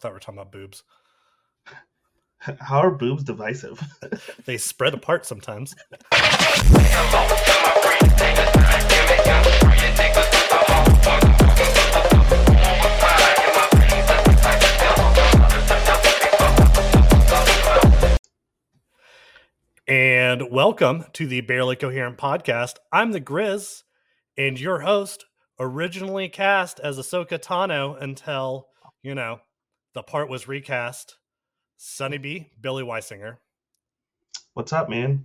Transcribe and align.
thought 0.00 0.12
we 0.12 0.14
were 0.14 0.20
talking 0.20 0.40
about 0.40 0.52
boobs. 0.52 0.82
How 2.38 2.78
are 2.78 2.90
boobs 2.90 3.22
divisive? 3.22 3.82
they 4.46 4.56
spread 4.56 4.94
apart 4.94 5.26
sometimes. 5.26 5.74
And 19.86 20.50
welcome 20.50 21.04
to 21.12 21.26
the 21.26 21.42
Barely 21.42 21.76
Coherent 21.76 22.16
podcast. 22.16 22.76
I'm 22.90 23.12
the 23.12 23.20
Grizz 23.20 23.82
and 24.38 24.58
your 24.58 24.80
host, 24.80 25.26
originally 25.58 26.30
cast 26.30 26.80
as 26.80 26.96
Ahsoka 26.96 27.38
Tano 27.38 28.00
until, 28.00 28.68
you 29.02 29.14
know, 29.14 29.40
the 29.94 30.02
part 30.02 30.28
was 30.28 30.48
recast. 30.48 31.16
Sunny 31.76 32.18
B, 32.18 32.50
Billy 32.60 32.82
Weisinger. 32.82 33.38
What's 34.54 34.72
up, 34.72 34.88
man? 34.88 35.24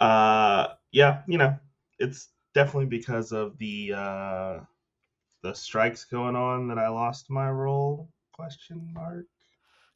Uh 0.00 0.68
yeah, 0.90 1.22
you 1.26 1.38
know, 1.38 1.56
it's 1.98 2.28
definitely 2.54 2.86
because 2.86 3.32
of 3.32 3.56
the 3.58 3.92
uh 3.94 4.60
the 5.42 5.54
strikes 5.54 6.04
going 6.04 6.36
on 6.36 6.68
that 6.68 6.78
I 6.78 6.88
lost 6.88 7.30
my 7.30 7.50
role 7.50 8.08
question 8.32 8.90
mark. 8.92 9.26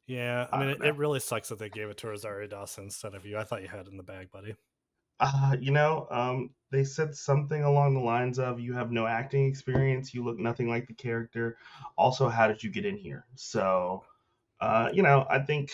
Yeah, 0.07 0.47
I 0.51 0.59
mean, 0.59 0.69
it, 0.69 0.81
it, 0.81 0.95
really 0.95 1.19
sucks 1.19 1.49
that 1.49 1.59
they 1.59 1.69
gave 1.69 1.89
it 1.89 1.97
to 1.97 2.07
Rosario 2.07 2.47
Dawson 2.47 2.85
instead 2.85 3.13
of 3.13 3.25
you. 3.25 3.37
I 3.37 3.43
thought 3.43 3.61
you 3.61 3.67
had 3.67 3.81
it 3.81 3.91
in 3.91 3.97
the 3.97 4.03
bag, 4.03 4.31
buddy. 4.31 4.55
Uh, 5.19 5.55
you 5.59 5.71
know, 5.71 6.07
um, 6.11 6.51
they 6.71 6.83
said 6.83 7.15
something 7.15 7.63
along 7.63 7.93
the 7.93 7.99
lines 7.99 8.39
of 8.39 8.59
"You 8.59 8.73
have 8.73 8.91
no 8.91 9.07
acting 9.07 9.45
experience. 9.45 10.13
You 10.13 10.23
look 10.23 10.37
nothing 10.37 10.67
like 10.67 10.87
the 10.87 10.93
character. 10.93 11.57
Also, 11.97 12.29
how 12.29 12.47
did 12.47 12.63
you 12.63 12.69
get 12.69 12.85
in 12.85 12.97
here?" 12.97 13.25
So, 13.35 14.03
uh, 14.59 14.89
you 14.93 15.01
know, 15.01 15.25
I 15.29 15.39
think 15.39 15.71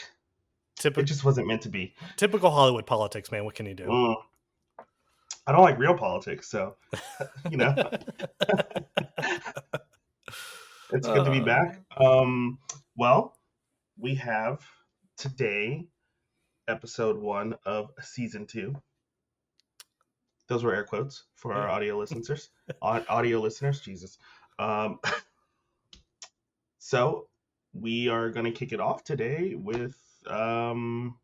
Typical, 0.75 1.03
it 1.03 1.05
just 1.05 1.23
wasn't 1.23 1.47
meant 1.47 1.61
to 1.63 1.69
be. 1.69 1.93
Typical 2.17 2.51
Hollywood 2.51 2.85
politics, 2.85 3.31
man. 3.31 3.45
What 3.45 3.55
can 3.55 3.65
you 3.65 3.73
do? 3.73 3.85
Mm. 3.85 4.15
I 5.45 5.51
don't 5.51 5.61
like 5.61 5.77
real 5.77 5.97
politics, 5.97 6.49
so 6.49 6.75
you 7.49 7.57
know. 7.57 7.75
it's 10.91 11.07
good 11.07 11.19
uh, 11.19 11.23
to 11.25 11.31
be 11.31 11.41
back. 11.41 11.81
Um, 11.97 12.59
well, 12.95 13.37
we 13.97 14.15
have 14.15 14.61
today 15.17 15.85
episode 16.67 17.17
one 17.17 17.55
of 17.65 17.91
season 18.01 18.47
two. 18.47 18.75
Those 20.53 20.63
were 20.63 20.75
air 20.75 20.83
quotes 20.83 21.23
for 21.33 21.51
our 21.51 21.67
audio 21.67 21.97
listeners. 21.97 22.49
audio 22.83 23.39
listeners, 23.39 23.81
Jesus. 23.81 24.19
Um, 24.59 24.99
so 26.77 27.27
we 27.73 28.07
are 28.07 28.29
going 28.29 28.45
to 28.45 28.51
kick 28.51 28.71
it 28.71 28.79
off 28.79 29.03
today 29.03 29.55
with, 29.55 29.97
um, 30.27 31.17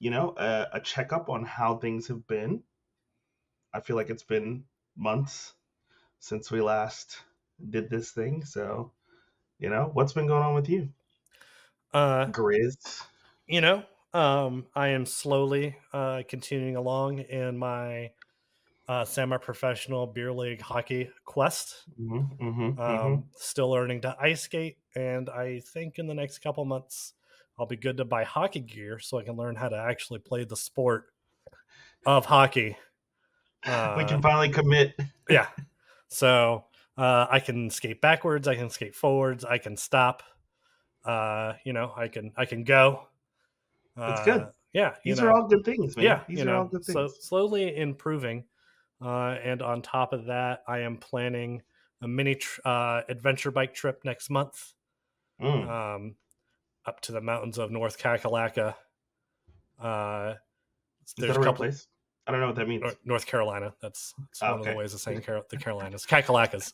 you 0.00 0.10
know, 0.10 0.34
a, 0.36 0.66
a 0.72 0.80
checkup 0.80 1.28
on 1.28 1.44
how 1.44 1.76
things 1.76 2.08
have 2.08 2.26
been. 2.26 2.64
I 3.72 3.78
feel 3.78 3.94
like 3.94 4.10
it's 4.10 4.24
been 4.24 4.64
months 4.96 5.54
since 6.18 6.50
we 6.50 6.60
last 6.60 7.22
did 7.70 7.88
this 7.88 8.10
thing, 8.10 8.44
so 8.44 8.90
you 9.60 9.70
know, 9.70 9.92
what's 9.92 10.12
been 10.12 10.26
going 10.26 10.42
on 10.42 10.56
with 10.56 10.68
you? 10.68 10.88
Uh 11.92 12.26
Grizz. 12.26 13.00
You 13.46 13.60
know, 13.60 13.84
um, 14.14 14.66
I 14.74 14.88
am 14.88 15.04
slowly 15.04 15.76
uh 15.92 16.22
continuing 16.28 16.76
along 16.76 17.18
in 17.18 17.58
my 17.58 18.10
uh, 18.86 19.04
semi-professional 19.04 20.06
beer 20.06 20.32
league 20.32 20.60
hockey 20.60 21.10
quest. 21.24 21.84
Mm-hmm, 21.98 22.48
mm-hmm, 22.48 22.60
um, 22.60 22.76
mm-hmm. 22.78 23.20
Still 23.36 23.70
learning 23.70 24.02
to 24.02 24.16
ice 24.20 24.42
skate, 24.42 24.78
and 24.94 25.30
I 25.30 25.60
think 25.60 25.98
in 25.98 26.06
the 26.06 26.14
next 26.14 26.38
couple 26.38 26.64
months 26.64 27.14
I'll 27.58 27.66
be 27.66 27.76
good 27.76 27.96
to 27.98 28.04
buy 28.04 28.24
hockey 28.24 28.60
gear 28.60 28.98
so 28.98 29.18
I 29.18 29.24
can 29.24 29.36
learn 29.36 29.56
how 29.56 29.68
to 29.68 29.76
actually 29.76 30.18
play 30.18 30.44
the 30.44 30.56
sport 30.56 31.06
of 32.04 32.26
hockey. 32.26 32.76
Uh, 33.64 33.94
we 33.96 34.04
can 34.04 34.18
uh, 34.18 34.22
finally 34.22 34.50
commit. 34.50 34.98
yeah. 35.28 35.46
So 36.08 36.64
uh, 36.98 37.26
I 37.30 37.40
can 37.40 37.70
skate 37.70 38.00
backwards. 38.00 38.48
I 38.48 38.56
can 38.56 38.70
skate 38.70 38.94
forwards. 38.94 39.44
I 39.44 39.58
can 39.58 39.76
stop. 39.76 40.22
Uh, 41.04 41.54
you 41.64 41.72
know, 41.72 41.92
I 41.96 42.08
can 42.08 42.32
I 42.36 42.44
can 42.44 42.64
go. 42.64 43.08
That's 43.96 44.20
uh, 44.20 44.24
good. 44.24 44.46
Yeah, 44.72 44.94
these 45.04 45.20
know. 45.20 45.26
are 45.26 45.32
all 45.32 45.46
good 45.46 45.64
things, 45.64 45.96
man. 45.96 46.04
Yeah, 46.04 46.20
these 46.28 46.40
you 46.40 46.44
know, 46.44 46.58
all 46.58 46.64
good 46.64 46.84
things. 46.84 46.94
so 46.94 47.08
slowly 47.08 47.76
improving. 47.76 48.44
Uh, 49.00 49.36
and 49.42 49.62
on 49.62 49.82
top 49.82 50.12
of 50.12 50.26
that, 50.26 50.62
I 50.66 50.80
am 50.80 50.96
planning 50.96 51.62
a 52.02 52.08
mini 52.08 52.36
tr- 52.36 52.60
uh, 52.64 53.02
adventure 53.08 53.50
bike 53.50 53.74
trip 53.74 54.00
next 54.04 54.30
month, 54.30 54.72
mm. 55.40 55.68
um, 55.68 56.16
up 56.86 57.00
to 57.02 57.12
the 57.12 57.20
mountains 57.20 57.58
of 57.58 57.70
North 57.70 57.98
Kakalaka. 57.98 58.74
Uh, 59.80 60.34
there's 61.16 61.36
a 61.36 61.40
couple. 61.40 61.54
Place? 61.54 61.86
I 62.26 62.32
don't 62.32 62.40
know 62.40 62.46
what 62.46 62.56
that 62.56 62.68
means. 62.68 62.82
North 63.04 63.26
Carolina. 63.26 63.74
That's, 63.82 64.14
that's 64.18 64.42
oh, 64.42 64.52
one 64.52 64.60
okay. 64.60 64.70
of 64.70 64.74
the 64.74 64.78
ways 64.78 64.94
of 64.94 65.00
saying 65.00 65.22
Car- 65.22 65.42
the 65.50 65.56
Carolinas. 65.58 66.06
Kakalacas. 66.06 66.72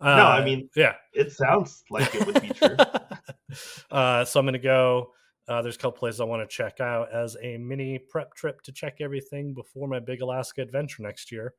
Uh, 0.00 0.04
no, 0.16 0.26
I 0.26 0.44
mean, 0.44 0.68
yeah, 0.76 0.94
it 1.14 1.32
sounds 1.32 1.84
like 1.90 2.14
it 2.14 2.26
would 2.26 2.40
be 2.40 2.48
true. 2.48 2.76
uh, 3.90 4.24
so 4.24 4.40
I'm 4.40 4.46
going 4.46 4.54
to 4.54 4.58
go. 4.58 5.12
Uh, 5.48 5.60
there's 5.60 5.74
a 5.74 5.78
couple 5.78 5.98
places 5.98 6.20
I 6.20 6.24
want 6.24 6.48
to 6.48 6.56
check 6.56 6.80
out 6.80 7.12
as 7.12 7.36
a 7.42 7.56
mini 7.58 7.98
prep 7.98 8.34
trip 8.34 8.62
to 8.62 8.72
check 8.72 9.00
everything 9.00 9.54
before 9.54 9.88
my 9.88 9.98
big 9.98 10.22
Alaska 10.22 10.62
adventure 10.62 11.02
next 11.02 11.32
year. 11.32 11.54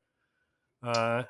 Uh, 0.81 1.23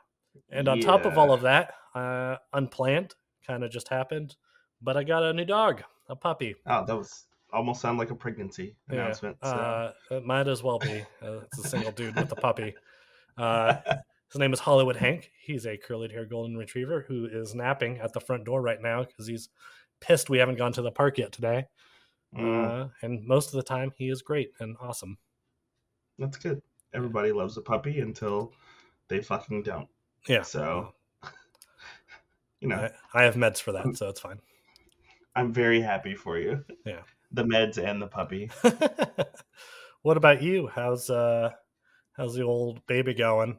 and 0.52 0.68
on 0.68 0.80
yeah. 0.80 0.86
top 0.86 1.06
of 1.06 1.18
all 1.18 1.31
of 1.31 1.41
that, 1.41 1.74
uh, 1.96 2.38
unplanned, 2.53 3.16
kind 3.46 3.64
of 3.64 3.72
just 3.72 3.88
happened, 3.88 4.36
but 4.81 4.97
I 4.97 5.03
got 5.03 5.24
a 5.24 5.34
new 5.34 5.46
dog, 5.46 5.84
a 6.09 6.16
puppy. 6.16 6.56
Oh, 6.68 6.86
that 6.86 6.96
was 6.96 7.25
almost 7.52 7.81
sound 7.81 8.00
like 8.00 8.12
a 8.12 8.16
pregnancy 8.16 8.75
announcement. 8.90 9.38
Yeah, 9.44 9.50
uh, 9.50 9.91
it 10.12 10.25
might 10.25 10.47
as 10.47 10.64
well 10.64 10.80
be. 10.80 11.03
Uh, 11.22 11.40
it's 11.41 11.66
a 11.66 11.70
single 11.70 11.91
dude 11.91 12.16
with 12.16 12.31
a 12.31 12.35
puppy. 12.35 12.74
Uh, 13.35 13.78
his 14.31 14.40
name 14.40 14.53
is 14.53 14.59
Hollywood 14.59 14.96
Hank. 14.96 15.31
He's 15.44 15.66
a 15.66 15.75
curly 15.75 16.08
haired 16.08 16.30
golden 16.30 16.56
retriever 16.56 17.03
who 17.08 17.25
is 17.25 17.56
napping 17.56 17.97
at 17.97 18.14
the 18.14 18.20
front 18.20 18.46
door 18.46 18.62
right 18.62 18.80
now 18.80 19.03
because 19.03 19.25
he's 19.25 19.50
pissed 20.02 20.30
we 20.30 20.38
haven't 20.38 20.59
gone 20.59 20.72
to 20.74 20.84
the 20.84 20.91
park 20.91 21.18
yet 21.18 21.31
today. 21.31 21.66
Mm. 22.38 22.85
Uh, 22.85 22.88
and 23.01 23.25
most 23.25 23.47
of 23.47 23.53
the 23.53 23.63
time, 23.63 23.91
he 23.97 24.09
is 24.09 24.21
great 24.21 24.51
and 24.59 24.75
awesome. 24.81 25.17
That's 26.17 26.38
good. 26.38 26.61
Everybody 26.94 27.31
loves 27.31 27.57
a 27.57 27.61
puppy 27.61 27.99
until 27.99 28.53
they 29.07 29.21
fucking 29.21 29.63
don't. 29.63 29.88
Yeah. 30.27 30.43
So, 30.43 30.93
you 32.59 32.67
know, 32.67 32.89
I, 33.13 33.22
I 33.22 33.23
have 33.23 33.35
meds 33.35 33.59
for 33.59 33.72
that, 33.72 33.97
so 33.97 34.09
it's 34.09 34.19
fine. 34.19 34.39
I'm 35.35 35.51
very 35.51 35.81
happy 35.81 36.16
for 36.16 36.38
you. 36.38 36.63
Yeah 36.85 37.01
the 37.33 37.43
meds 37.43 37.77
and 37.77 38.01
the 38.01 38.07
puppy. 38.07 38.49
what 40.03 40.17
about 40.17 40.41
you? 40.41 40.67
How's 40.67 41.09
uh 41.09 41.49
how's 42.13 42.35
the 42.35 42.43
old 42.43 42.85
baby 42.88 43.13
going? 43.13 43.57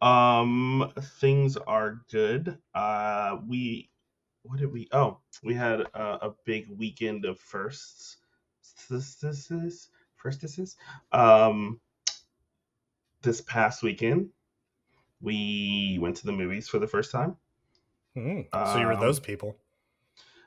Um 0.00 0.92
things 1.20 1.56
are 1.56 2.02
good. 2.10 2.56
Uh 2.74 3.38
we 3.46 3.90
what 4.42 4.58
did 4.58 4.72
we 4.72 4.88
oh, 4.92 5.18
we 5.42 5.54
had 5.54 5.80
a, 5.80 6.18
a 6.26 6.34
big 6.44 6.68
weekend 6.68 7.24
of 7.24 7.38
firsts. 7.38 8.18
This 8.88 9.16
this 9.16 9.50
is 9.50 9.88
first 10.16 10.40
this 10.40 10.58
is 10.58 10.76
um 11.12 11.80
this 13.22 13.40
past 13.42 13.82
weekend 13.82 14.28
we 15.22 15.98
went 16.00 16.16
to 16.16 16.26
the 16.26 16.32
movies 16.32 16.68
for 16.68 16.78
the 16.78 16.86
first 16.86 17.10
time. 17.10 17.36
Mm, 18.16 18.46
so 18.52 18.78
you 18.78 18.86
were 18.86 18.96
those 18.96 19.18
um, 19.18 19.24
people. 19.24 19.56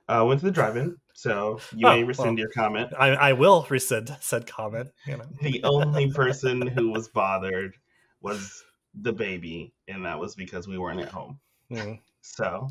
Uh, 0.07 0.23
went 0.28 0.39
to 0.39 0.45
the 0.45 0.51
drive-in, 0.51 0.95
so 1.13 1.59
you 1.75 1.88
oh, 1.88 1.95
may 1.95 2.03
rescind 2.03 2.31
well, 2.31 2.39
your 2.39 2.50
comment. 2.50 2.91
I, 3.00 3.09
I 3.09 3.34
will 3.34 3.66
rescind 3.69 4.16
said 4.19 4.45
comment. 4.45 4.91
You 5.07 5.17
know. 5.17 5.25
the 5.41 5.63
only 5.63 6.11
person 6.13 6.67
who 6.67 6.91
was 6.91 7.07
bothered 7.07 7.75
was 8.22 8.63
the 8.94 9.13
baby, 9.13 9.73
and 9.88 10.05
that 10.05 10.19
was 10.19 10.35
because 10.35 10.67
we 10.67 10.78
weren't 10.78 11.00
at 11.00 11.09
home. 11.09 11.39
Mm. 11.72 12.00
So 12.22 12.69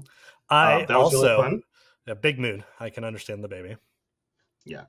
I 0.50 0.82
uh, 0.84 0.98
also 0.98 1.42
really 1.42 1.62
a 2.06 2.14
big 2.14 2.38
mood. 2.38 2.64
I 2.78 2.90
can 2.90 3.04
understand 3.04 3.42
the 3.42 3.48
baby. 3.48 3.76
Yeah. 4.64 4.84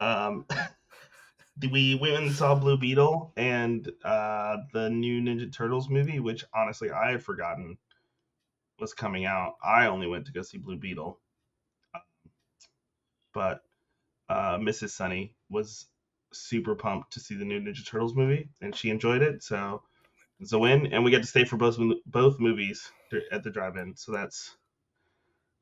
Um, 0.00 0.46
we 1.70 1.94
went 1.94 2.16
and 2.16 2.32
saw 2.32 2.54
Blue 2.54 2.76
Beetle 2.76 3.32
and 3.36 3.90
uh, 4.04 4.58
the 4.72 4.90
new 4.90 5.20
Ninja 5.20 5.52
Turtles 5.52 5.88
movie, 5.88 6.20
which 6.20 6.44
honestly 6.54 6.90
I 6.90 7.12
had 7.12 7.22
forgotten 7.22 7.78
was 8.78 8.92
coming 8.92 9.24
out. 9.24 9.54
I 9.64 9.86
only 9.86 10.06
went 10.06 10.26
to 10.26 10.32
go 10.32 10.42
see 10.42 10.58
Blue 10.58 10.76
Beetle 10.76 11.18
but 13.36 13.60
uh, 14.30 14.56
Mrs. 14.56 14.90
Sunny 14.90 15.34
was 15.50 15.88
super 16.32 16.74
pumped 16.74 17.12
to 17.12 17.20
see 17.20 17.34
the 17.34 17.44
new 17.44 17.60
Ninja 17.60 17.86
Turtles 17.86 18.14
movie, 18.14 18.48
and 18.62 18.74
she 18.74 18.88
enjoyed 18.88 19.20
it. 19.20 19.42
So 19.42 19.82
it's 20.40 20.54
a 20.54 20.58
win, 20.58 20.86
and 20.86 21.04
we 21.04 21.10
get 21.10 21.20
to 21.20 21.28
stay 21.28 21.44
for 21.44 21.58
both 21.58 21.76
both 22.06 22.40
movies 22.40 22.90
at 23.30 23.44
the 23.44 23.50
drive-in. 23.50 23.94
So 23.94 24.10
that's 24.10 24.56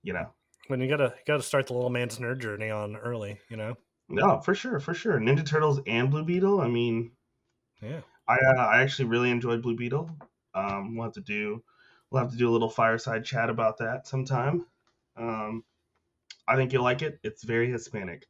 you 0.04 0.12
know 0.12 0.28
when 0.68 0.80
you 0.80 0.88
gotta 0.88 1.14
gotta 1.26 1.42
start 1.42 1.66
the 1.66 1.74
little 1.74 1.90
man's 1.90 2.18
nerd 2.18 2.40
journey 2.40 2.70
on 2.70 2.96
early, 2.96 3.38
you 3.48 3.56
know. 3.56 3.76
No, 4.08 4.40
for 4.40 4.54
sure, 4.54 4.80
for 4.80 4.94
sure. 4.94 5.18
Ninja 5.18 5.44
Turtles 5.46 5.80
and 5.86 6.10
Blue 6.10 6.24
Beetle. 6.24 6.60
I 6.60 6.68
mean, 6.68 7.12
yeah. 7.82 8.00
I 8.28 8.34
uh, 8.34 8.60
I 8.60 8.82
actually 8.82 9.06
really 9.06 9.30
enjoyed 9.30 9.62
Blue 9.62 9.76
Beetle. 9.76 10.10
Um, 10.54 10.94
we'll 10.94 11.04
have 11.04 11.14
to 11.14 11.20
do 11.20 11.62
we'll 12.10 12.22
have 12.22 12.30
to 12.32 12.38
do 12.38 12.48
a 12.48 12.52
little 12.52 12.70
fireside 12.70 13.24
chat 13.24 13.50
about 13.50 13.78
that 13.78 14.06
sometime. 14.06 14.66
Um, 15.16 15.64
I 16.46 16.56
think 16.56 16.72
you'll 16.72 16.84
like 16.84 17.02
it. 17.02 17.18
It's 17.22 17.44
very 17.44 17.70
Hispanic. 17.70 18.26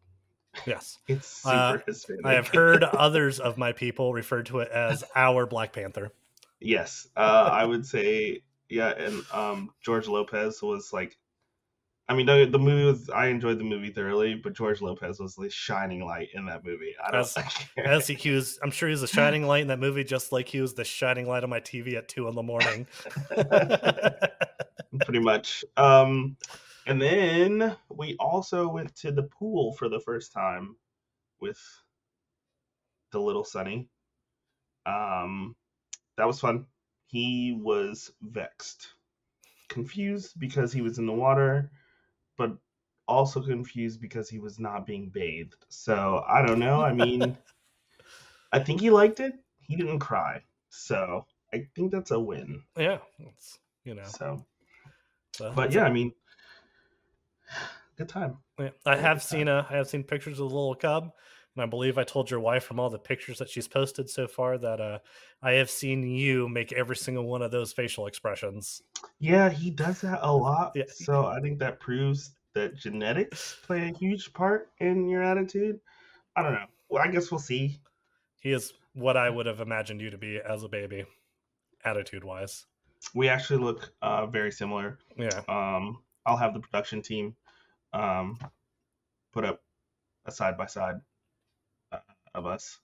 Yes, 0.66 0.98
it's 1.08 1.26
super 1.26 1.54
uh, 1.54 1.78
Hispanic. 1.86 2.24
I 2.24 2.34
have 2.34 2.48
heard 2.48 2.84
others 2.84 3.40
of 3.40 3.58
my 3.58 3.72
people 3.72 4.12
refer 4.12 4.42
to 4.44 4.60
it 4.60 4.70
as 4.70 5.04
our 5.14 5.46
Black 5.46 5.72
Panther. 5.72 6.12
Yes, 6.60 7.08
uh, 7.16 7.48
I 7.52 7.64
would 7.64 7.84
say 7.84 8.42
yeah, 8.68 8.90
and 8.90 9.22
um, 9.32 9.70
George 9.82 10.08
Lopez 10.08 10.62
was 10.62 10.92
like 10.92 11.16
I 12.06 12.14
mean, 12.14 12.26
the, 12.26 12.46
the 12.50 12.58
movie 12.58 12.84
was. 12.84 13.08
I 13.08 13.28
enjoyed 13.28 13.58
the 13.58 13.64
movie 13.64 13.90
thoroughly, 13.90 14.34
but 14.34 14.52
George 14.52 14.82
Lopez 14.82 15.18
was 15.18 15.34
the 15.34 15.48
shining 15.48 16.04
light 16.04 16.28
in 16.34 16.44
that 16.46 16.62
movie. 16.62 16.94
I 17.02 17.10
don't. 17.10 17.20
As, 17.20 17.36
as 17.78 18.06
he, 18.06 18.14
he, 18.14 18.30
was, 18.30 18.58
I'm 18.62 18.70
sure 18.70 18.88
he 18.88 18.92
was 18.92 19.02
a 19.02 19.06
shining 19.06 19.46
light 19.46 19.62
in 19.62 19.68
that 19.68 19.80
movie, 19.80 20.04
just 20.04 20.30
like 20.30 20.46
he 20.46 20.60
was 20.60 20.74
the 20.74 20.84
shining 20.84 21.26
light 21.26 21.44
on 21.44 21.50
my 21.50 21.60
TV 21.60 21.94
at 21.94 22.08
two 22.08 22.28
in 22.28 22.34
the 22.34 22.42
morning. 22.42 22.86
Pretty 25.04 25.20
much. 25.20 25.64
Um, 25.78 26.36
and 26.86 27.00
then 27.00 27.74
we 27.88 28.16
also 28.20 28.68
went 28.68 28.94
to 28.96 29.10
the 29.10 29.22
pool 29.22 29.72
for 29.72 29.88
the 29.88 30.00
first 30.00 30.30
time 30.30 30.76
with 31.40 31.58
the 33.12 33.18
little 33.18 33.44
Sunny. 33.44 33.88
Um, 34.84 35.56
that 36.18 36.26
was 36.26 36.38
fun. 36.38 36.66
He 37.06 37.58
was 37.58 38.12
vexed, 38.20 38.88
confused 39.70 40.38
because 40.38 40.70
he 40.70 40.82
was 40.82 40.98
in 40.98 41.06
the 41.06 41.12
water 41.12 41.70
but 42.36 42.56
also 43.06 43.42
confused 43.42 44.00
because 44.00 44.28
he 44.28 44.38
was 44.38 44.58
not 44.58 44.86
being 44.86 45.08
bathed. 45.08 45.64
So 45.68 46.24
I 46.28 46.44
don't 46.44 46.58
know. 46.58 46.82
I 46.82 46.92
mean, 46.92 47.36
I 48.52 48.58
think 48.58 48.80
he 48.80 48.90
liked 48.90 49.20
it. 49.20 49.34
He 49.60 49.76
didn't 49.76 49.98
cry, 49.98 50.42
so 50.68 51.26
I 51.52 51.66
think 51.74 51.92
that's 51.92 52.10
a 52.10 52.20
win. 52.20 52.62
Yeah, 52.76 52.98
it's 53.18 53.58
you 53.84 53.94
know. 53.94 54.04
So, 54.04 54.44
so 55.32 55.52
but 55.54 55.72
yeah. 55.72 55.84
I 55.84 55.90
mean, 55.90 56.12
good 57.96 58.08
time. 58.08 58.38
Yeah, 58.58 58.70
I 58.84 58.96
have 58.96 59.22
seen 59.22 59.48
a, 59.48 59.66
I 59.68 59.76
have 59.76 59.88
seen 59.88 60.04
pictures 60.04 60.40
of 60.40 60.50
the 60.50 60.54
little 60.54 60.74
cub, 60.74 61.12
and 61.56 61.62
I 61.62 61.66
believe 61.66 61.98
I 61.98 62.04
told 62.04 62.30
your 62.30 62.40
wife 62.40 62.64
from 62.64 62.80
all 62.80 62.90
the 62.90 62.98
pictures 62.98 63.38
that 63.38 63.48
she's 63.48 63.68
posted 63.68 64.10
so 64.10 64.26
far 64.26 64.58
that 64.58 64.80
uh, 64.80 64.98
I 65.40 65.52
have 65.52 65.70
seen 65.70 66.02
you 66.02 66.48
make 66.48 66.72
every 66.72 66.96
single 66.96 67.24
one 67.24 67.42
of 67.42 67.52
those 67.52 67.72
facial 67.72 68.06
expressions. 68.06 68.82
Yeah, 69.20 69.50
he 69.50 69.70
does 69.70 70.00
that 70.00 70.18
a 70.22 70.34
lot. 70.34 70.72
Yeah. 70.74 70.84
So 70.88 71.26
I 71.26 71.40
think 71.40 71.60
that 71.60 71.78
proves 71.78 72.32
that 72.54 72.76
genetics 72.76 73.56
play 73.64 73.88
a 73.88 73.96
huge 73.96 74.32
part 74.32 74.70
in 74.78 75.08
your 75.08 75.22
attitude. 75.22 75.78
I 76.36 76.42
don't 76.42 76.54
know. 76.54 76.66
Well, 76.88 77.02
I 77.02 77.10
guess 77.10 77.30
we'll 77.30 77.38
see. 77.38 77.78
He 78.40 78.52
is 78.52 78.72
what 78.94 79.16
I 79.16 79.30
would 79.30 79.46
have 79.46 79.60
imagined 79.60 80.00
you 80.00 80.10
to 80.10 80.18
be 80.18 80.40
as 80.40 80.64
a 80.64 80.68
baby, 80.68 81.04
attitude 81.84 82.24
wise. 82.24 82.66
We 83.14 83.28
actually 83.28 83.62
look 83.62 83.92
uh, 84.02 84.26
very 84.26 84.50
similar. 84.50 84.98
Yeah. 85.16 85.40
Um, 85.48 86.02
I'll 86.26 86.36
have 86.36 86.54
the 86.54 86.60
production 86.60 87.00
team 87.00 87.36
um, 87.92 88.38
put 89.32 89.44
up 89.44 89.60
a 90.26 90.32
side 90.32 90.56
by 90.56 90.66
side 90.66 90.96
of 92.34 92.46
us. 92.46 92.78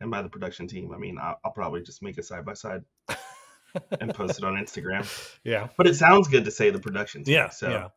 And 0.00 0.10
by 0.10 0.22
the 0.22 0.28
production 0.28 0.68
team, 0.68 0.92
I 0.94 0.98
mean 0.98 1.18
I'll, 1.20 1.38
I'll 1.44 1.52
probably 1.52 1.82
just 1.82 2.02
make 2.02 2.18
a 2.18 2.22
side 2.22 2.44
by 2.44 2.54
side 2.54 2.82
and 4.00 4.14
post 4.14 4.38
it 4.38 4.44
on 4.44 4.54
Instagram. 4.54 5.06
Yeah. 5.44 5.68
But 5.76 5.86
it 5.86 5.96
sounds 5.96 6.28
good 6.28 6.44
to 6.44 6.50
say 6.50 6.70
the 6.70 6.78
production 6.78 7.24
team. 7.24 7.34
Yeah. 7.34 7.48
So, 7.50 7.68
yeah. 7.68 7.88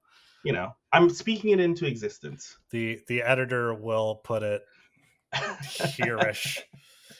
you 0.43 0.53
know, 0.53 0.75
I'm 0.91 1.09
speaking 1.09 1.51
it 1.51 1.59
into 1.59 1.85
existence. 1.85 2.57
The 2.71 2.99
the 3.07 3.21
editor 3.21 3.73
will 3.73 4.15
put 4.15 4.43
it 4.43 4.63
hereish 5.33 6.59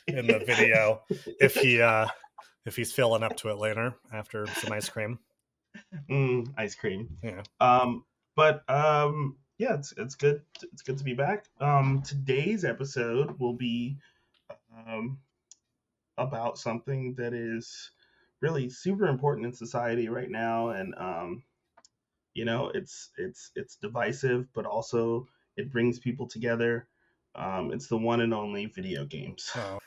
in 0.08 0.28
the 0.28 0.40
video 0.40 1.02
if 1.40 1.56
he 1.56 1.82
uh 1.82 2.08
if 2.66 2.76
he's 2.76 2.92
filling 2.92 3.24
up 3.24 3.38
to 3.38 3.50
it 3.50 3.58
later 3.58 3.96
after 4.12 4.48
some 4.48 4.72
ice 4.72 4.90
cream. 4.90 5.20
Mm, 6.10 6.54
ice 6.58 6.76
cream. 6.76 7.18
Yeah. 7.24 7.44
Um 7.60 8.04
but 8.36 8.68
um 8.70 9.38
yeah, 9.62 9.76
it's 9.76 9.94
it's 9.96 10.16
good. 10.16 10.42
It's 10.74 10.82
good 10.82 10.98
to 10.98 11.04
be 11.04 11.14
back. 11.14 11.46
Um, 11.60 12.02
today's 12.02 12.66
episode 12.66 13.40
will 13.40 13.54
be 13.54 13.96
um, 14.76 15.20
about 16.18 16.58
something 16.58 17.14
that 17.20 17.32
is 17.36 17.92
really 18.40 18.72
super 18.72 19.06
important 19.06 19.46
in 19.46 19.54
society 19.54 20.10
right 20.10 20.32
now, 20.32 20.70
and 20.70 20.96
um, 20.98 21.44
you 22.34 22.44
know, 22.44 22.72
it's 22.74 23.12
it's 23.20 23.52
it's 23.56 23.76
divisive, 23.76 24.48
but 24.56 24.66
also 24.66 25.28
it 25.58 25.72
brings 25.72 26.00
people 26.00 26.28
together. 26.28 26.88
Um, 27.36 27.72
it's 27.72 27.86
the 27.86 27.98
one 27.98 28.22
and 28.22 28.34
only 28.34 28.66
video 28.66 29.06
games. 29.06 29.52
Oh. 29.56 29.78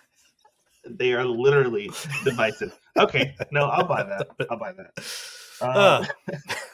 they 0.89 1.15
are 1.15 1.25
literally 1.25 1.91
divisive. 2.23 2.79
Okay, 2.97 3.35
no, 3.51 3.65
I'll 3.65 3.89
buy 3.89 4.05
that. 4.05 4.29
I'll 4.49 4.57
buy 4.57 4.73
that. 4.73 4.93
Uh, 5.61 6.05
uh. 6.29 6.37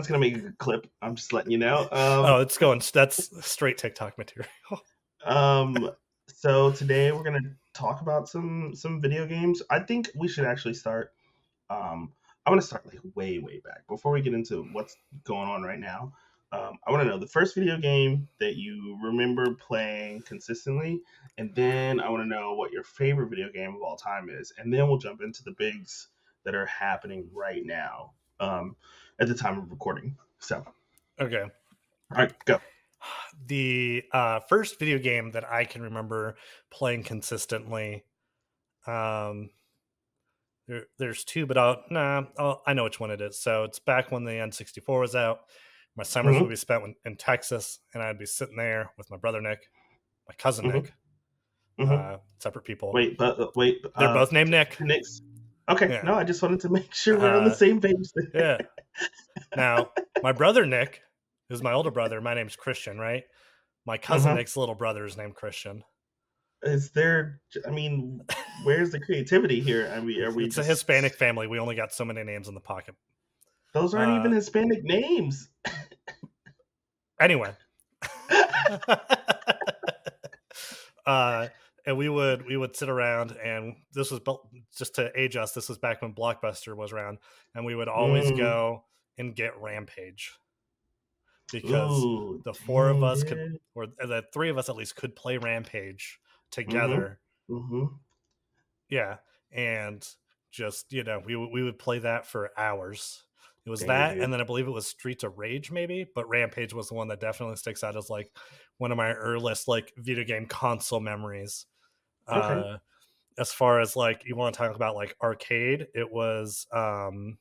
That's 0.00 0.08
gonna 0.08 0.18
make 0.18 0.34
a 0.34 0.40
good 0.40 0.56
clip. 0.56 0.86
I'm 1.02 1.14
just 1.14 1.34
letting 1.34 1.52
you 1.52 1.58
know. 1.58 1.80
Um, 1.92 2.24
oh, 2.24 2.40
it's 2.40 2.56
going. 2.56 2.80
That's 2.94 3.46
straight 3.46 3.76
TikTok 3.76 4.16
material. 4.16 4.50
um. 5.26 5.90
So 6.26 6.72
today 6.72 7.12
we're 7.12 7.22
gonna 7.22 7.54
talk 7.74 8.00
about 8.00 8.26
some 8.26 8.74
some 8.74 8.98
video 8.98 9.26
games. 9.26 9.62
I 9.68 9.80
think 9.80 10.08
we 10.16 10.26
should 10.26 10.46
actually 10.46 10.72
start. 10.72 11.12
Um, 11.68 12.12
I 12.46 12.50
want 12.50 12.62
to 12.62 12.66
start 12.66 12.86
like 12.86 12.98
way 13.14 13.40
way 13.40 13.60
back 13.62 13.86
before 13.90 14.12
we 14.12 14.22
get 14.22 14.32
into 14.32 14.66
what's 14.72 14.96
going 15.24 15.50
on 15.50 15.64
right 15.64 15.78
now. 15.78 16.14
Um, 16.50 16.78
I 16.86 16.90
want 16.90 17.02
to 17.02 17.06
know 17.06 17.18
the 17.18 17.26
first 17.26 17.54
video 17.54 17.76
game 17.76 18.26
that 18.38 18.56
you 18.56 18.98
remember 19.02 19.54
playing 19.54 20.22
consistently, 20.22 21.02
and 21.36 21.54
then 21.54 22.00
I 22.00 22.08
want 22.08 22.22
to 22.22 22.26
know 22.26 22.54
what 22.54 22.72
your 22.72 22.84
favorite 22.84 23.28
video 23.28 23.50
game 23.50 23.74
of 23.74 23.82
all 23.82 23.96
time 23.96 24.30
is, 24.30 24.50
and 24.56 24.72
then 24.72 24.88
we'll 24.88 24.96
jump 24.96 25.20
into 25.20 25.44
the 25.44 25.52
bigs 25.58 26.08
that 26.44 26.54
are 26.54 26.64
happening 26.64 27.28
right 27.34 27.66
now. 27.66 28.12
Um, 28.40 28.76
at 29.20 29.28
the 29.28 29.34
time 29.34 29.58
of 29.58 29.70
recording. 29.70 30.16
So, 30.38 30.64
okay. 31.20 31.42
All 31.42 32.18
right, 32.18 32.32
go. 32.44 32.60
The 33.46 34.02
uh, 34.12 34.40
first 34.48 34.78
video 34.78 34.98
game 34.98 35.30
that 35.32 35.50
I 35.50 35.64
can 35.64 35.82
remember 35.82 36.36
playing 36.70 37.04
consistently, 37.04 38.04
um, 38.86 39.50
there, 40.66 40.84
there's 40.98 41.24
two, 41.24 41.46
but 41.46 41.56
I'll, 41.56 41.82
nah, 41.90 42.24
I'll, 42.38 42.62
i 42.66 42.72
know 42.72 42.84
which 42.84 43.00
one 43.00 43.10
it 43.10 43.20
is. 43.20 43.38
So 43.38 43.64
it's 43.64 43.78
back 43.78 44.10
when 44.10 44.24
the 44.24 44.32
N64 44.32 45.00
was 45.00 45.14
out. 45.14 45.40
My 45.96 46.02
summers 46.02 46.34
mm-hmm. 46.34 46.44
would 46.44 46.50
be 46.50 46.56
spent 46.56 46.84
in 47.04 47.16
Texas, 47.16 47.80
and 47.92 48.02
I'd 48.02 48.18
be 48.18 48.26
sitting 48.26 48.56
there 48.56 48.90
with 48.96 49.10
my 49.10 49.16
brother 49.16 49.40
Nick, 49.40 49.60
my 50.28 50.34
cousin 50.36 50.66
mm-hmm. 50.66 50.76
Nick, 50.76 50.92
mm-hmm. 51.80 52.14
Uh, 52.14 52.18
separate 52.38 52.64
people. 52.64 52.92
Wait, 52.92 53.18
but 53.18 53.40
uh, 53.40 53.48
wait, 53.56 53.82
they're 53.98 54.08
uh, 54.08 54.14
both 54.14 54.32
named 54.32 54.50
Nick. 54.50 54.80
Nick's 54.80 55.22
Okay, 55.70 55.88
yeah. 55.88 56.02
no, 56.02 56.14
I 56.14 56.24
just 56.24 56.42
wanted 56.42 56.60
to 56.60 56.68
make 56.68 56.92
sure 56.92 57.18
we're 57.18 57.32
uh, 57.32 57.38
on 57.38 57.44
the 57.44 57.52
uh, 57.52 57.54
same 57.54 57.80
page. 57.80 57.94
yeah. 58.34 58.58
Now, 59.56 59.90
my 60.22 60.32
brother 60.32 60.66
Nick, 60.66 61.00
is 61.48 61.62
my 61.62 61.72
older 61.72 61.90
brother, 61.90 62.20
my 62.20 62.34
name's 62.34 62.56
Christian, 62.56 62.98
right? 62.98 63.24
My 63.86 63.96
cousin 63.96 64.30
uh-huh. 64.30 64.38
Nick's 64.38 64.56
little 64.56 64.74
brother 64.74 65.04
is 65.04 65.16
named 65.16 65.34
Christian. 65.34 65.84
Is 66.62 66.90
there? 66.90 67.40
I 67.66 67.70
mean, 67.70 68.22
where's 68.64 68.90
the 68.90 69.00
creativity 69.00 69.60
here? 69.60 69.90
I 69.94 70.00
mean, 70.00 70.22
are 70.22 70.30
we? 70.30 70.44
It's 70.44 70.56
just... 70.56 70.66
a 70.66 70.70
Hispanic 70.70 71.14
family. 71.14 71.46
We 71.46 71.58
only 71.58 71.74
got 71.74 71.92
so 71.92 72.04
many 72.04 72.22
names 72.22 72.48
in 72.48 72.54
the 72.54 72.60
pocket. 72.60 72.94
Those 73.72 73.94
aren't 73.94 74.12
uh, 74.12 74.20
even 74.20 74.32
Hispanic 74.32 74.84
names. 74.84 75.48
anyway. 77.20 77.52
uh 81.06 81.48
and 81.86 81.96
we 81.96 82.08
would 82.08 82.46
we 82.46 82.56
would 82.56 82.76
sit 82.76 82.88
around 82.88 83.32
and 83.42 83.76
this 83.92 84.10
was 84.10 84.20
just 84.76 84.94
to 84.94 85.10
age 85.18 85.36
us 85.36 85.52
this 85.52 85.68
was 85.68 85.78
back 85.78 86.02
when 86.02 86.12
blockbuster 86.14 86.76
was 86.76 86.92
around 86.92 87.18
and 87.54 87.64
we 87.64 87.74
would 87.74 87.88
always 87.88 88.30
mm. 88.30 88.38
go 88.38 88.84
and 89.18 89.34
get 89.34 89.60
rampage 89.60 90.34
because 91.52 92.02
Ooh, 92.02 92.40
the 92.44 92.54
four 92.54 92.88
of 92.88 93.02
us 93.02 93.24
could 93.24 93.58
or 93.74 93.86
the 93.86 94.24
three 94.32 94.50
of 94.50 94.58
us 94.58 94.68
at 94.68 94.76
least 94.76 94.96
could 94.96 95.16
play 95.16 95.38
rampage 95.38 96.18
mm-hmm. 96.20 96.62
together 96.62 97.18
mm-hmm. 97.48 97.74
Mm-hmm. 97.74 97.94
yeah 98.88 99.16
and 99.52 100.06
just 100.50 100.92
you 100.92 101.04
know 101.04 101.22
we, 101.24 101.36
we 101.36 101.62
would 101.62 101.78
play 101.78 101.98
that 102.00 102.26
for 102.26 102.50
hours 102.56 103.24
it 103.66 103.70
was 103.70 103.80
Dang, 103.80 103.88
that 103.88 104.14
dude. 104.14 104.22
and 104.24 104.32
then 104.32 104.40
i 104.40 104.44
believe 104.44 104.66
it 104.66 104.72
was 104.72 104.86
streets 104.86 105.24
of 105.24 105.38
rage 105.38 105.70
maybe 105.70 106.06
but 106.14 106.28
rampage 106.28 106.72
was 106.72 106.88
the 106.88 106.94
one 106.94 107.08
that 107.08 107.20
definitely 107.20 107.56
sticks 107.56 107.84
out 107.84 107.96
as 107.96 108.10
like 108.10 108.32
one 108.78 108.90
of 108.90 108.96
my 108.96 109.12
earliest 109.12 109.68
like 109.68 109.92
video 109.96 110.24
game 110.24 110.46
console 110.46 111.00
memories 111.00 111.66
Okay. 112.30 112.38
Uh, 112.38 112.78
as 113.38 113.52
far 113.52 113.80
as 113.80 113.96
like 113.96 114.22
you 114.26 114.36
want 114.36 114.54
to 114.54 114.58
talk 114.58 114.74
about 114.74 114.94
like 114.94 115.16
arcade, 115.22 115.86
it 115.94 116.10
was 116.10 116.66
um, 116.72 117.38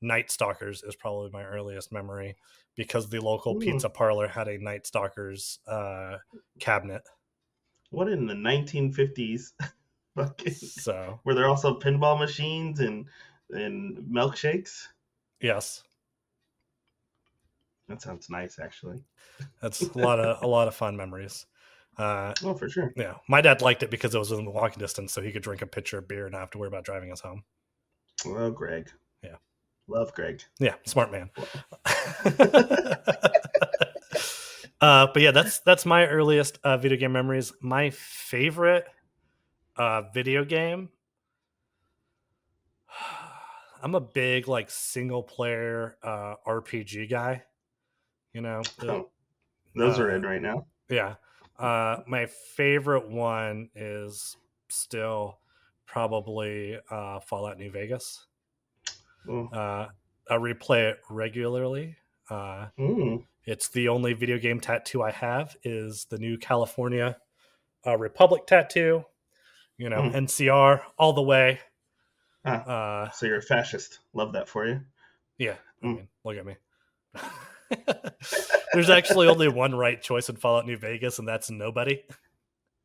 Night 0.00 0.30
Stalkers 0.30 0.82
is 0.82 0.96
probably 0.96 1.30
my 1.30 1.44
earliest 1.44 1.92
memory 1.92 2.36
because 2.76 3.08
the 3.08 3.20
local 3.20 3.56
Ooh. 3.56 3.60
pizza 3.60 3.88
parlor 3.88 4.28
had 4.28 4.48
a 4.48 4.58
Night 4.58 4.86
Stalkers 4.86 5.60
uh, 5.66 6.16
cabinet. 6.58 7.02
What 7.90 8.08
in 8.08 8.26
the 8.26 8.34
1950s? 8.34 9.52
so 10.82 11.20
were 11.24 11.34
there 11.34 11.48
also 11.48 11.78
pinball 11.78 12.18
machines 12.18 12.80
and 12.80 13.06
and 13.50 13.98
milkshakes? 14.12 14.88
Yes. 15.40 15.82
That 17.88 18.02
sounds 18.02 18.28
nice, 18.28 18.58
actually. 18.58 19.00
That's 19.62 19.80
a 19.80 19.98
lot 19.98 20.20
of 20.20 20.42
a 20.42 20.46
lot 20.46 20.68
of 20.68 20.74
fun 20.74 20.96
memories. 20.96 21.46
Uh, 21.96 22.32
oh, 22.44 22.54
for 22.54 22.68
sure. 22.68 22.92
Yeah, 22.96 23.14
my 23.28 23.40
dad 23.40 23.62
liked 23.62 23.82
it 23.82 23.90
because 23.90 24.14
it 24.14 24.18
was 24.18 24.30
within 24.30 24.44
the 24.44 24.50
walking 24.50 24.78
distance, 24.78 25.12
so 25.12 25.22
he 25.22 25.32
could 25.32 25.42
drink 25.42 25.62
a 25.62 25.66
pitcher 25.66 25.98
of 25.98 26.06
beer 26.06 26.26
and 26.26 26.32
not 26.32 26.40
have 26.40 26.50
to 26.50 26.58
worry 26.58 26.68
about 26.68 26.84
driving 26.84 27.10
us 27.10 27.20
home. 27.20 27.44
Well, 28.26 28.50
Greg. 28.50 28.90
Yeah. 29.22 29.36
Love 29.88 30.12
Greg. 30.14 30.42
Yeah, 30.60 30.74
smart 30.84 31.10
man. 31.10 31.30
uh, 34.80 35.06
but 35.12 35.22
yeah, 35.22 35.30
that's 35.30 35.60
that's 35.60 35.86
my 35.86 36.06
earliest 36.06 36.58
uh, 36.62 36.76
video 36.76 36.98
game 36.98 37.12
memories. 37.12 37.52
My 37.60 37.90
favorite 37.90 38.84
uh, 39.76 40.02
video 40.12 40.44
game. 40.44 40.90
I'm 43.82 43.94
a 43.94 44.00
big 44.00 44.48
like 44.48 44.70
single 44.70 45.22
player 45.22 45.96
uh, 46.02 46.34
RPG 46.46 47.10
guy. 47.10 47.44
You 48.32 48.42
know, 48.42 48.62
oh, 48.82 49.08
those 49.74 49.98
are 49.98 50.10
in 50.10 50.24
uh, 50.24 50.28
right 50.28 50.42
now. 50.42 50.66
Yeah, 50.88 51.14
uh, 51.58 51.98
my 52.06 52.26
favorite 52.26 53.08
one 53.08 53.70
is 53.74 54.36
still 54.68 55.38
probably 55.86 56.78
uh, 56.90 57.20
Fallout 57.20 57.58
New 57.58 57.70
Vegas. 57.70 58.26
Mm. 59.26 59.52
Uh, 59.52 59.88
I 60.30 60.34
replay 60.34 60.90
it 60.90 60.98
regularly. 61.10 61.96
Uh, 62.30 62.66
mm. 62.78 63.24
It's 63.44 63.68
the 63.68 63.88
only 63.88 64.12
video 64.12 64.38
game 64.38 64.60
tattoo 64.60 65.02
I 65.02 65.10
have 65.10 65.56
is 65.64 66.06
the 66.10 66.18
new 66.18 66.36
California 66.36 67.16
uh, 67.86 67.96
Republic 67.96 68.46
tattoo. 68.46 69.04
You 69.78 69.88
know, 69.88 70.02
mm. 70.02 70.12
NCR 70.12 70.82
all 70.98 71.12
the 71.12 71.22
way. 71.22 71.60
Ah, 72.44 72.50
uh, 72.50 73.10
so 73.10 73.26
you're 73.26 73.38
a 73.38 73.42
fascist. 73.42 73.98
Love 74.14 74.32
that 74.32 74.48
for 74.48 74.66
you. 74.66 74.80
Yeah, 75.38 75.56
I 75.82 75.86
mm. 75.86 75.96
mean, 75.96 76.08
look 76.24 76.36
at 76.36 76.46
me. 76.46 76.56
There's 78.72 78.90
actually 78.90 79.28
only 79.28 79.48
one 79.48 79.74
right 79.74 80.00
choice 80.00 80.28
in 80.28 80.36
Fallout 80.36 80.66
New 80.66 80.76
Vegas, 80.76 81.18
and 81.18 81.28
that's 81.28 81.50
nobody. 81.50 82.02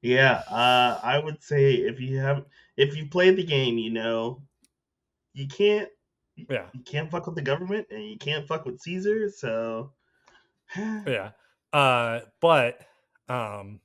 Yeah, 0.01 0.43
uh, 0.49 0.99
I 1.01 1.17
would 1.17 1.41
say 1.41 1.75
if 1.75 1.99
you 1.99 2.19
have 2.19 2.45
if 2.75 2.95
you 2.95 3.07
played 3.07 3.37
the 3.37 3.43
game, 3.43 3.77
you 3.77 3.91
know, 3.91 4.41
you 5.33 5.47
can't 5.47 5.89
yeah 6.35 6.65
you 6.73 6.81
can't 6.81 7.11
fuck 7.11 7.27
with 7.27 7.35
the 7.35 7.41
government 7.43 7.85
and 7.91 8.03
you 8.03 8.17
can't 8.17 8.47
fuck 8.47 8.65
with 8.65 8.81
Caesar, 8.81 9.29
so 9.29 9.91
yeah. 10.77 11.31
Uh, 11.71 12.19
but 12.39 12.81
um, 13.29 13.79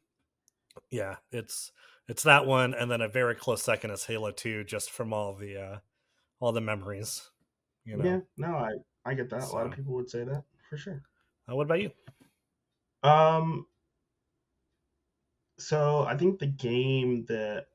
yeah, 0.91 1.17
it's 1.33 1.73
it's 2.09 2.23
that 2.23 2.47
one, 2.47 2.75
and 2.75 2.91
then 2.91 3.01
a 3.01 3.09
very 3.09 3.35
close 3.35 3.63
second 3.63 3.91
is 3.91 4.05
Halo 4.05 4.31
Two, 4.31 4.65
just 4.65 4.91
from 4.91 5.13
all 5.13 5.35
the 5.35 5.57
uh, 5.57 5.77
all 6.41 6.53
the 6.53 6.61
memories. 6.61 7.31
You 7.85 7.97
know. 7.97 8.05
Yeah, 8.05 8.21
no, 8.37 8.57
I 8.57 8.71
I 9.05 9.15
get 9.15 9.31
that. 9.31 9.45
So, 9.45 9.53
a 9.53 9.57
lot 9.57 9.67
of 9.67 9.73
people 9.73 9.95
would 9.95 10.11
say 10.11 10.25
that 10.25 10.45
for 10.69 10.77
sure. 10.77 11.03
Uh, 11.49 11.55
what 11.55 11.65
about 11.65 11.81
you? 11.81 11.91
Um, 13.03 13.67
so 15.59 16.05
I 16.05 16.17
think 16.17 16.39
the 16.39 16.47
game 16.47 17.25
that 17.27 17.67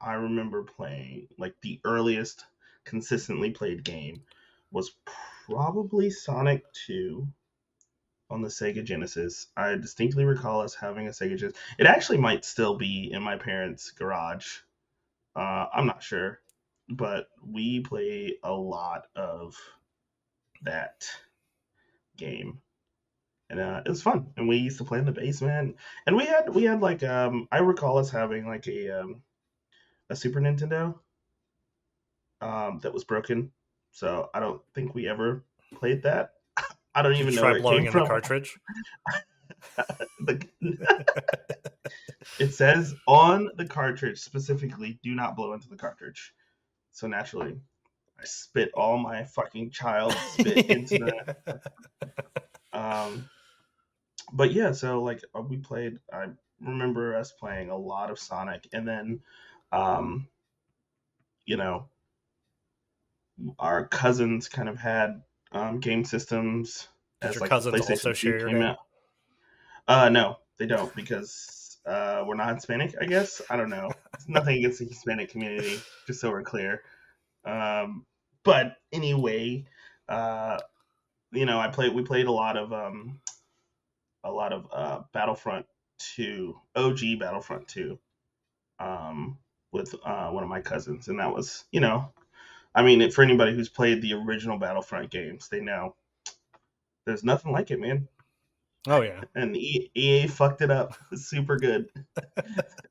I 0.00 0.14
remember 0.14 0.62
playing, 0.62 1.28
like 1.38 1.54
the 1.62 1.80
earliest 1.84 2.44
consistently 2.84 3.50
played 3.50 3.84
game, 3.84 4.22
was 4.72 4.92
probably 5.46 6.10
Sonic 6.10 6.64
2 6.86 7.26
on 8.30 8.42
the 8.42 8.48
Sega 8.48 8.84
Genesis. 8.84 9.48
I 9.56 9.74
distinctly 9.74 10.24
recall 10.24 10.60
us 10.60 10.74
having 10.74 11.06
a 11.08 11.10
Sega 11.10 11.36
Genesis. 11.36 11.60
It 11.78 11.86
actually 11.86 12.18
might 12.18 12.44
still 12.44 12.76
be 12.76 13.10
in 13.12 13.22
my 13.22 13.36
parents' 13.36 13.90
garage. 13.90 14.58
Uh, 15.36 15.66
I'm 15.72 15.86
not 15.86 16.02
sure, 16.02 16.40
but 16.88 17.28
we 17.46 17.80
play 17.80 18.36
a 18.42 18.52
lot 18.52 19.06
of 19.16 19.56
that 20.62 21.08
game 22.16 22.60
and 23.50 23.58
uh, 23.60 23.82
it 23.84 23.88
was 23.88 24.02
fun. 24.02 24.28
And 24.36 24.48
we 24.48 24.56
used 24.58 24.78
to 24.78 24.84
play 24.84 24.98
in 24.98 25.04
the 25.04 25.12
basement, 25.12 25.76
and 26.06 26.16
we 26.16 26.24
had 26.24 26.54
we 26.54 26.64
had 26.64 26.80
like 26.80 27.02
um 27.02 27.48
I 27.50 27.58
recall 27.58 27.98
us 27.98 28.10
having 28.10 28.46
like 28.46 28.66
a 28.68 29.00
um 29.00 29.22
a 30.08 30.16
Super 30.16 30.40
Nintendo 30.40 30.94
um 32.40 32.78
that 32.82 32.94
was 32.94 33.04
broken, 33.04 33.50
so 33.90 34.30
I 34.32 34.40
don't 34.40 34.62
think 34.74 34.94
we 34.94 35.08
ever 35.08 35.44
played 35.74 36.04
that. 36.04 36.34
I 36.94 37.02
don't 37.02 37.14
even 37.14 37.34
know 37.34 37.42
where 37.42 37.56
it 37.56 37.62
blowing 37.62 37.86
in 37.86 37.92
from. 37.92 38.02
the 38.02 38.08
cartridge. 38.08 38.58
the, 40.20 40.46
it 42.38 42.54
says 42.54 42.94
on 43.06 43.50
the 43.56 43.66
cartridge 43.66 44.20
specifically, 44.20 44.98
"Do 45.02 45.14
not 45.14 45.36
blow 45.36 45.52
into 45.52 45.68
the 45.68 45.76
cartridge." 45.76 46.34
So 46.92 47.06
naturally, 47.06 47.56
I 48.18 48.24
spit 48.24 48.70
all 48.74 48.98
my 48.98 49.24
fucking 49.24 49.70
child 49.70 50.14
spit 50.32 50.66
into 50.70 50.98
that. 50.98 51.62
Um, 52.72 53.28
but 54.32 54.52
yeah, 54.52 54.72
so 54.72 55.02
like 55.02 55.22
uh, 55.34 55.42
we 55.42 55.56
played. 55.56 55.98
I 56.12 56.26
remember 56.60 57.16
us 57.16 57.32
playing 57.32 57.70
a 57.70 57.76
lot 57.76 58.10
of 58.10 58.18
Sonic, 58.18 58.68
and 58.72 58.86
then, 58.86 59.20
um, 59.72 60.28
you 61.46 61.56
know, 61.56 61.88
our 63.58 63.86
cousins 63.86 64.48
kind 64.48 64.68
of 64.68 64.76
had 64.76 65.22
um, 65.52 65.80
game 65.80 66.04
systems. 66.04 66.88
Does 67.20 67.30
as, 67.30 67.34
your 67.34 67.40
like, 67.42 67.50
cousins 67.50 67.90
also 67.90 68.12
share 68.12 68.38
your 68.38 68.48
game? 68.48 68.62
Out. 68.62 68.78
Uh, 69.86 70.08
no, 70.08 70.38
they 70.58 70.66
don't 70.66 70.94
because 70.94 71.78
uh, 71.86 72.24
we're 72.26 72.36
not 72.36 72.54
Hispanic. 72.54 72.94
I 73.00 73.06
guess 73.06 73.42
I 73.50 73.56
don't 73.56 73.70
know. 73.70 73.90
It's 74.14 74.28
nothing 74.28 74.58
against 74.58 74.78
the 74.78 74.86
Hispanic 74.86 75.30
community, 75.30 75.80
just 76.06 76.20
so 76.20 76.30
we're 76.30 76.42
clear. 76.42 76.82
Um, 77.44 78.06
but 78.44 78.76
anyway, 78.92 79.64
uh, 80.08 80.58
you 81.32 81.46
know, 81.46 81.58
I 81.58 81.68
played. 81.68 81.94
We 81.94 82.02
played 82.02 82.26
a 82.26 82.32
lot 82.32 82.56
of 82.56 82.72
um, 82.72 83.20
a 84.24 84.30
lot 84.30 84.52
of 84.52 84.66
uh, 84.72 85.00
Battlefront 85.12 85.66
2, 86.16 86.54
OG 86.76 87.00
Battlefront 87.18 87.68
2, 87.68 87.98
um, 88.78 89.38
with 89.72 89.94
uh, 90.04 90.28
one 90.30 90.42
of 90.42 90.48
my 90.48 90.60
cousins, 90.60 91.08
and 91.08 91.18
that 91.18 91.34
was, 91.34 91.64
you 91.70 91.80
know, 91.80 92.12
I 92.74 92.82
mean, 92.82 93.10
for 93.10 93.22
anybody 93.22 93.54
who's 93.54 93.68
played 93.68 94.00
the 94.00 94.14
original 94.14 94.58
Battlefront 94.58 95.10
games, 95.10 95.48
they 95.48 95.60
know 95.60 95.96
there's 97.04 97.24
nothing 97.24 97.52
like 97.52 97.70
it, 97.70 97.80
man. 97.80 98.08
Oh 98.86 99.02
yeah, 99.02 99.22
and 99.34 99.56
EA 99.56 100.26
fucked 100.26 100.62
it 100.62 100.70
up 100.70 100.96
super 101.14 101.56
good. 101.56 101.90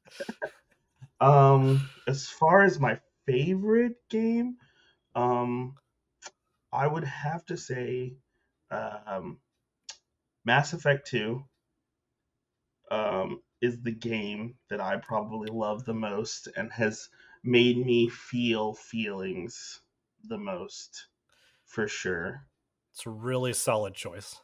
um, 1.21 1.89
as 2.07 2.27
far 2.27 2.62
as 2.63 2.79
my 2.79 3.00
favorite 3.25 3.95
game, 4.09 4.57
um, 5.15 5.75
I 6.71 6.86
would 6.86 7.05
have 7.05 7.45
to 7.48 7.57
say, 7.57 8.13
um, 8.69 9.39
Mass 10.45 10.74
Effect 10.74 11.07
2 11.07 11.43
um, 12.91 13.41
is 13.62 13.81
the 13.81 13.91
game 13.91 14.55
that 14.69 14.81
I 14.81 14.98
probably 14.98 15.50
love 15.50 15.86
the 15.86 15.93
most 15.93 16.48
and 16.55 16.71
has 16.71 17.09
made 17.43 17.84
me 17.86 18.10
feel 18.10 18.74
feelings 18.74 19.81
the 20.27 20.38
most 20.38 21.08
for 21.65 21.88
sure. 21.88 22.46
It's 22.93 23.05
a 23.05 23.10
really 23.10 23.53
solid 23.53 23.93
choice. 23.93 24.36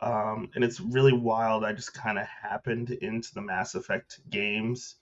Um, 0.00 0.48
and 0.54 0.64
it's 0.64 0.80
really 0.80 1.12
wild. 1.12 1.64
I 1.64 1.72
just 1.72 1.94
kind 1.94 2.18
of 2.18 2.26
happened 2.26 2.90
into 2.90 3.34
the 3.34 3.42
Mass 3.42 3.74
Effect 3.74 4.20
games. 4.30 4.96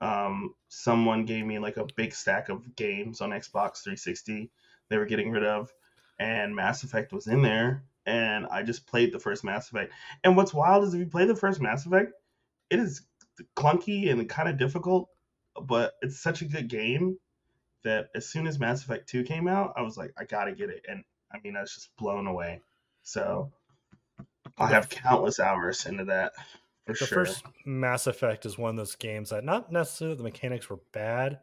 Um, 0.00 0.54
someone 0.68 1.24
gave 1.24 1.44
me 1.44 1.58
like 1.58 1.76
a 1.76 1.86
big 1.96 2.14
stack 2.14 2.48
of 2.48 2.76
games 2.76 3.20
on 3.20 3.30
Xbox 3.30 3.82
360 3.82 4.50
they 4.88 4.98
were 4.98 5.06
getting 5.06 5.32
rid 5.32 5.44
of, 5.44 5.72
and 6.20 6.54
Mass 6.54 6.84
Effect 6.84 7.12
was 7.12 7.26
in 7.26 7.42
there 7.42 7.82
and 8.06 8.46
I 8.46 8.62
just 8.62 8.86
played 8.86 9.12
the 9.12 9.18
first 9.18 9.44
Mass 9.44 9.68
Effect. 9.68 9.92
And 10.22 10.36
what's 10.36 10.54
wild 10.54 10.84
is 10.84 10.94
if 10.94 11.00
you 11.00 11.06
play 11.06 11.26
the 11.26 11.34
first 11.34 11.60
Mass 11.60 11.84
Effect, 11.84 12.12
it 12.70 12.78
is 12.78 13.02
clunky 13.56 14.10
and 14.10 14.28
kind 14.28 14.48
of 14.48 14.58
difficult, 14.58 15.08
but 15.62 15.94
it's 16.02 16.20
such 16.20 16.42
a 16.42 16.46
good 16.46 16.68
game 16.68 17.18
that 17.84 18.08
as 18.14 18.28
soon 18.28 18.46
as 18.46 18.58
Mass 18.58 18.82
Effect 18.82 19.08
2 19.08 19.24
came 19.24 19.46
out, 19.46 19.74
I 19.76 19.82
was 19.82 19.96
like, 19.96 20.12
I 20.18 20.24
gotta 20.24 20.52
get 20.52 20.70
it. 20.70 20.84
And 20.88 21.04
I 21.32 21.38
mean, 21.42 21.56
I 21.56 21.60
was 21.60 21.74
just 21.74 21.96
blown 21.96 22.26
away. 22.26 22.60
So 23.02 23.52
I 24.58 24.68
have 24.68 24.88
countless 24.88 25.38
hours 25.40 25.86
into 25.86 26.04
that. 26.06 26.32
For 26.86 26.92
the 26.92 26.98
sure. 26.98 27.08
first 27.08 27.44
Mass 27.64 28.06
Effect 28.06 28.46
is 28.46 28.58
one 28.58 28.70
of 28.70 28.76
those 28.76 28.94
games 28.94 29.30
that 29.30 29.44
not 29.44 29.72
necessarily 29.72 30.16
the 30.16 30.22
mechanics 30.22 30.70
were 30.70 30.80
bad, 30.92 31.40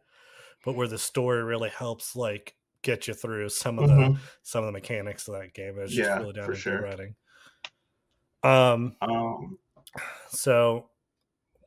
but 0.63 0.75
where 0.75 0.87
the 0.87 0.97
story 0.97 1.43
really 1.43 1.69
helps 1.69 2.15
like 2.15 2.55
get 2.81 3.07
you 3.07 3.13
through 3.13 3.49
some 3.49 3.79
of 3.79 3.89
mm-hmm. 3.89 4.13
the 4.13 4.19
some 4.41 4.63
of 4.63 4.67
the 4.67 4.71
mechanics 4.71 5.27
of 5.27 5.35
that 5.35 5.53
game. 5.53 5.75
It's 5.79 5.93
just 5.93 6.09
yeah, 6.09 6.17
really 6.17 6.33
down 6.33 6.49
to 6.49 6.55
sure. 6.55 6.81
writing. 6.81 7.15
Um, 8.43 8.95
um, 9.01 9.57
so 10.29 10.89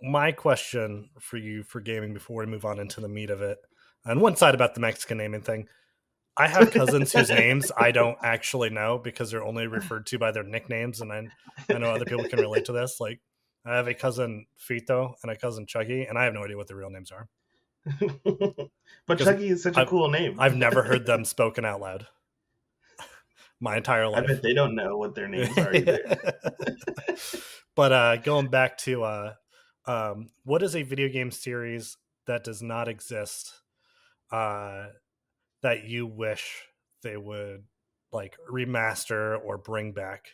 my 0.02 0.32
question 0.32 1.10
for 1.20 1.36
you 1.36 1.62
for 1.62 1.80
gaming 1.80 2.12
before 2.14 2.38
we 2.38 2.46
move 2.46 2.64
on 2.64 2.78
into 2.78 3.00
the 3.00 3.08
meat 3.08 3.30
of 3.30 3.42
it, 3.42 3.58
on 4.04 4.20
one 4.20 4.36
side 4.36 4.54
about 4.54 4.74
the 4.74 4.80
Mexican 4.80 5.18
naming 5.18 5.42
thing, 5.42 5.68
I 6.36 6.48
have 6.48 6.70
cousins 6.70 7.12
whose 7.12 7.30
names 7.30 7.72
I 7.76 7.92
don't 7.92 8.18
actually 8.22 8.70
know 8.70 8.98
because 8.98 9.30
they're 9.30 9.44
only 9.44 9.66
referred 9.66 10.06
to 10.06 10.18
by 10.18 10.32
their 10.32 10.42
nicknames, 10.42 11.00
and 11.00 11.12
I, 11.12 11.26
I 11.70 11.78
know 11.78 11.90
other 11.90 12.04
people 12.04 12.28
can 12.28 12.40
relate 12.40 12.66
to 12.66 12.72
this. 12.72 13.00
Like, 13.00 13.20
I 13.64 13.74
have 13.74 13.88
a 13.88 13.94
cousin 13.94 14.46
Fito 14.58 15.14
and 15.22 15.32
a 15.32 15.36
cousin 15.36 15.66
Chucky, 15.66 16.04
and 16.04 16.18
I 16.18 16.24
have 16.24 16.34
no 16.34 16.44
idea 16.44 16.56
what 16.56 16.68
their 16.68 16.76
real 16.76 16.90
names 16.90 17.10
are. 17.10 17.28
but 19.06 19.18
Chucky 19.18 19.48
is 19.48 19.62
such 19.62 19.76
a 19.76 19.80
I've, 19.80 19.88
cool 19.88 20.10
name. 20.10 20.38
I've 20.38 20.56
never 20.56 20.82
heard 20.82 21.06
them 21.06 21.24
spoken 21.24 21.64
out 21.64 21.80
loud. 21.80 22.06
My 23.58 23.78
entire 23.78 24.06
life. 24.06 24.24
I 24.24 24.26
bet 24.26 24.42
they 24.42 24.52
don't 24.52 24.74
know 24.74 24.98
what 24.98 25.14
their 25.14 25.28
names 25.28 25.56
are 25.56 25.74
either. 25.74 26.18
but 27.74 27.92
uh, 27.92 28.16
going 28.16 28.48
back 28.48 28.76
to 28.78 29.02
uh, 29.04 29.34
um, 29.86 30.30
what 30.44 30.62
is 30.62 30.74
a 30.74 30.82
video 30.82 31.08
game 31.08 31.30
series 31.30 31.96
that 32.26 32.44
does 32.44 32.62
not 32.62 32.88
exist 32.88 33.60
uh, 34.30 34.86
that 35.62 35.84
you 35.84 36.06
wish 36.06 36.64
they 37.02 37.16
would 37.16 37.64
like 38.12 38.36
remaster 38.50 39.38
or 39.44 39.58
bring 39.58 39.92
back? 39.92 40.26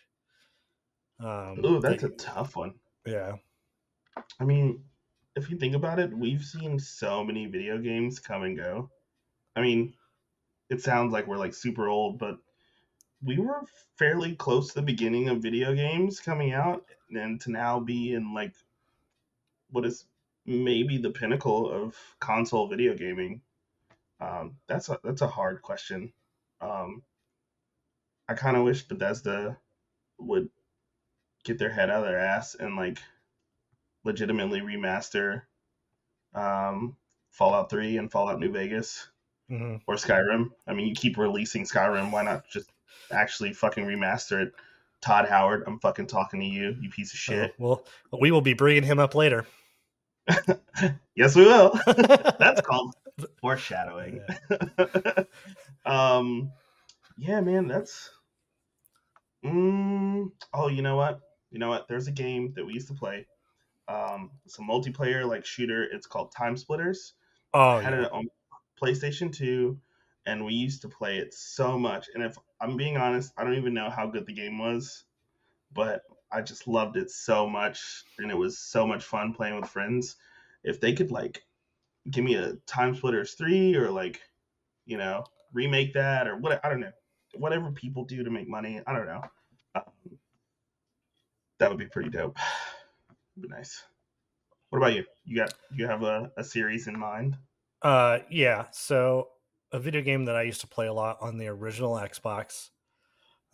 Um, 1.21 1.65
Ooh, 1.65 1.81
that's 1.81 2.03
a 2.03 2.09
tough 2.11 2.57
one. 2.57 2.75
Yeah. 3.07 3.37
I 4.41 4.45
mean, 4.45 4.83
if 5.37 5.51
you 5.51 5.57
think 5.57 5.75
about 5.75 5.99
it, 5.99 6.17
we've 6.17 6.45
seen 6.45 6.79
so 6.79 7.25
many 7.25 7.47
video 7.47 7.79
games 7.79 8.19
come 8.19 8.43
and 8.43 8.57
go. 8.57 8.91
I 9.57 9.61
mean, 9.61 9.95
it 10.71 10.83
sounds 10.83 11.13
like 11.13 11.27
we're 11.27 11.39
like 11.39 11.55
super 11.55 11.89
old, 11.89 12.19
but 12.19 12.39
we 13.23 13.39
were 13.39 13.63
fairly 13.99 14.35
close 14.35 14.69
to 14.69 14.75
the 14.75 14.83
beginning 14.83 15.29
of 15.29 15.43
video 15.43 15.75
games 15.75 16.19
coming 16.19 16.53
out 16.53 16.85
and 17.11 17.41
to 17.43 17.51
now 17.51 17.79
be 17.79 18.15
in 18.15 18.35
like 18.35 18.55
what 19.73 19.85
is 19.85 20.05
maybe 20.47 20.99
the 20.99 21.11
pinnacle 21.11 21.71
of 21.71 21.97
console 22.21 22.69
video 22.69 22.95
gaming 22.95 23.41
um, 24.21 24.57
that's 24.69 24.89
a 24.89 24.99
that's 25.03 25.23
a 25.23 25.27
hard 25.27 25.63
question 25.63 26.13
um, 26.61 27.03
i 28.29 28.35
kind 28.35 28.57
of 28.57 28.65
wish 28.65 28.83
bethesda 28.83 29.57
would 30.19 30.49
get 31.45 31.59
their 31.59 31.71
head 31.71 31.91
out 31.91 32.05
of 32.05 32.09
their 32.09 32.19
ass 32.19 32.55
and 32.55 32.77
like 32.77 32.99
legitimately 34.05 34.61
remaster 34.61 35.43
um, 36.35 36.97
fallout 37.31 37.71
3 37.71 37.99
and 37.99 38.11
fallout 38.11 38.39
new 38.39 38.53
vegas 38.53 39.09
mm-hmm. 39.51 39.77
or 39.87 39.97
skyrim 39.97 40.51
i 40.67 40.73
mean 40.73 40.87
you 40.87 40.95
keep 40.95 41.19
releasing 41.19 41.65
skyrim 41.65 42.13
why 42.13 42.23
not 42.23 42.49
just 42.49 42.71
actually 43.13 43.53
fucking 43.53 43.85
remaster 43.85 44.47
it. 44.47 44.55
Todd 45.01 45.29
Howard, 45.29 45.65
I'm 45.67 45.81
fucking 45.81 46.07
talking 46.07 46.41
to 46.41 46.47
you, 46.47 46.77
you 46.81 46.89
piece 46.89 47.13
of 47.13 47.19
oh, 47.19 47.33
shit. 47.33 47.55
Oh, 47.61 47.83
well, 48.11 48.21
we 48.21 48.31
will 48.31 48.41
be 48.41 48.55
bringing 48.55 48.85
him 48.85 48.99
up 48.99 49.15
later. 49.15 49.47
yes, 51.15 51.37
we 51.37 51.45
will. 51.45 51.79
That's 51.87 52.61
called 52.61 52.95
foreshadowing. 53.41 54.21
Yeah. 54.49 55.25
um, 55.87 56.53
yeah, 57.17 57.41
man, 57.41 57.69
that's. 57.69 58.11
Mm, 59.45 60.31
oh, 60.55 60.69
you 60.69 60.83
know 60.83 60.97
what? 60.97 61.21
You 61.51 61.59
know 61.59 61.69
what? 61.69 61.89
There's 61.89 62.07
a 62.07 62.13
game 62.13 62.53
that 62.57 62.65
we 62.65 62.73
used 62.73 62.89
to 62.89 62.95
play. 62.95 63.27
Um, 63.89 64.31
it's 64.47 64.59
a 64.59 64.63
multiplayer 64.63 65.29
like 65.29 65.45
shooter. 65.45 65.85
It's 65.85 66.07
called 66.07 66.33
Time 66.33 66.57
Splitters. 66.57 67.15
Oh, 67.53 67.77
I 67.77 67.83
had 67.83 67.93
yeah. 67.93 68.05
it 68.07 68.13
on 68.13 68.29
PlayStation 68.81 69.33
2 69.33 69.79
and 70.27 70.45
we 70.45 70.55
used 70.55 70.83
to 70.83 70.89
play 70.89 71.19
it 71.19 71.35
so 71.35 71.79
much. 71.79 72.09
And 72.15 72.23
if 72.23 72.37
I'm 72.61 72.77
being 72.77 72.97
honest, 72.97 73.33
I 73.37 73.45
don't 73.45 73.57
even 73.57 73.75
know 73.75 73.91
how 73.91 74.07
good 74.07 74.27
the 74.27 74.33
game 74.33 74.59
was, 74.59 75.05
but 75.73 76.03
I 76.33 76.41
just 76.41 76.67
loved 76.67 76.97
it 76.97 77.11
so 77.11 77.49
much, 77.49 78.05
and 78.19 78.31
it 78.31 78.37
was 78.37 78.59
so 78.59 78.87
much 78.87 79.05
fun 79.05 79.33
playing 79.33 79.61
with 79.61 79.69
friends. 79.69 80.17
If 80.65 80.81
they 80.81 80.93
could 80.93 81.11
like 81.11 81.45
give 82.11 82.25
me 82.25 82.35
a 82.35 82.55
Time 82.67 82.95
Splitters 82.95 83.35
three 83.35 83.77
or 83.77 83.91
like, 83.91 84.21
you 84.87 84.97
know, 84.97 85.25
remake 85.53 85.95
that 85.95 86.27
or 86.27 86.37
what 86.37 86.65
I 86.65 86.69
don't 86.69 86.81
know, 86.81 86.93
whatever 87.35 87.71
people 87.71 88.05
do 88.05 88.25
to 88.25 88.31
make 88.31 88.49
money, 88.49 88.81
I 88.87 88.93
don't 88.93 89.07
know. 89.07 89.23
Um, 89.75 90.19
that 91.59 91.69
would 91.69 91.79
be 91.79 91.87
pretty 91.87 92.11
dope. 92.11 92.37
be 93.41 93.49
nice. 93.49 93.83
What 94.71 94.79
about 94.79 94.95
you? 94.95 95.05
You 95.25 95.37
got 95.37 95.55
you 95.75 95.87
have 95.87 96.03
a, 96.03 96.31
a 96.37 96.45
series 96.45 96.87
in 96.87 96.99
mind? 96.99 97.37
Uh 97.83 98.21
yeah. 98.31 98.67
So 98.73 99.29
a 99.73 99.79
video 99.79 100.03
game 100.03 100.27
that 100.27 100.37
I 100.37 100.43
used 100.43 100.61
to 100.61 100.67
play 100.67 100.87
a 100.87 100.93
lot 100.93 101.19
on 101.21 101.39
the 101.39 101.49
original 101.49 101.95
Xbox. 101.95 102.71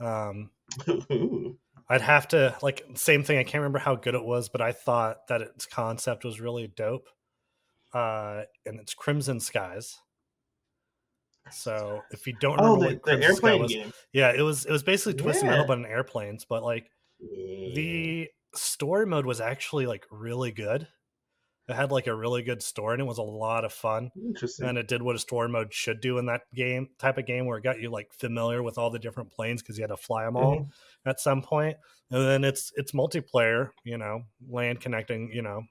Um, 0.00 0.50
I'd 1.88 2.02
have 2.02 2.28
to 2.28 2.56
like 2.62 2.84
same 2.94 3.22
thing. 3.22 3.38
I 3.38 3.44
can't 3.44 3.62
remember 3.62 3.78
how 3.78 3.96
good 3.96 4.14
it 4.14 4.24
was, 4.24 4.48
but 4.48 4.60
I 4.60 4.72
thought 4.72 5.28
that 5.28 5.40
its 5.40 5.66
concept 5.66 6.24
was 6.24 6.40
really 6.40 6.66
dope. 6.66 7.08
Uh, 7.94 8.42
and 8.66 8.78
it's 8.78 8.94
Crimson 8.94 9.40
Skies. 9.40 9.96
So 11.50 12.02
if 12.10 12.26
you 12.26 12.34
don't 12.40 12.56
remember 12.56 12.86
oh, 12.86 12.88
the, 12.88 12.94
what 12.96 13.04
the 13.04 13.24
airplane 13.24 13.62
was, 13.62 13.72
game. 13.72 13.92
yeah, 14.12 14.32
it 14.36 14.42
was 14.42 14.66
it 14.66 14.72
was 14.72 14.82
basically 14.82 15.14
Twisted 15.14 15.44
yeah. 15.44 15.52
Metal 15.52 15.66
but 15.66 15.78
in 15.78 15.86
airplanes. 15.86 16.44
But 16.44 16.62
like 16.62 16.90
yeah. 17.20 17.74
the 17.74 18.28
story 18.54 19.06
mode 19.06 19.24
was 19.24 19.40
actually 19.40 19.86
like 19.86 20.04
really 20.10 20.52
good. 20.52 20.86
It 21.68 21.76
had 21.76 21.92
like 21.92 22.06
a 22.06 22.14
really 22.14 22.42
good 22.42 22.62
story 22.62 22.94
and 22.94 23.02
it 23.02 23.06
was 23.06 23.18
a 23.18 23.22
lot 23.22 23.64
of 23.66 23.72
fun. 23.74 24.10
Interesting. 24.16 24.66
And 24.66 24.78
it 24.78 24.88
did 24.88 25.02
what 25.02 25.16
a 25.16 25.18
story 25.18 25.50
mode 25.50 25.72
should 25.72 26.00
do 26.00 26.16
in 26.16 26.26
that 26.26 26.42
game 26.54 26.88
type 26.98 27.18
of 27.18 27.26
game 27.26 27.44
where 27.44 27.58
it 27.58 27.64
got 27.64 27.78
you 27.78 27.90
like 27.90 28.12
familiar 28.14 28.62
with 28.62 28.78
all 28.78 28.90
the 28.90 28.98
different 28.98 29.30
planes 29.30 29.60
because 29.60 29.76
you 29.76 29.82
had 29.82 29.90
to 29.90 29.96
fly 29.96 30.24
them 30.24 30.36
all 30.36 30.56
mm-hmm. 30.56 31.08
at 31.08 31.20
some 31.20 31.42
point. 31.42 31.76
And 32.10 32.26
then 32.26 32.42
it's 32.42 32.72
it's 32.76 32.92
multiplayer, 32.92 33.70
you 33.84 33.98
know, 33.98 34.22
land 34.48 34.80
connecting, 34.80 35.30
you 35.30 35.42
know, 35.42 35.62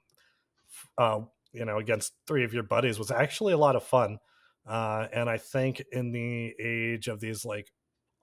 uh, 0.98 1.20
you 1.52 1.64
know, 1.64 1.78
against 1.78 2.12
three 2.28 2.44
of 2.44 2.54
your 2.54 2.62
buddies 2.62 2.98
was 2.98 3.10
actually 3.10 3.52
a 3.52 3.58
lot 3.58 3.74
of 3.74 3.82
fun. 3.82 4.18
Uh, 4.66 5.08
and 5.12 5.28
I 5.28 5.38
think 5.38 5.82
in 5.90 6.12
the 6.12 6.54
age 6.60 7.08
of 7.08 7.18
these 7.18 7.44
like 7.44 7.72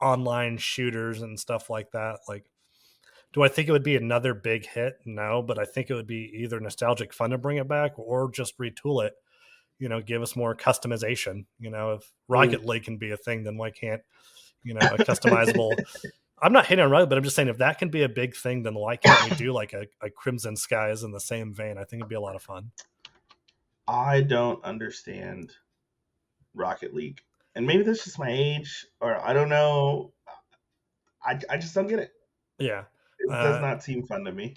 online 0.01 0.57
shooters 0.57 1.21
and 1.21 1.37
stuff 1.37 1.69
like 1.69 1.91
that, 1.91 2.19
like 2.29 2.45
do 3.35 3.43
I 3.43 3.49
think 3.49 3.67
it 3.67 3.73
would 3.73 3.83
be 3.83 3.97
another 3.97 4.33
big 4.33 4.65
hit? 4.65 4.97
No, 5.03 5.41
but 5.41 5.59
I 5.59 5.65
think 5.65 5.89
it 5.89 5.93
would 5.93 6.07
be 6.07 6.31
either 6.37 6.57
nostalgic 6.61 7.11
fun 7.11 7.31
to 7.31 7.37
bring 7.37 7.57
it 7.57 7.67
back 7.67 7.99
or 7.99 8.31
just 8.31 8.57
retool 8.57 9.05
it. 9.05 9.13
You 9.77 9.89
know, 9.89 9.99
give 9.99 10.21
us 10.21 10.37
more 10.37 10.55
customization. 10.55 11.45
You 11.59 11.69
know, 11.69 11.95
if 11.95 12.09
Rocket 12.29 12.61
mm. 12.61 12.65
League 12.65 12.85
can 12.85 12.95
be 12.95 13.11
a 13.11 13.17
thing, 13.17 13.43
then 13.43 13.57
why 13.57 13.71
can't 13.71 14.01
you 14.63 14.73
know 14.73 14.79
a 14.79 14.97
customizable? 14.99 15.73
I'm 16.41 16.53
not 16.53 16.65
hitting 16.65 16.83
on 16.83 16.89
Rocket, 16.89 17.07
but 17.07 17.17
I'm 17.17 17.25
just 17.25 17.35
saying 17.35 17.49
if 17.49 17.57
that 17.57 17.77
can 17.77 17.89
be 17.89 18.03
a 18.03 18.09
big 18.09 18.37
thing, 18.37 18.63
then 18.63 18.73
why 18.73 18.95
can't 18.95 19.29
we 19.29 19.35
do 19.35 19.51
like 19.51 19.73
a, 19.73 19.85
a 20.01 20.09
Crimson 20.09 20.55
Skies 20.55 21.03
in 21.03 21.11
the 21.11 21.19
same 21.19 21.53
vein? 21.53 21.77
I 21.77 21.83
think 21.83 21.99
it'd 21.99 22.09
be 22.09 22.15
a 22.15 22.21
lot 22.21 22.37
of 22.37 22.41
fun. 22.41 22.71
I 23.85 24.21
don't 24.21 24.63
understand 24.63 25.51
Rocket 26.53 26.93
League, 26.93 27.19
and 27.53 27.67
maybe 27.67 27.83
that's 27.83 28.05
just 28.05 28.17
my 28.17 28.29
age, 28.29 28.85
or 29.01 29.19
I 29.19 29.33
don't 29.33 29.49
know. 29.49 30.13
I 31.21 31.37
I 31.49 31.57
just 31.57 31.75
don't 31.75 31.87
get 31.87 31.99
it. 31.99 32.11
Yeah, 32.59 32.85
it 33.19 33.29
does 33.29 33.57
uh, 33.57 33.61
not 33.61 33.83
seem 33.83 34.03
fun 34.05 34.23
to 34.25 34.31
me. 34.31 34.55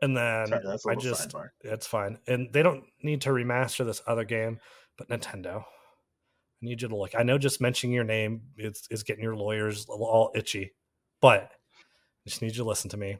And 0.00 0.16
then 0.16 0.46
Sorry, 0.46 0.78
I 0.88 0.94
just 0.94 1.30
sidebar. 1.30 1.48
it's 1.62 1.86
fine. 1.86 2.18
And 2.26 2.52
they 2.52 2.62
don't 2.62 2.84
need 3.02 3.22
to 3.22 3.30
remaster 3.30 3.84
this 3.84 4.00
other 4.06 4.24
game, 4.24 4.60
but 4.96 5.08
Nintendo. 5.08 5.62
I 5.62 6.66
need 6.66 6.82
you 6.82 6.88
to 6.88 6.96
look. 6.96 7.14
I 7.16 7.22
know 7.22 7.38
just 7.38 7.60
mentioning 7.60 7.94
your 7.94 8.04
name 8.04 8.42
is, 8.56 8.86
is 8.90 9.02
getting 9.02 9.22
your 9.22 9.36
lawyers 9.36 9.86
all 9.88 10.32
itchy, 10.34 10.72
but 11.20 11.42
I 11.42 12.28
just 12.28 12.42
need 12.42 12.52
you 12.52 12.62
to 12.62 12.68
listen 12.68 12.90
to 12.90 12.96
me. 12.96 13.18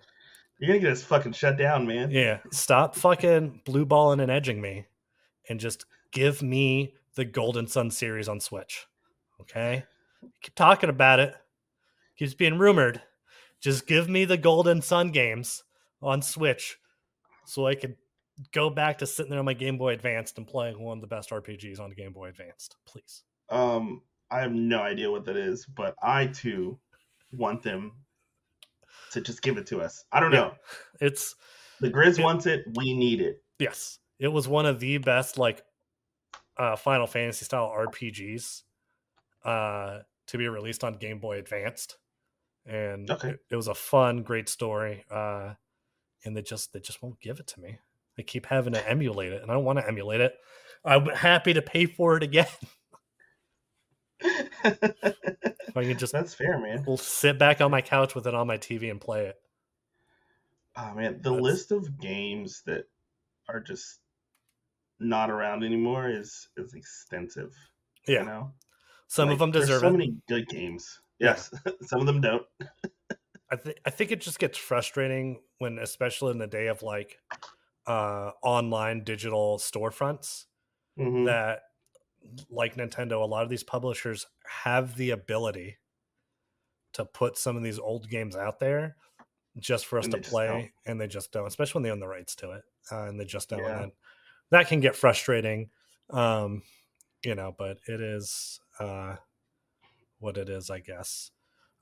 You're 0.59 0.69
gonna 0.69 0.81
get 0.81 0.93
us 0.93 1.05
fucking 1.05 1.33
shut 1.33 1.57
down, 1.57 1.87
man. 1.87 2.11
Yeah. 2.11 2.39
Stop 2.51 2.97
fucking 2.97 3.63
blue 3.65 3.87
balling 3.87 4.21
and 4.21 4.31
edging 4.31 4.61
me 4.61 4.87
and 5.49 5.61
just 5.61 5.85
give 6.13 6.43
me 6.43 6.95
the 7.15 7.25
Golden 7.25 7.67
Sun 7.67 7.91
series 7.93 8.29
on 8.29 8.41
Switch. 8.41 8.87
Okay? 9.41 9.85
Keep 10.43 10.55
talking 10.55 10.91
about 10.91 11.21
it. 11.21 11.35
Keeps 12.19 12.35
being 12.35 12.59
rumored. 12.59 13.01
Just 13.61 13.87
give 13.87 14.09
me 14.09 14.25
the 14.25 14.37
Golden 14.37 14.83
Sun 14.83 15.11
games 15.11 15.65
on 16.01 16.23
Switch 16.23 16.79
so 17.45 17.67
I 17.67 17.75
could 17.75 17.97
go 18.53 18.71
back 18.71 18.99
to 18.99 19.07
sitting 19.07 19.31
there 19.31 19.41
on 19.41 19.45
my 19.45 19.55
Game 19.55 19.79
Boy 19.79 19.95
Advanced 19.95 20.39
and 20.39 20.47
playing 20.47 20.81
one 20.81 20.99
of 20.99 21.03
the 21.03 21.09
best 21.09 21.31
RPGs 21.31 21.81
on 21.81 21.91
the 21.91 21.97
Game 21.97 22.13
Boy 22.13 22.29
Advanced, 22.29 22.77
please. 22.87 23.25
Um, 23.49 24.03
I 24.31 24.41
have 24.41 24.53
no 24.53 24.81
idea 24.81 25.11
what 25.11 25.25
that 25.25 25.37
is, 25.37 25.67
but 25.67 25.95
I 26.03 26.27
too 26.27 26.79
want 27.33 27.63
them 27.63 27.93
to 29.13 29.21
just 29.21 29.43
give 29.43 29.57
it 29.57 29.67
to 29.69 29.81
us. 29.81 30.05
I 30.13 30.21
don't 30.21 30.33
know. 30.33 30.53
It's 31.01 31.35
the 31.81 31.91
Grizz 31.91 32.19
it, 32.19 32.23
wants 32.23 32.47
it. 32.47 32.65
We 32.75 32.97
need 32.97 33.21
it. 33.21 33.43
Yes, 33.59 33.99
it 34.19 34.29
was 34.29 34.47
one 34.47 34.67
of 34.67 34.81
the 34.81 34.99
best 34.99 35.39
like 35.39 35.63
uh, 36.57 36.77
Final 36.77 37.07
Fantasy 37.07 37.45
style 37.45 37.73
RPGs 37.77 38.63
uh, 39.45 40.01
to 40.27 40.39
be 40.39 40.49
released 40.49 40.85
on 40.85 40.95
Game 40.95 41.19
Boy 41.19 41.39
Advanced 41.39 41.97
and 42.69 43.11
okay. 43.11 43.31
it, 43.31 43.41
it, 43.51 43.57
was 43.57 43.69
a 43.69 43.75
fun, 43.75 44.23
great 44.23 44.49
story. 44.49 45.05
Uh, 45.11 45.55
and 46.25 46.37
they 46.37 46.43
just 46.43 46.73
they 46.73 46.81
just 46.81 47.03
won't 47.03 47.21
give 47.21 47.41
it 47.41 47.47
to 47.49 47.61
me. 47.61 47.79
They 48.17 48.23
keep 48.23 48.47
having 48.47 48.73
to 48.75 48.89
emulate 48.89 49.33
it, 49.33 49.43
and 49.43 49.51
I 49.51 49.55
don't 49.55 49.65
want 49.65 49.79
to 49.79 49.87
emulate 49.87 50.21
it. 50.21 50.35
I'm 50.85 51.07
happy 51.07 51.55
to 51.55 51.63
pay 51.63 51.87
for 51.87 52.17
it 52.17 52.23
again. 52.23 52.47
I 54.65 55.85
can 55.85 55.99
just 55.99 56.13
that's 56.13 56.35
fair, 56.35 56.59
man. 56.59 56.85
We'll 56.87 56.97
sit 56.97 57.39
back 57.39 57.61
on 57.61 57.71
my 57.71 57.81
couch 57.81 58.15
with 58.15 58.27
it 58.27 58.35
on 58.35 58.47
my 58.47 58.59
TV 58.59 58.91
and 58.91 59.01
play 59.01 59.27
it. 59.27 59.37
Oh 60.77 60.95
man, 60.95 61.21
the 61.23 61.31
that's... 61.31 61.43
list 61.43 61.73
of 61.73 62.01
games 62.01 62.63
that 62.67 62.85
are 63.49 63.61
just 63.61 64.01
not 65.01 65.31
around 65.31 65.65
anymore 65.65 66.11
is 66.11 66.49
is 66.57 66.75
extensive. 66.75 67.55
Yeah, 68.07 68.21
you 68.21 68.27
know, 68.27 68.53
some 69.07 69.29
like, 69.29 69.35
of 69.35 69.39
them 69.39 69.53
deserve 69.53 69.81
so 69.81 69.91
many 69.91 70.17
good 70.29 70.49
games. 70.49 71.01
Yes, 71.19 71.51
some 71.83 72.01
of 72.01 72.07
them 72.07 72.21
don't. 72.21 72.47
I 73.51 73.57
think 73.57 73.79
I 73.85 73.91
think 73.91 74.13
it 74.13 74.21
just 74.21 74.39
gets 74.39 74.59
frustrating 74.59 75.41
when, 75.59 75.79
especially 75.79 76.33
in 76.33 76.39
the 76.39 76.47
day 76.47 76.67
of 76.67 76.83
like 76.83 77.19
uh, 77.87 78.33
online 78.43 79.05
digital 79.05 79.59
storefronts, 79.59 80.45
mm-hmm. 80.99 81.25
that 81.25 81.63
like 82.51 82.77
Nintendo, 82.77 83.23
a 83.23 83.27
lot 83.27 83.43
of 83.43 83.49
these 83.49 83.63
publishers 83.63 84.27
have 84.47 84.97
the 84.97 85.11
ability 85.11 85.79
to 86.95 87.05
put 87.05 87.39
some 87.39 87.57
of 87.57 87.63
these 87.63 87.79
old 87.79 88.09
games 88.09 88.37
out 88.37 88.61
there 88.61 88.97
just 89.59 89.87
for 89.87 89.99
us 89.99 90.05
and 90.05 90.15
to 90.15 90.21
play, 90.21 90.73
and 90.87 91.01
they 91.01 91.07
just 91.07 91.33
don't. 91.33 91.47
Especially 91.47 91.79
when 91.79 91.83
they 91.85 91.91
own 91.91 92.01
the 92.01 92.09
rights 92.09 92.35
to 92.37 92.53
it, 92.53 92.63
uh, 92.93 93.05
and 93.05 93.19
they 93.19 93.25
just 93.25 93.49
don't. 93.49 93.61
Yeah. 93.61 93.87
That 94.51 94.69
can 94.69 94.81
get 94.81 94.97
frustrating, 94.97 95.71
um, 96.11 96.63
you 97.25 97.35
know. 97.35 97.55
But 97.57 97.79
it 97.87 98.01
is. 98.01 98.61
Uh, 98.79 99.17
what 100.19 100.37
it 100.37 100.49
is, 100.49 100.71
I 100.71 100.81
guess. 100.81 101.31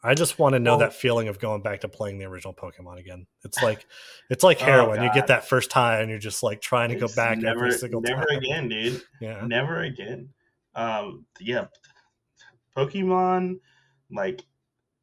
I 0.03 0.14
just 0.14 0.38
want 0.38 0.53
to 0.53 0.61
know 0.61 0.72
well, 0.72 0.81
that 0.81 0.94
feeling 0.94 1.29
of 1.29 1.40
going 1.40 1.62
back 1.62 1.81
to 1.81 1.88
playing 1.88 2.18
the 2.18 2.27
original 2.27 2.55
Pokemon 2.55 3.01
again. 3.01 3.27
It's 3.44 3.62
like 3.62 3.87
it's 4.31 4.44
like 4.44 4.59
oh, 4.62 4.64
heroin. 4.64 5.01
Oh, 5.01 5.03
you 5.03 5.12
get 5.12 5.27
that 5.29 5.49
first 5.49 5.72
high 5.72 6.01
and 6.01 6.11
you're 6.11 6.18
just 6.18 6.42
like 6.42 6.61
trying 6.61 6.90
to 6.90 6.96
it's 6.96 7.14
go 7.14 7.20
back 7.20 7.38
never, 7.38 7.66
every 7.66 7.72
single 7.72 8.01
never 8.03 8.25
time. 8.25 8.27
Never 8.31 8.38
again, 8.38 8.68
dude. 8.68 9.03
Yeah. 9.20 9.46
Never 9.46 9.83
again. 9.83 10.29
Um 10.75 11.25
yeah. 11.40 11.66
Pokemon 12.77 13.59
like 14.11 14.42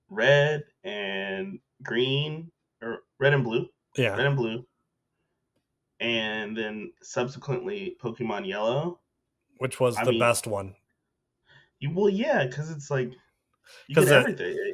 red 0.10 0.64
and 0.84 1.60
green 1.82 2.52
or 2.82 3.00
red 3.20 3.34
and 3.34 3.44
blue. 3.44 3.68
Yeah. 3.98 4.16
Red 4.16 4.28
and 4.28 4.38
blue. 4.38 4.66
And 6.00 6.56
then 6.56 6.92
subsequently 7.02 7.98
Pokemon 8.02 8.48
Yellow. 8.48 9.00
Which 9.58 9.80
was 9.80 9.98
I 9.98 10.04
the 10.04 10.12
mean, 10.12 10.20
best 10.20 10.48
one. 10.48 10.76
You, 11.80 11.92
well, 11.94 12.10
yeah, 12.10 12.46
because 12.46 12.72
it's 12.72 12.90
like 12.90 13.12
because 13.88 14.26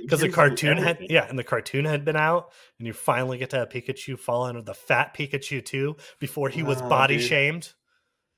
because 0.02 0.20
the 0.20 0.30
cartoon 0.30 0.78
had 0.78 0.98
yeah, 1.10 1.28
and 1.28 1.38
the 1.38 1.44
cartoon 1.44 1.86
had 1.86 2.06
been 2.06 2.16
out, 2.16 2.52
and 2.78 2.88
you 2.88 2.94
finally 2.94 3.38
get 3.38 3.52
to 3.52 3.58
have 3.58 3.70
Pikachu 3.70 4.18
fall 4.18 4.44
under 4.44 4.62
the 4.62 4.74
fat 4.74 5.16
Pikachu 5.16 5.64
too 5.64 5.96
before 6.20 6.50
he 6.50 6.64
was 6.64 6.82
oh, 6.82 6.90
body 6.90 7.18
dude. 7.18 7.26
shamed 7.26 7.74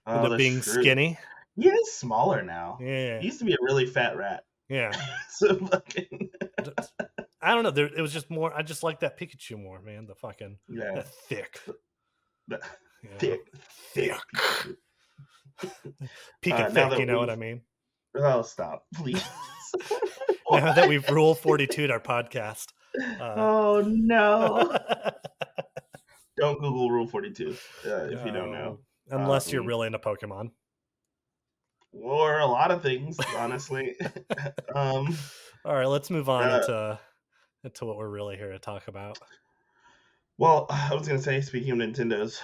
oh, 0.05 0.25
into 0.25 0.37
being 0.37 0.61
true. 0.61 0.81
skinny. 0.81 1.17
He 1.55 1.67
is 1.67 1.93
smaller 1.93 2.43
now. 2.43 2.77
Yeah, 2.81 3.19
he 3.19 3.25
used 3.25 3.39
to 3.39 3.45
be 3.45 3.53
a 3.53 3.57
really 3.61 3.85
fat 3.85 4.17
rat. 4.17 4.43
Yeah. 4.69 4.91
so 5.29 5.55
fucking. 5.55 6.29
I 7.41 7.53
don't 7.53 7.63
know. 7.63 7.71
There, 7.71 7.87
it 7.87 8.01
was 8.01 8.13
just 8.13 8.29
more. 8.29 8.53
I 8.55 8.61
just 8.61 8.83
like 8.83 9.01
that 9.01 9.19
Pikachu 9.19 9.61
more, 9.61 9.81
man. 9.81 10.05
The 10.07 10.15
fucking 10.15 10.57
yeah, 10.69 11.03
thick, 11.27 11.59
the, 12.47 12.59
thick, 13.17 13.41
thick. 13.93 14.13
Pika 16.43 16.67
uh, 16.67 16.69
thick. 16.69 16.99
You 16.99 17.05
know 17.05 17.19
what 17.19 17.29
I 17.29 17.35
mean? 17.35 17.61
Oh, 18.15 18.41
stop, 18.41 18.85
please. 18.95 19.23
now 20.51 20.73
that 20.73 20.87
we've 20.87 21.07
rule 21.09 21.35
42 21.35 21.85
in 21.85 21.91
our 21.91 21.99
podcast. 21.99 22.67
Uh, 23.19 23.33
oh, 23.37 23.83
no. 23.87 24.77
don't 26.37 26.59
Google 26.59 26.89
Rule 26.89 27.07
42 27.07 27.55
uh, 27.85 27.89
if 28.05 28.25
you 28.25 28.31
don't 28.31 28.51
know. 28.51 28.79
Unless 29.09 29.47
um, 29.47 29.53
you're 29.53 29.63
really 29.63 29.87
into 29.87 29.99
Pokemon. 29.99 30.51
Or 31.93 32.39
a 32.39 32.45
lot 32.45 32.71
of 32.71 32.81
things, 32.81 33.17
honestly. 33.37 33.95
um, 34.75 35.17
All 35.65 35.75
right, 35.75 35.87
let's 35.87 36.09
move 36.09 36.29
on 36.29 36.49
uh, 36.49 36.57
into, 36.57 36.99
into 37.65 37.85
what 37.85 37.97
we're 37.97 38.09
really 38.09 38.37
here 38.37 38.51
to 38.51 38.59
talk 38.59 38.87
about. 38.87 39.19
Well, 40.37 40.67
I 40.69 40.93
was 40.93 41.07
going 41.07 41.19
to 41.19 41.23
say, 41.23 41.41
speaking 41.41 41.71
of 41.71 41.77
Nintendo's 41.77 42.41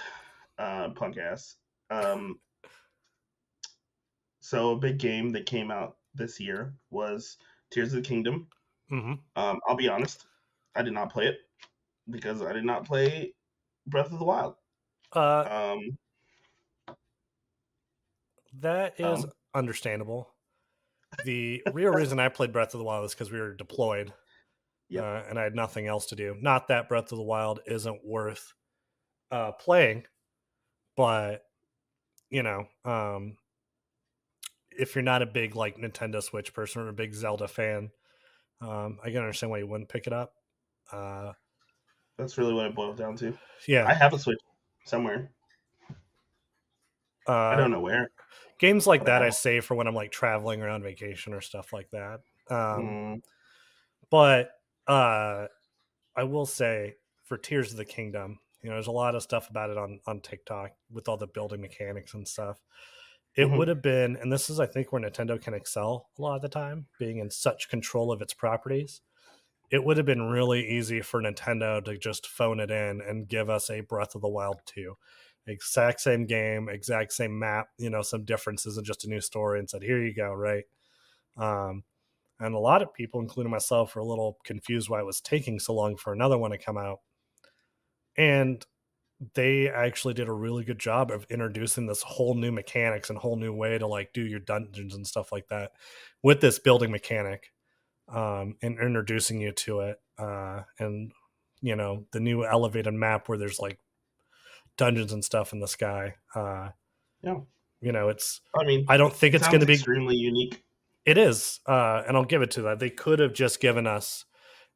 uh, 0.58 0.90
podcast, 0.90 1.54
um, 1.90 2.38
so 4.40 4.70
a 4.70 4.76
big 4.76 4.98
game 4.98 5.32
that 5.32 5.46
came 5.46 5.70
out 5.70 5.96
this 6.14 6.40
year 6.40 6.74
was 6.90 7.36
Tears 7.70 7.92
of 7.92 8.02
the 8.02 8.08
Kingdom. 8.08 8.48
Mm-hmm. 8.90 9.14
Um, 9.36 9.60
I'll 9.66 9.76
be 9.76 9.88
honest, 9.88 10.26
I 10.74 10.82
did 10.82 10.92
not 10.92 11.12
play 11.12 11.26
it 11.26 11.38
because 12.10 12.42
I 12.42 12.52
did 12.52 12.64
not 12.64 12.86
play 12.86 13.34
Breath 13.86 14.12
of 14.12 14.18
the 14.18 14.24
Wild. 14.24 14.54
Uh, 15.14 15.74
um, 15.76 16.96
that 18.60 18.94
is 18.98 19.24
um, 19.24 19.30
understandable. 19.54 20.30
The 21.24 21.62
real 21.72 21.90
reason 21.90 22.20
I 22.20 22.28
played 22.28 22.52
Breath 22.52 22.74
of 22.74 22.78
the 22.78 22.84
Wild 22.84 23.06
is 23.06 23.14
because 23.14 23.32
we 23.32 23.40
were 23.40 23.54
deployed, 23.54 24.12
yep. 24.90 25.02
uh, 25.02 25.22
and 25.28 25.38
I 25.38 25.42
had 25.42 25.54
nothing 25.54 25.86
else 25.86 26.04
to 26.06 26.16
do. 26.16 26.36
Not 26.38 26.68
that 26.68 26.86
Breath 26.86 27.10
of 27.10 27.16
the 27.16 27.24
Wild 27.24 27.60
isn't 27.66 28.04
worth 28.04 28.52
uh, 29.30 29.52
playing, 29.52 30.04
but 30.98 31.44
you 32.28 32.42
know, 32.42 32.66
um, 32.84 33.38
if 34.78 34.94
you're 34.94 35.02
not 35.02 35.22
a 35.22 35.26
big 35.26 35.56
like 35.56 35.76
Nintendo 35.76 36.22
Switch 36.22 36.54
person 36.54 36.82
or 36.82 36.88
a 36.88 36.92
big 36.92 37.12
Zelda 37.12 37.48
fan, 37.48 37.90
um, 38.60 38.98
I 39.04 39.08
can 39.08 39.18
understand 39.18 39.50
why 39.50 39.58
you 39.58 39.66
wouldn't 39.66 39.88
pick 39.88 40.06
it 40.06 40.12
up. 40.12 40.32
Uh, 40.92 41.32
That's 42.16 42.38
really 42.38 42.54
what 42.54 42.66
it 42.66 42.74
boils 42.74 42.96
down 42.96 43.16
to. 43.16 43.36
Yeah, 43.66 43.86
I 43.86 43.94
have 43.94 44.14
a 44.14 44.18
Switch 44.18 44.38
somewhere. 44.84 45.30
Uh, 47.28 47.32
I 47.32 47.56
don't 47.56 47.70
know 47.70 47.80
where. 47.80 48.10
Games 48.58 48.86
like 48.86 49.04
that 49.04 49.22
I 49.22 49.30
save 49.30 49.64
for 49.64 49.74
when 49.74 49.86
I'm 49.86 49.94
like 49.94 50.10
traveling 50.10 50.62
or 50.62 50.68
on 50.68 50.82
vacation 50.82 51.34
or 51.34 51.40
stuff 51.40 51.72
like 51.72 51.90
that. 51.90 52.20
Um, 52.50 52.56
mm. 52.56 53.22
But 54.10 54.50
uh, 54.86 55.46
I 56.16 56.24
will 56.24 56.46
say 56.46 56.94
for 57.24 57.36
Tears 57.36 57.70
of 57.72 57.76
the 57.76 57.84
Kingdom, 57.84 58.38
you 58.62 58.70
know, 58.70 58.76
there's 58.76 58.86
a 58.86 58.92
lot 58.92 59.14
of 59.14 59.22
stuff 59.22 59.50
about 59.50 59.70
it 59.70 59.78
on 59.78 60.00
on 60.06 60.20
TikTok 60.20 60.70
with 60.90 61.08
all 61.08 61.16
the 61.16 61.26
building 61.26 61.60
mechanics 61.60 62.14
and 62.14 62.26
stuff. 62.26 62.58
It 63.38 63.42
mm-hmm. 63.42 63.56
would 63.56 63.68
have 63.68 63.82
been, 63.82 64.16
and 64.16 64.32
this 64.32 64.50
is, 64.50 64.58
I 64.58 64.66
think, 64.66 64.90
where 64.90 65.00
Nintendo 65.00 65.40
can 65.40 65.54
excel 65.54 66.08
a 66.18 66.22
lot 66.22 66.34
of 66.34 66.42
the 66.42 66.48
time, 66.48 66.86
being 66.98 67.18
in 67.18 67.30
such 67.30 67.68
control 67.68 68.10
of 68.10 68.20
its 68.20 68.34
properties. 68.34 69.00
It 69.70 69.84
would 69.84 69.96
have 69.96 70.06
been 70.06 70.22
really 70.22 70.68
easy 70.68 71.02
for 71.02 71.22
Nintendo 71.22 71.84
to 71.84 71.96
just 71.96 72.26
phone 72.26 72.58
it 72.58 72.72
in 72.72 73.00
and 73.00 73.28
give 73.28 73.48
us 73.48 73.70
a 73.70 73.82
Breath 73.82 74.16
of 74.16 74.22
the 74.22 74.28
Wild 74.28 74.56
2. 74.66 74.92
Exact 75.46 76.00
same 76.00 76.26
game, 76.26 76.68
exact 76.68 77.12
same 77.12 77.38
map, 77.38 77.68
you 77.78 77.90
know, 77.90 78.02
some 78.02 78.24
differences 78.24 78.76
and 78.76 78.84
just 78.84 79.04
a 79.04 79.08
new 79.08 79.20
story 79.20 79.60
and 79.60 79.70
said, 79.70 79.84
here 79.84 80.04
you 80.04 80.12
go, 80.12 80.32
right? 80.32 80.64
Um, 81.36 81.84
and 82.40 82.56
a 82.56 82.58
lot 82.58 82.82
of 82.82 82.92
people, 82.92 83.20
including 83.20 83.52
myself, 83.52 83.94
were 83.94 84.02
a 84.02 84.04
little 84.04 84.38
confused 84.42 84.90
why 84.90 84.98
it 84.98 85.06
was 85.06 85.20
taking 85.20 85.60
so 85.60 85.74
long 85.74 85.96
for 85.96 86.12
another 86.12 86.38
one 86.38 86.50
to 86.50 86.58
come 86.58 86.76
out. 86.76 86.98
And 88.16 88.66
they 89.34 89.68
actually 89.68 90.14
did 90.14 90.28
a 90.28 90.32
really 90.32 90.64
good 90.64 90.78
job 90.78 91.10
of 91.10 91.26
introducing 91.28 91.86
this 91.86 92.02
whole 92.02 92.34
new 92.34 92.52
mechanics 92.52 93.10
and 93.10 93.18
whole 93.18 93.36
new 93.36 93.52
way 93.52 93.76
to 93.76 93.86
like 93.86 94.12
do 94.12 94.22
your 94.22 94.38
dungeons 94.38 94.94
and 94.94 95.06
stuff 95.06 95.32
like 95.32 95.48
that 95.48 95.72
with 96.22 96.40
this 96.40 96.58
building 96.58 96.90
mechanic 96.90 97.52
um, 98.08 98.56
and 98.62 98.78
introducing 98.78 99.40
you 99.40 99.52
to 99.52 99.80
it 99.80 100.00
uh, 100.18 100.62
and 100.78 101.12
you 101.60 101.74
know 101.74 102.04
the 102.12 102.20
new 102.20 102.44
elevated 102.44 102.94
map 102.94 103.28
where 103.28 103.38
there's 103.38 103.58
like 103.58 103.78
dungeons 104.76 105.12
and 105.12 105.24
stuff 105.24 105.52
in 105.52 105.58
the 105.58 105.66
sky 105.68 106.14
uh, 106.36 106.68
yeah. 107.22 107.38
you 107.80 107.90
know 107.90 108.08
it's 108.08 108.40
i 108.54 108.64
mean 108.64 108.84
i 108.88 108.96
don't 108.96 109.14
think 109.14 109.34
it's 109.34 109.48
going 109.48 109.60
to 109.60 109.66
be 109.66 109.74
extremely 109.74 110.16
unique. 110.16 110.62
It 111.04 111.18
is 111.18 111.60
uh, 111.66 112.02
and 112.06 112.16
i'll 112.16 112.24
give 112.24 112.42
it 112.42 112.52
to 112.52 112.62
that. 112.62 112.78
They 112.78 112.90
could 112.90 113.18
have 113.18 113.32
just 113.32 113.60
given 113.60 113.86
us 113.86 114.24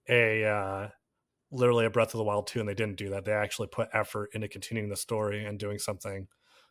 a 0.08 0.44
uh, 0.44 0.88
literally 1.52 1.84
a 1.84 1.90
Breath 1.90 2.14
of 2.14 2.18
the 2.18 2.24
Wild 2.24 2.46
2, 2.46 2.60
and 2.60 2.68
they 2.68 2.74
didn't 2.74 2.96
do 2.96 3.10
that. 3.10 3.24
They 3.24 3.32
actually 3.32 3.68
put 3.68 3.88
effort 3.92 4.30
into 4.32 4.48
continuing 4.48 4.88
the 4.88 4.96
story 4.96 5.44
and 5.44 5.58
doing 5.58 5.78
something 5.78 6.26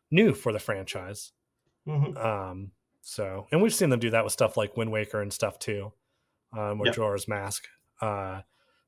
new 0.09 0.33
for 0.33 0.51
the 0.51 0.59
franchise. 0.59 1.31
Mm-hmm. 1.87 2.17
Um, 2.17 2.71
so, 3.01 3.47
and 3.51 3.61
we've 3.61 3.73
seen 3.73 3.89
them 3.89 3.99
do 3.99 4.09
that 4.09 4.23
with 4.23 4.33
stuff 4.33 4.57
like 4.57 4.75
Wind 4.75 4.91
Waker 4.91 5.21
and 5.21 5.31
stuff 5.31 5.59
too, 5.59 5.93
um, 6.57 6.81
or 6.81 6.87
yep. 6.87 7.27
Mask. 7.27 7.67
Uh, 8.01 8.41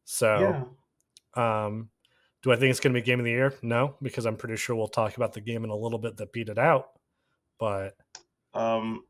so, 0.03 0.65
yeah. 1.37 1.65
um, 1.65 1.89
do 2.41 2.51
I 2.51 2.55
think 2.55 2.71
it's 2.71 2.79
going 2.79 2.93
to 2.93 2.99
be 2.99 3.05
game 3.05 3.19
of 3.19 3.25
the 3.25 3.31
year? 3.31 3.53
No, 3.61 3.95
because 4.01 4.25
I'm 4.25 4.35
pretty 4.35 4.57
sure 4.57 4.75
we'll 4.75 4.87
talk 4.87 5.15
about 5.15 5.33
the 5.33 5.41
game 5.41 5.63
in 5.63 5.69
a 5.69 5.75
little 5.75 5.99
bit 5.99 6.17
that 6.17 6.33
beat 6.33 6.49
it 6.49 6.57
out. 6.57 6.87
But, 7.59 7.95
um, 8.53 9.05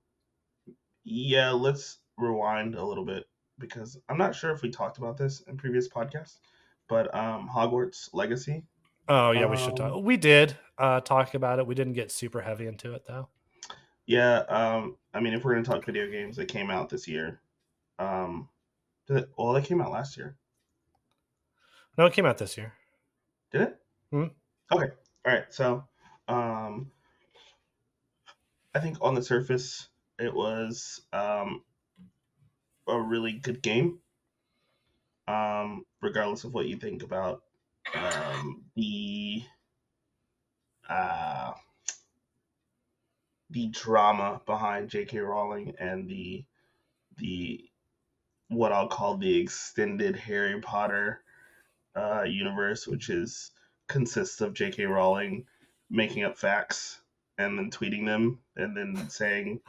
yeah, 1.04 1.52
let's 1.52 2.00
rewind 2.18 2.76
a 2.76 2.86
little 2.86 3.06
bit 3.06 3.26
because 3.58 3.98
I'm 4.10 4.18
not 4.18 4.36
sure 4.36 4.52
if 4.52 4.62
we 4.62 4.70
talked 4.70 4.98
about 4.98 5.18
this 5.18 5.42
in 5.48 5.58
previous 5.58 5.88
podcasts 5.88 6.38
but 6.88 7.14
um, 7.16 7.50
Hogwarts 7.54 8.10
Legacy. 8.14 8.64
Oh 9.08 9.32
yeah, 9.32 9.46
we 9.46 9.58
should 9.58 9.76
talk. 9.76 9.94
Um, 9.94 10.04
we 10.04 10.18
did 10.18 10.56
uh, 10.78 11.02
talk 11.02 11.34
about 11.34 11.60
it. 11.60 11.68
We 11.68 11.76
didn't 11.76 11.94
get 11.94 12.12
super 12.12 12.42
heavy 12.42 12.68
into 12.68 12.94
it 12.94 13.04
though. 13.08 13.28
Yeah, 14.06 14.40
um, 14.50 14.98
I 15.14 15.20
mean, 15.20 15.34
if 15.34 15.44
we're 15.44 15.54
gonna 15.54 15.66
talk 15.66 15.86
video 15.86 16.10
games 16.10 16.38
that 16.38 16.48
came 16.48 16.70
out 16.70 16.90
this 16.90 17.08
year, 17.08 17.42
um, 18.00 18.50
did 19.08 19.18
it, 19.18 19.30
well, 19.38 19.54
they 19.54 19.62
came 19.62 19.82
out 19.82 19.92
last 19.92 20.18
year. 20.18 20.38
No, 21.98 22.06
it 22.06 22.14
came 22.14 22.26
out 22.26 22.38
this 22.38 22.58
year. 22.58 22.74
Did 23.52 23.62
it? 23.62 23.78
Hmm? 24.12 24.26
Okay. 24.72 24.92
All 25.26 25.34
right. 25.34 25.46
So, 25.50 25.84
um, 26.28 26.92
I 28.74 28.80
think 28.80 28.98
on 29.02 29.14
the 29.14 29.22
surface, 29.22 29.90
it 30.18 30.34
was 30.34 31.02
um, 31.14 31.64
a 32.88 33.00
really 33.00 33.34
good 33.34 33.62
game 33.62 34.00
um, 35.28 35.86
regardless 36.02 36.44
of 36.44 36.54
what 36.54 36.68
you 36.68 36.78
think 36.78 37.04
about 37.04 37.44
um, 37.96 38.64
the 38.76 39.44
uh, 40.90 41.52
the 43.50 43.68
drama 43.68 44.42
behind 44.46 44.90
J.K. 44.90 45.20
Rowling 45.20 45.76
and 45.80 46.10
the 46.10 46.44
the 47.18 47.64
what 48.50 48.72
I'll 48.72 48.88
call 48.88 49.18
the 49.18 49.40
extended 49.40 50.16
Harry 50.16 50.60
Potter 50.60 51.22
uh, 51.96 52.24
universe, 52.24 52.88
which 52.88 53.10
is 53.10 53.52
consists 53.88 54.42
of 54.42 54.54
J.K. 54.54 54.86
Rowling 54.86 55.46
making 55.90 56.24
up 56.24 56.38
facts 56.38 57.00
and 57.38 57.58
then 57.58 57.70
tweeting 57.70 58.06
them 58.06 58.40
and 58.56 58.76
then 58.76 59.10
saying 59.10 59.60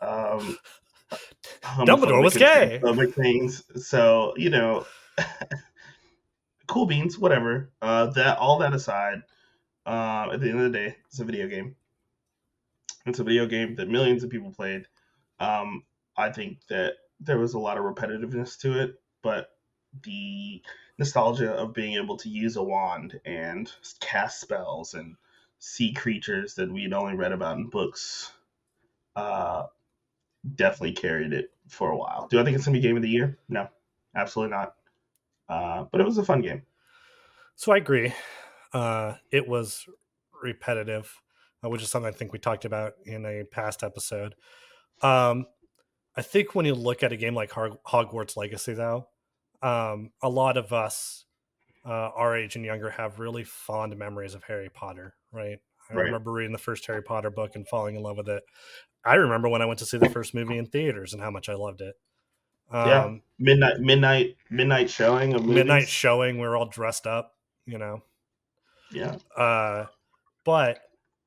um, 0.00 0.56
Dumbledore 1.62 2.22
was 2.22 2.36
gay. 2.36 2.80
things. 3.14 3.62
So 3.86 4.34
you 4.36 4.50
know, 4.50 4.86
cool 6.66 6.86
beans, 6.86 7.18
whatever. 7.18 7.70
Uh, 7.80 8.06
that 8.06 8.38
all 8.38 8.58
that 8.58 8.74
aside, 8.74 9.22
uh, 9.84 10.28
at 10.32 10.40
the 10.40 10.50
end 10.50 10.60
of 10.60 10.72
the 10.72 10.78
day, 10.78 10.96
it's 11.06 11.20
a 11.20 11.24
video 11.24 11.48
game. 11.48 11.76
It's 13.06 13.20
a 13.20 13.24
video 13.24 13.46
game 13.46 13.76
that 13.76 13.88
millions 13.88 14.24
of 14.24 14.30
people 14.30 14.50
played. 14.50 14.86
Um, 15.38 15.84
I 16.16 16.30
think 16.30 16.58
that 16.68 16.94
there 17.20 17.38
was 17.38 17.54
a 17.54 17.58
lot 17.58 17.78
of 17.78 17.84
repetitiveness 17.84 18.58
to 18.60 18.80
it, 18.80 18.94
but 19.22 19.50
the 20.02 20.62
nostalgia 20.98 21.52
of 21.52 21.74
being 21.74 21.94
able 21.94 22.16
to 22.16 22.28
use 22.28 22.56
a 22.56 22.62
wand 22.62 23.20
and 23.24 23.70
cast 24.00 24.40
spells 24.40 24.94
and 24.94 25.16
see 25.58 25.92
creatures 25.92 26.54
that 26.54 26.72
we'd 26.72 26.92
only 26.92 27.14
read 27.14 27.32
about 27.32 27.58
in 27.58 27.68
books 27.68 28.32
uh, 29.14 29.66
definitely 30.54 30.92
carried 30.92 31.32
it 31.32 31.50
for 31.68 31.90
a 31.90 31.96
while. 31.96 32.28
Do 32.28 32.40
I 32.40 32.44
think 32.44 32.56
it's 32.56 32.66
gonna 32.66 32.76
be 32.76 32.80
game 32.80 32.96
of 32.96 33.02
the 33.02 33.08
year? 33.08 33.38
No, 33.48 33.68
absolutely 34.14 34.56
not. 34.56 34.74
Uh, 35.48 35.84
but 35.90 36.00
it 36.00 36.04
was 36.04 36.18
a 36.18 36.24
fun 36.24 36.42
game. 36.42 36.62
So 37.54 37.72
I 37.72 37.78
agree. 37.78 38.12
Uh, 38.72 39.14
it 39.30 39.48
was 39.48 39.86
repetitive, 40.42 41.22
uh, 41.64 41.68
which 41.68 41.82
is 41.82 41.90
something 41.90 42.12
I 42.12 42.16
think 42.16 42.32
we 42.32 42.38
talked 42.38 42.64
about 42.64 42.94
in 43.04 43.24
a 43.24 43.44
past 43.44 43.82
episode. 43.82 44.34
Um, 45.02 45.46
I 46.16 46.22
think 46.22 46.54
when 46.54 46.66
you 46.66 46.74
look 46.74 47.02
at 47.02 47.12
a 47.12 47.16
game 47.16 47.34
like 47.34 47.50
Hogwarts 47.50 48.36
Legacy, 48.36 48.74
though, 48.74 49.08
um, 49.62 50.10
a 50.22 50.28
lot 50.28 50.56
of 50.56 50.72
us 50.72 51.26
uh, 51.86 52.10
our 52.14 52.36
age 52.36 52.56
and 52.56 52.64
younger 52.64 52.90
have 52.90 53.18
really 53.18 53.44
fond 53.44 53.96
memories 53.96 54.34
of 54.34 54.44
Harry 54.44 54.68
Potter, 54.68 55.14
right? 55.32 55.58
I 55.90 55.94
right. 55.94 56.02
remember 56.04 56.32
reading 56.32 56.52
the 56.52 56.58
first 56.58 56.86
Harry 56.86 57.02
Potter 57.02 57.30
book 57.30 57.54
and 57.54 57.66
falling 57.66 57.96
in 57.96 58.02
love 58.02 58.16
with 58.16 58.28
it. 58.28 58.42
I 59.04 59.14
remember 59.14 59.48
when 59.48 59.62
I 59.62 59.66
went 59.66 59.78
to 59.80 59.86
see 59.86 59.98
the 59.98 60.08
first 60.08 60.34
movie 60.34 60.58
in 60.58 60.66
theaters 60.66 61.12
and 61.12 61.22
how 61.22 61.30
much 61.30 61.48
I 61.48 61.54
loved 61.54 61.80
it. 61.80 61.94
Um, 62.70 62.88
yeah, 62.88 63.14
midnight, 63.38 63.78
midnight, 63.78 64.36
midnight 64.50 64.90
showing 64.90 65.34
of 65.34 65.42
movies. 65.42 65.54
midnight 65.54 65.88
showing. 65.88 66.38
We 66.38 66.46
are 66.46 66.56
all 66.56 66.66
dressed 66.66 67.06
up, 67.06 67.34
you 67.64 67.78
know. 67.78 68.02
Yeah. 68.90 69.16
Uh, 69.36 69.86
but 70.44 70.80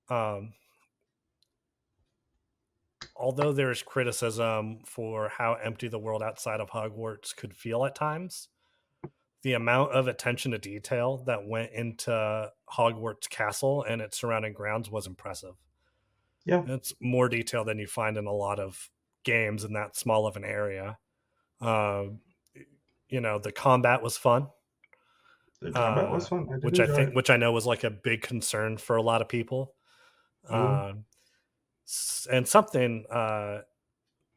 um, 0.10 0.54
although 3.16 3.54
there's 3.54 3.82
criticism 3.82 4.80
for 4.86 5.30
how 5.30 5.54
empty 5.54 5.88
the 5.88 6.00
world 6.00 6.24
outside 6.24 6.60
of 6.60 6.72
Hogwarts 6.72 7.36
could 7.36 7.56
feel 7.56 7.86
at 7.86 7.96
times, 7.96 8.50
the 9.42 9.54
amount 9.54 9.94
of 9.94 10.08
attention 10.08 10.52
to 10.52 10.58
detail 10.58 11.24
that 11.26 11.48
went 11.48 11.72
into 11.72 12.52
Hogwarts 12.72 13.30
Castle 13.30 13.84
and 13.88 14.02
its 14.02 14.20
surrounding 14.20 14.54
grounds 14.54 14.90
was 14.90 15.08
impressive. 15.08 15.56
Yeah. 16.46 16.64
It's 16.68 16.94
more 17.00 17.30
detail 17.30 17.64
than 17.64 17.80
you 17.80 17.88
find 17.88 18.18
in 18.18 18.26
a 18.26 18.34
lot 18.34 18.60
of 18.60 18.90
games 19.24 19.64
in 19.64 19.74
that 19.74 19.96
small 19.96 20.28
of 20.28 20.36
an 20.36 20.44
area. 20.44 20.98
Uh, 21.62 22.06
you 23.08 23.22
know, 23.22 23.40
the 23.40 23.52
combat 23.52 24.02
was 24.02 24.18
fun. 24.18 24.48
The 25.62 25.72
combat 25.72 26.10
uh, 26.10 26.12
was 26.12 26.28
fun, 26.28 26.48
I 26.52 26.56
which 26.58 26.80
I 26.80 26.88
think, 26.88 27.10
it. 27.10 27.16
which 27.16 27.30
I 27.30 27.38
know 27.38 27.52
was 27.52 27.66
like 27.66 27.84
a 27.84 27.90
big 27.90 28.22
concern 28.22 28.78
for 28.78 28.96
a 28.96 29.02
lot 29.02 29.22
of 29.22 29.28
people. 29.28 29.74
Mm-hmm. 30.50 31.00
Uh, 31.00 32.32
and 32.32 32.48
something 32.48 33.06
uh, 33.10 33.60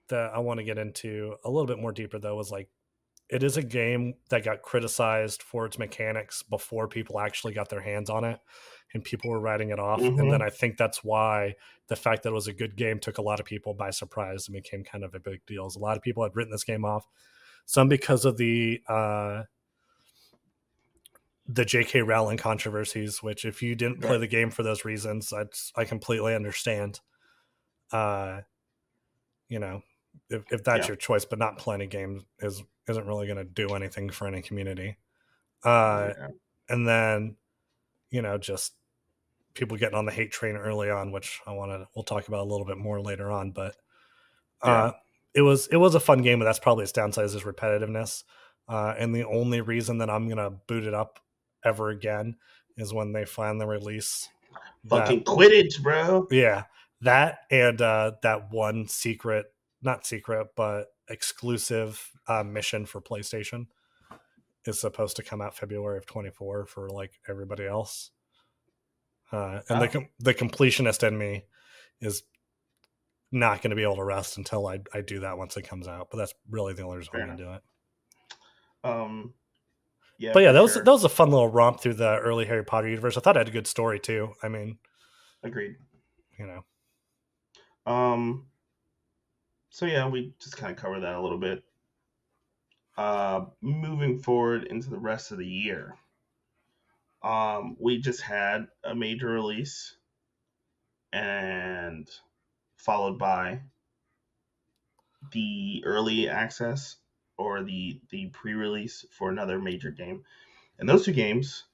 that 0.08 0.32
I 0.34 0.38
want 0.38 0.58
to 0.58 0.64
get 0.64 0.78
into 0.78 1.36
a 1.44 1.50
little 1.50 1.66
bit 1.66 1.78
more 1.78 1.92
deeper 1.92 2.18
though 2.18 2.36
was 2.36 2.50
like 2.50 2.68
it 3.32 3.42
is 3.42 3.56
a 3.56 3.62
game 3.62 4.14
that 4.28 4.44
got 4.44 4.60
criticized 4.60 5.42
for 5.42 5.64
its 5.64 5.78
mechanics 5.78 6.42
before 6.42 6.86
people 6.86 7.18
actually 7.18 7.54
got 7.54 7.70
their 7.70 7.80
hands 7.80 8.10
on 8.10 8.24
it 8.24 8.38
and 8.92 9.02
people 9.02 9.30
were 9.30 9.40
writing 9.40 9.70
it 9.70 9.78
off 9.78 10.00
mm-hmm. 10.00 10.20
and 10.20 10.30
then 10.30 10.42
i 10.42 10.50
think 10.50 10.76
that's 10.76 11.02
why 11.02 11.54
the 11.88 11.96
fact 11.96 12.22
that 12.22 12.28
it 12.28 12.34
was 12.34 12.46
a 12.46 12.52
good 12.52 12.76
game 12.76 12.98
took 12.98 13.18
a 13.18 13.22
lot 13.22 13.40
of 13.40 13.46
people 13.46 13.72
by 13.72 13.90
surprise 13.90 14.46
and 14.46 14.54
became 14.54 14.84
kind 14.84 15.02
of 15.02 15.14
a 15.14 15.20
big 15.20 15.44
deal 15.46 15.68
a 15.74 15.78
lot 15.78 15.96
of 15.96 16.02
people 16.02 16.22
had 16.22 16.36
written 16.36 16.52
this 16.52 16.62
game 16.62 16.84
off 16.84 17.08
some 17.64 17.88
because 17.88 18.24
of 18.24 18.36
the 18.36 18.80
uh 18.86 19.42
the 21.48 21.64
jk 21.64 22.06
rowling 22.06 22.36
controversies 22.36 23.22
which 23.22 23.44
if 23.44 23.62
you 23.62 23.74
didn't 23.74 24.00
play 24.00 24.18
the 24.18 24.26
game 24.26 24.50
for 24.50 24.62
those 24.62 24.84
reasons 24.84 25.32
i 25.32 25.44
i 25.80 25.84
completely 25.84 26.34
understand 26.34 27.00
uh 27.92 28.40
you 29.48 29.58
know 29.58 29.82
if, 30.28 30.42
if 30.50 30.62
that's 30.62 30.84
yeah. 30.84 30.88
your 30.88 30.96
choice 30.96 31.24
but 31.24 31.38
not 31.38 31.58
playing 31.58 31.80
a 31.80 31.86
game 31.86 32.24
is 32.40 32.62
isn't 32.88 33.06
really 33.06 33.26
going 33.26 33.38
to 33.38 33.44
do 33.44 33.74
anything 33.74 34.10
for 34.10 34.26
any 34.26 34.42
community 34.42 34.96
uh 35.64 36.10
yeah. 36.16 36.28
and 36.68 36.86
then 36.86 37.36
you 38.10 38.22
know 38.22 38.38
just 38.38 38.74
people 39.54 39.76
getting 39.76 39.96
on 39.96 40.06
the 40.06 40.12
hate 40.12 40.32
train 40.32 40.56
early 40.56 40.90
on 40.90 41.12
which 41.12 41.40
i 41.46 41.52
want 41.52 41.70
to 41.70 41.86
we'll 41.94 42.04
talk 42.04 42.28
about 42.28 42.40
a 42.40 42.50
little 42.50 42.66
bit 42.66 42.78
more 42.78 43.00
later 43.00 43.30
on 43.30 43.50
but 43.50 43.76
uh 44.62 44.90
yeah. 44.90 44.92
it 45.34 45.42
was 45.42 45.66
it 45.68 45.76
was 45.76 45.94
a 45.94 46.00
fun 46.00 46.22
game 46.22 46.38
but 46.38 46.44
that's 46.44 46.58
probably 46.58 46.82
its 46.82 46.92
downside 46.92 47.24
is 47.24 47.34
repetitiveness 47.36 48.24
uh 48.68 48.94
and 48.98 49.14
the 49.14 49.24
only 49.24 49.60
reason 49.60 49.98
that 49.98 50.10
i'm 50.10 50.28
gonna 50.28 50.50
boot 50.50 50.84
it 50.84 50.94
up 50.94 51.20
ever 51.64 51.90
again 51.90 52.36
is 52.76 52.92
when 52.92 53.12
they 53.12 53.24
finally 53.24 53.66
release 53.66 54.28
fucking 54.88 55.18
that, 55.18 55.26
quidditch 55.26 55.82
bro 55.82 56.26
yeah 56.30 56.64
that 57.02 57.40
and 57.50 57.80
uh, 57.80 58.12
that 58.22 58.50
one 58.50 58.86
secret, 58.88 59.46
not 59.82 60.06
secret, 60.06 60.48
but 60.56 60.86
exclusive 61.08 62.10
uh, 62.28 62.42
mission 62.42 62.86
for 62.86 63.00
PlayStation 63.00 63.66
is 64.64 64.80
supposed 64.80 65.16
to 65.16 65.22
come 65.22 65.40
out 65.40 65.56
February 65.56 65.98
of 65.98 66.06
24 66.06 66.66
for 66.66 66.88
like 66.88 67.12
everybody 67.28 67.66
else. 67.66 68.10
Uh, 69.32 69.60
and 69.68 69.78
oh. 69.78 69.80
the 69.80 69.88
com- 69.88 70.08
the 70.18 70.34
completionist 70.34 71.06
in 71.06 71.16
me 71.16 71.44
is 72.00 72.22
not 73.30 73.62
going 73.62 73.70
to 73.70 73.76
be 73.76 73.82
able 73.82 73.96
to 73.96 74.04
rest 74.04 74.36
until 74.36 74.66
I, 74.66 74.80
I 74.92 75.00
do 75.00 75.20
that 75.20 75.38
once 75.38 75.56
it 75.56 75.66
comes 75.66 75.88
out. 75.88 76.08
But 76.10 76.18
that's 76.18 76.34
really 76.50 76.74
the 76.74 76.82
only 76.82 76.98
reason 76.98 77.12
I'm 77.14 77.26
going 77.26 77.38
to 77.38 77.44
do 77.44 77.52
it. 77.52 77.62
Um, 78.84 79.34
yeah. 80.18 80.32
But 80.32 80.42
yeah, 80.42 80.52
that 80.52 80.62
was 80.62 80.74
that 80.74 80.86
was 80.86 81.04
a 81.04 81.08
fun 81.08 81.30
little 81.30 81.48
romp 81.48 81.80
through 81.80 81.94
the 81.94 82.18
early 82.18 82.44
Harry 82.44 82.64
Potter 82.64 82.88
universe. 82.88 83.16
I 83.16 83.20
thought 83.20 83.36
it 83.36 83.40
had 83.40 83.48
a 83.48 83.52
good 83.52 83.66
story 83.66 83.98
too. 83.98 84.34
I 84.42 84.48
mean, 84.48 84.78
agreed. 85.42 85.76
You 86.38 86.46
know, 86.46 87.92
um, 87.92 88.46
so 89.72 89.86
yeah, 89.86 90.06
we 90.06 90.34
just 90.38 90.58
kind 90.58 90.70
of 90.70 90.76
covered 90.76 91.00
that 91.00 91.14
a 91.14 91.22
little 91.22 91.38
bit. 91.38 91.64
Uh, 92.98 93.46
moving 93.62 94.18
forward 94.18 94.64
into 94.64 94.90
the 94.90 94.98
rest 94.98 95.32
of 95.32 95.38
the 95.38 95.46
year, 95.46 95.94
um, 97.22 97.74
we 97.80 97.98
just 97.98 98.20
had 98.20 98.66
a 98.84 98.94
major 98.94 99.28
release, 99.28 99.96
and 101.10 102.06
followed 102.76 103.18
by 103.18 103.60
the 105.32 105.82
early 105.86 106.28
access 106.28 106.96
or 107.38 107.62
the 107.62 107.98
the 108.10 108.26
pre-release 108.26 109.06
for 109.10 109.30
another 109.30 109.58
major 109.58 109.90
game, 109.90 110.22
and 110.78 110.86
those 110.86 111.06
two 111.06 111.12
games 111.12 111.64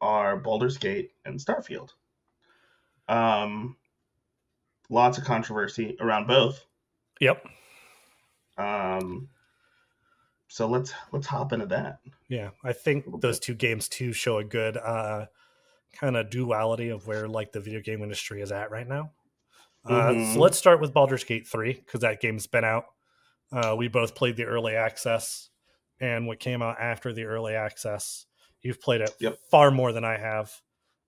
are 0.00 0.38
Baldur's 0.38 0.78
Gate 0.78 1.12
and 1.26 1.38
Starfield. 1.38 1.90
Um, 3.08 3.76
lots 4.88 5.18
of 5.18 5.24
controversy 5.24 5.98
around 6.00 6.26
both. 6.26 6.64
Yep. 7.22 7.46
Um, 8.58 9.28
so 10.48 10.66
let's 10.66 10.92
let's 11.12 11.28
hop 11.28 11.52
into 11.52 11.66
that. 11.66 12.00
Yeah, 12.28 12.50
I 12.64 12.72
think 12.72 13.20
those 13.20 13.38
two 13.38 13.54
games 13.54 13.88
too 13.88 14.12
show 14.12 14.38
a 14.38 14.44
good 14.44 14.76
uh, 14.76 15.26
kind 15.92 16.16
of 16.16 16.30
duality 16.30 16.88
of 16.88 17.06
where 17.06 17.28
like 17.28 17.52
the 17.52 17.60
video 17.60 17.80
game 17.80 18.02
industry 18.02 18.42
is 18.42 18.50
at 18.50 18.72
right 18.72 18.88
now. 18.88 19.12
Uh, 19.84 19.92
mm-hmm. 19.92 20.34
So 20.34 20.40
let's 20.40 20.58
start 20.58 20.80
with 20.80 20.92
Baldur's 20.92 21.22
Gate 21.22 21.46
three 21.46 21.74
because 21.74 22.00
that 22.00 22.20
game's 22.20 22.48
been 22.48 22.64
out. 22.64 22.86
Uh, 23.52 23.76
we 23.78 23.86
both 23.86 24.16
played 24.16 24.36
the 24.36 24.44
early 24.44 24.74
access, 24.74 25.48
and 26.00 26.26
what 26.26 26.40
came 26.40 26.60
out 26.60 26.80
after 26.80 27.12
the 27.12 27.22
early 27.22 27.54
access. 27.54 28.26
You've 28.62 28.80
played 28.80 29.00
it 29.00 29.12
yep. 29.20 29.38
far 29.48 29.70
more 29.70 29.92
than 29.92 30.04
I 30.04 30.18
have. 30.18 30.52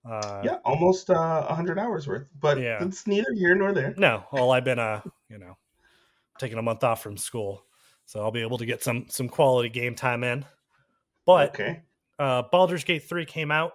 Uh, 0.08 0.42
yeah, 0.44 0.58
almost 0.64 1.10
uh, 1.10 1.46
100 1.46 1.76
hours 1.76 2.06
worth, 2.06 2.28
but 2.38 2.60
yeah. 2.60 2.84
it's 2.84 3.06
neither 3.06 3.32
here 3.34 3.54
nor 3.56 3.72
there. 3.72 3.94
No, 3.96 4.24
well, 4.32 4.50
I've 4.50 4.64
been, 4.64 4.78
uh, 4.78 5.00
you 5.28 5.38
know, 5.38 5.56
taking 6.38 6.58
a 6.58 6.62
month 6.62 6.84
off 6.84 7.02
from 7.02 7.16
school, 7.16 7.64
so 8.06 8.20
I'll 8.20 8.30
be 8.30 8.42
able 8.42 8.58
to 8.58 8.66
get 8.66 8.82
some 8.82 9.06
some 9.08 9.28
quality 9.28 9.68
game 9.68 9.94
time 9.94 10.24
in. 10.24 10.44
But 11.26 11.50
okay. 11.50 11.82
uh, 12.18 12.42
Baldur's 12.50 12.84
Gate 12.84 13.08
3 13.08 13.24
came 13.24 13.50
out, 13.50 13.72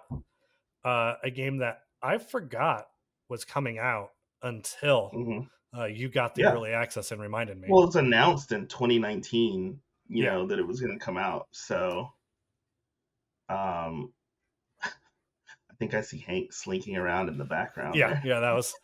uh, 0.84 1.14
a 1.22 1.30
game 1.30 1.58
that 1.58 1.80
I 2.02 2.18
forgot 2.18 2.86
was 3.28 3.44
coming 3.44 3.78
out 3.78 4.10
until 4.42 5.10
mm-hmm. 5.14 5.78
uh, 5.78 5.86
you 5.86 6.08
got 6.08 6.34
the 6.34 6.42
yeah. 6.42 6.52
early 6.52 6.72
access 6.72 7.12
and 7.12 7.20
reminded 7.20 7.60
me. 7.60 7.68
Well, 7.70 7.84
it's 7.84 7.96
announced 7.96 8.52
in 8.52 8.66
2019, 8.66 9.80
you 10.08 10.24
yeah. 10.24 10.32
know, 10.32 10.46
that 10.46 10.58
it 10.58 10.66
was 10.66 10.80
going 10.80 10.96
to 10.98 11.04
come 11.04 11.16
out. 11.16 11.48
So, 11.50 12.08
um, 13.48 14.12
I 14.82 15.74
think 15.78 15.94
I 15.94 16.00
see 16.00 16.18
Hank 16.18 16.52
slinking 16.52 16.96
around 16.96 17.28
in 17.28 17.38
the 17.38 17.44
background. 17.44 17.94
Yeah, 17.94 18.08
there. 18.08 18.22
yeah, 18.24 18.40
that 18.40 18.52
was 18.54 18.74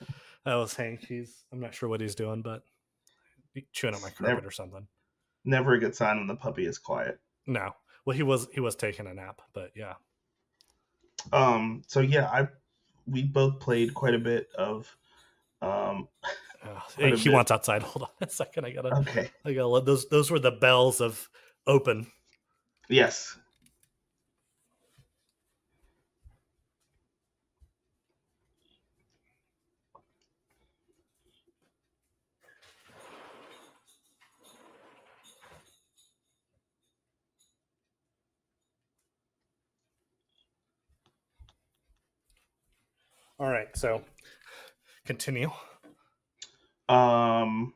that 0.45 0.55
was 0.55 0.75
Hank. 0.75 1.07
He's 1.07 1.45
I'm 1.53 1.61
not 1.61 1.75
sure 1.75 1.89
what 1.89 2.01
he's 2.01 2.15
doing, 2.15 2.43
but 2.43 2.63
chewing 3.73 3.95
up 3.95 4.03
my 4.03 4.11
carpet 4.11 4.37
never, 4.37 4.49
or 4.49 4.51
something. 4.51 4.87
Never 5.45 5.75
a 5.75 5.79
good 5.81 5.95
sign 5.95 6.19
when 6.19 6.27
the 6.27 6.37
puppy 6.37 6.67
is 6.67 6.79
quiet. 6.79 7.19
No, 7.47 7.73
well, 8.05 8.17
he 8.17 8.23
was 8.23 8.49
he 8.53 8.61
was 8.61 8.77
taking 8.77 9.07
a 9.07 9.15
nap, 9.15 9.43
but 9.53 9.71
yeah. 9.75 9.95
Um. 11.33 11.83
So 11.87 12.01
yeah, 12.01 12.27
I 12.27 12.49
we 13.07 13.23
both 13.23 13.61
played 13.61 13.95
quite 13.95 14.15
a 14.15 14.19
bit 14.19 14.49
of. 14.57 14.97
Um. 15.63 16.09
he 16.97 17.11
bit. 17.11 17.33
wants 17.33 17.51
outside. 17.51 17.83
Hold 17.85 18.05
on 18.05 18.27
a 18.27 18.31
second. 18.31 18.65
I 18.65 18.71
gotta. 18.71 18.95
Okay. 18.99 19.31
I 19.45 19.53
gotta 19.53 19.69
let 19.69 19.85
those. 19.85 20.09
Those 20.09 20.31
were 20.31 20.39
the 20.39 20.53
bells 20.53 21.01
of 21.01 21.29
open. 21.67 22.07
Yes. 22.89 23.37
All 43.39 43.51
right, 43.51 43.69
so 43.77 44.01
continue. 45.05 45.51
Um, 46.89 47.75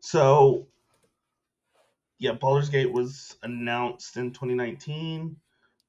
so 0.00 0.68
yeah, 2.18 2.32
Baldur's 2.32 2.70
Gate 2.70 2.90
was 2.90 3.36
announced 3.42 4.16
in 4.16 4.32
2019. 4.32 5.36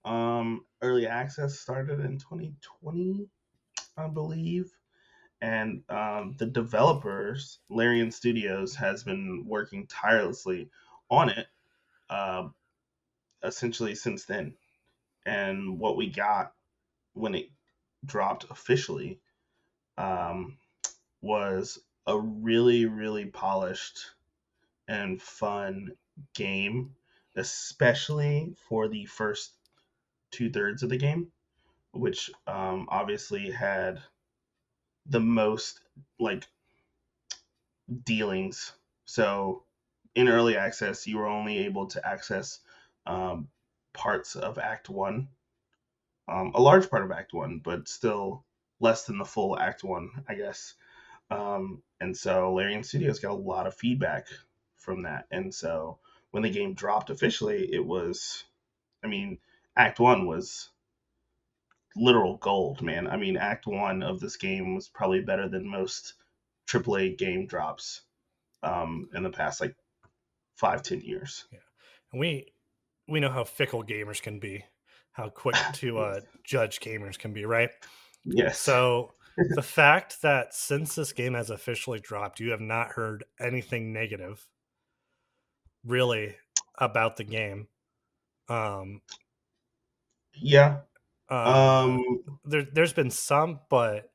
Um, 0.03 0.65
early 0.81 1.07
access 1.07 1.57
started 1.57 2.01
in 2.01 2.17
2020, 2.17 3.29
I 3.95 4.07
believe. 4.07 4.73
And 5.39 5.83
um, 5.87 6.35
the 6.37 6.47
developers, 6.47 7.59
Larian 7.69 8.11
Studios, 8.11 8.75
has 8.75 9.05
been 9.05 9.45
working 9.47 9.87
tirelessly 9.87 10.69
on 11.09 11.29
it 11.29 11.47
uh, 12.09 12.49
essentially 13.41 13.95
since 13.95 14.25
then. 14.25 14.55
And 15.25 15.79
what 15.79 15.95
we 15.95 16.09
got 16.09 16.51
when 17.13 17.35
it 17.35 17.49
dropped 18.05 18.45
officially 18.49 19.19
um, 19.97 20.57
was 21.21 21.79
a 22.05 22.17
really, 22.17 22.85
really 22.85 23.25
polished 23.25 23.99
and 24.87 25.21
fun 25.21 25.91
game, 26.33 26.95
especially 27.35 28.53
for 28.69 28.87
the 28.87 29.05
first 29.05 29.51
two 30.31 30.49
thirds 30.49 30.83
of 30.83 30.89
the 30.89 30.97
game, 30.97 31.27
which 31.91 32.29
um, 32.47 32.87
obviously 32.89 33.51
had 33.51 34.01
the 35.05 35.19
most 35.19 35.81
like 36.19 36.45
dealings. 38.03 38.73
So 39.05 39.63
in 40.15 40.27
early 40.27 40.57
access, 40.57 41.07
you 41.07 41.17
were 41.17 41.27
only 41.27 41.59
able 41.59 41.87
to 41.87 42.07
access 42.07 42.59
um, 43.05 43.47
parts 43.93 44.35
of 44.35 44.57
Act 44.57 44.89
One, 44.89 45.29
um, 46.27 46.51
a 46.55 46.61
large 46.61 46.89
part 46.89 47.03
of 47.03 47.11
Act 47.11 47.33
One, 47.33 47.61
but 47.63 47.87
still 47.87 48.43
less 48.79 49.05
than 49.05 49.17
the 49.17 49.25
full 49.25 49.57
Act 49.57 49.83
One, 49.83 50.09
I 50.27 50.35
guess. 50.35 50.73
Um, 51.29 51.81
and 51.99 52.15
so 52.15 52.53
Larian 52.53 52.83
Studios 52.83 53.19
got 53.19 53.31
a 53.31 53.35
lot 53.35 53.67
of 53.67 53.75
feedback 53.75 54.27
from 54.75 55.03
that, 55.03 55.25
and 55.31 55.53
so 55.53 55.99
when 56.31 56.43
the 56.43 56.49
game 56.49 56.73
dropped 56.73 57.09
officially, 57.09 57.73
it 57.73 57.85
was, 57.85 58.43
I 59.03 59.07
mean, 59.07 59.39
Act 59.75 59.99
One 59.99 60.27
was 60.27 60.69
literal 61.95 62.37
gold, 62.37 62.81
man. 62.81 63.07
I 63.07 63.17
mean, 63.17 63.37
Act 63.37 63.67
One 63.67 64.03
of 64.03 64.19
this 64.19 64.37
game 64.37 64.75
was 64.75 64.87
probably 64.87 65.21
better 65.21 65.49
than 65.49 65.67
most 65.67 66.13
AAA 66.67 67.17
game 67.17 67.47
drops 67.47 68.01
um, 68.63 69.09
in 69.13 69.23
the 69.23 69.29
past 69.29 69.61
like 69.61 69.75
five, 70.55 70.83
ten 70.83 71.01
years. 71.01 71.45
Yeah, 71.51 71.59
and 72.11 72.19
we 72.19 72.53
we 73.07 73.19
know 73.19 73.31
how 73.31 73.43
fickle 73.43 73.83
gamers 73.83 74.21
can 74.21 74.39
be, 74.39 74.65
how 75.17 75.29
quick 75.29 75.55
to 75.73 75.97
uh, 75.97 76.19
judge 76.43 76.79
gamers 76.79 77.17
can 77.17 77.33
be, 77.33 77.43
right? 77.43 77.71
Yes. 78.23 78.59
So 78.59 79.13
the 79.55 79.63
fact 79.63 80.21
that 80.21 80.53
since 80.53 80.95
this 80.95 81.11
game 81.11 81.33
has 81.33 81.49
officially 81.49 81.99
dropped, 81.99 82.39
you 82.39 82.51
have 82.51 82.61
not 82.61 82.91
heard 82.91 83.25
anything 83.39 83.91
negative, 83.91 84.47
really, 85.83 86.35
about 86.77 87.17
the 87.17 87.23
game. 87.23 87.67
Um, 88.47 89.01
yeah. 90.33 90.77
Um, 91.29 91.47
um, 91.47 92.19
there, 92.45 92.67
there's 92.71 92.93
been 92.93 93.11
some, 93.11 93.59
but 93.71 94.11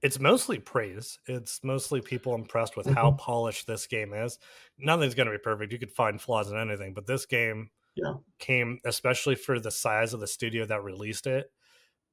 it's 0.00 0.18
mostly 0.18 0.58
praise. 0.58 1.18
It's 1.26 1.62
mostly 1.62 2.00
people 2.00 2.34
impressed 2.34 2.76
with 2.76 2.86
mm-hmm. 2.86 2.96
how 2.96 3.12
polished 3.12 3.66
this 3.66 3.86
game 3.86 4.14
is. 4.14 4.38
Nothing's 4.78 5.14
going 5.14 5.26
to 5.26 5.32
be 5.32 5.38
perfect. 5.38 5.72
You 5.72 5.78
could 5.78 5.92
find 5.92 6.20
flaws 6.20 6.50
in 6.50 6.56
anything, 6.56 6.94
but 6.94 7.06
this 7.06 7.26
game 7.26 7.70
yeah. 7.94 8.14
came, 8.38 8.80
especially 8.84 9.34
for 9.34 9.60
the 9.60 9.70
size 9.70 10.14
of 10.14 10.20
the 10.20 10.26
studio 10.26 10.64
that 10.66 10.82
released 10.82 11.26
it, 11.26 11.50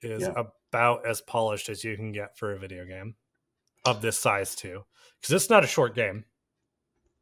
is 0.02 0.24
yeah. 0.24 0.44
about 0.70 1.06
as 1.06 1.22
polished 1.22 1.70
as 1.70 1.84
you 1.84 1.96
can 1.96 2.12
get 2.12 2.38
for 2.38 2.52
a 2.52 2.60
video 2.60 2.86
game 2.86 3.15
of 3.86 4.02
this 4.02 4.18
size 4.18 4.56
too. 4.56 4.84
Because 5.20 5.34
it's 5.34 5.50
not 5.50 5.63
a 5.63 5.68
short 5.68 5.96
game. 5.96 6.26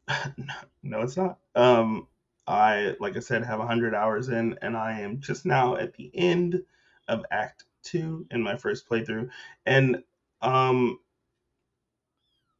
no, 0.83 1.01
it's 1.01 1.17
not. 1.17 1.39
Um, 1.55 2.07
I, 2.45 2.95
like 2.99 3.17
I 3.17 3.19
said, 3.19 3.43
have 3.43 3.59
100 3.59 3.93
hours 3.93 4.29
in, 4.29 4.57
and 4.61 4.77
I 4.77 5.01
am 5.01 5.19
just 5.19 5.45
now 5.45 5.75
at 5.75 5.93
the 5.95 6.09
end 6.13 6.63
of 7.07 7.25
Act 7.31 7.65
Two 7.83 8.25
in 8.31 8.41
my 8.41 8.57
first 8.57 8.89
playthrough, 8.89 9.29
and 9.65 10.03
um, 10.41 10.99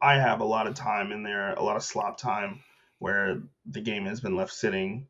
I 0.02 0.16
have 0.16 0.40
a 0.40 0.46
lot 0.46 0.68
of 0.68 0.76
time 0.76 1.12
in 1.12 1.24
there, 1.24 1.54
a 1.54 1.64
lot 1.64 1.76
of 1.76 1.84
slop 1.84 2.18
time 2.18 2.62
where 3.00 3.42
the 3.66 3.82
game 3.82 4.06
has 4.06 4.22
been 4.22 4.36
left 4.36 4.54
sitting 4.54 5.08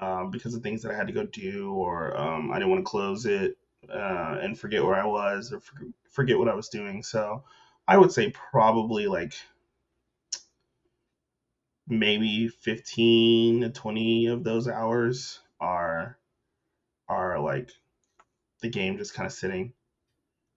um, 0.00 0.30
because 0.30 0.54
of 0.54 0.62
things 0.62 0.82
that 0.82 0.92
I 0.92 0.96
had 0.96 1.06
to 1.06 1.12
go 1.12 1.24
do, 1.24 1.72
or 1.72 2.16
um, 2.18 2.50
I 2.50 2.58
didn't 2.58 2.70
want 2.70 2.80
to 2.80 2.90
close 2.90 3.26
it 3.26 3.56
uh, 3.88 4.38
and 4.42 4.58
forget 4.58 4.84
where 4.84 4.94
I 4.94 5.06
was 5.06 5.52
or 5.52 5.60
forget 6.10 6.38
what 6.38 6.48
I 6.48 6.54
was 6.54 6.68
doing. 6.68 7.02
So 7.02 7.44
I 7.86 7.96
would 7.96 8.12
say 8.12 8.30
probably 8.30 9.06
like 9.06 9.34
maybe 11.88 12.48
15 12.48 13.62
to 13.62 13.70
20 13.70 14.26
of 14.26 14.44
those 14.44 14.68
hours 14.68 15.40
are 15.60 16.16
are 17.08 17.40
like 17.40 17.70
the 18.60 18.68
game 18.68 18.96
just 18.96 19.12
kind 19.12 19.26
of 19.26 19.32
sitting 19.32 19.72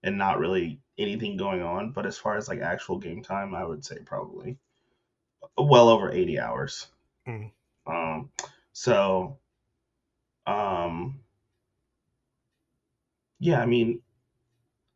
and 0.04 0.16
not 0.16 0.38
really 0.38 0.78
anything 0.96 1.36
going 1.36 1.60
on 1.60 1.90
but 1.90 2.06
as 2.06 2.16
far 2.16 2.36
as 2.36 2.46
like 2.46 2.60
actual 2.60 2.98
game 2.98 3.20
time 3.20 3.52
i 3.52 3.64
would 3.64 3.84
say 3.84 3.98
probably 4.06 4.56
well 5.58 5.88
over 5.88 6.12
80 6.12 6.38
hours 6.38 6.86
mm. 7.26 7.50
um 7.86 8.30
so 8.74 9.38
um 10.46 11.20
yeah 13.40 13.62
i 13.62 13.66
mean 13.66 14.02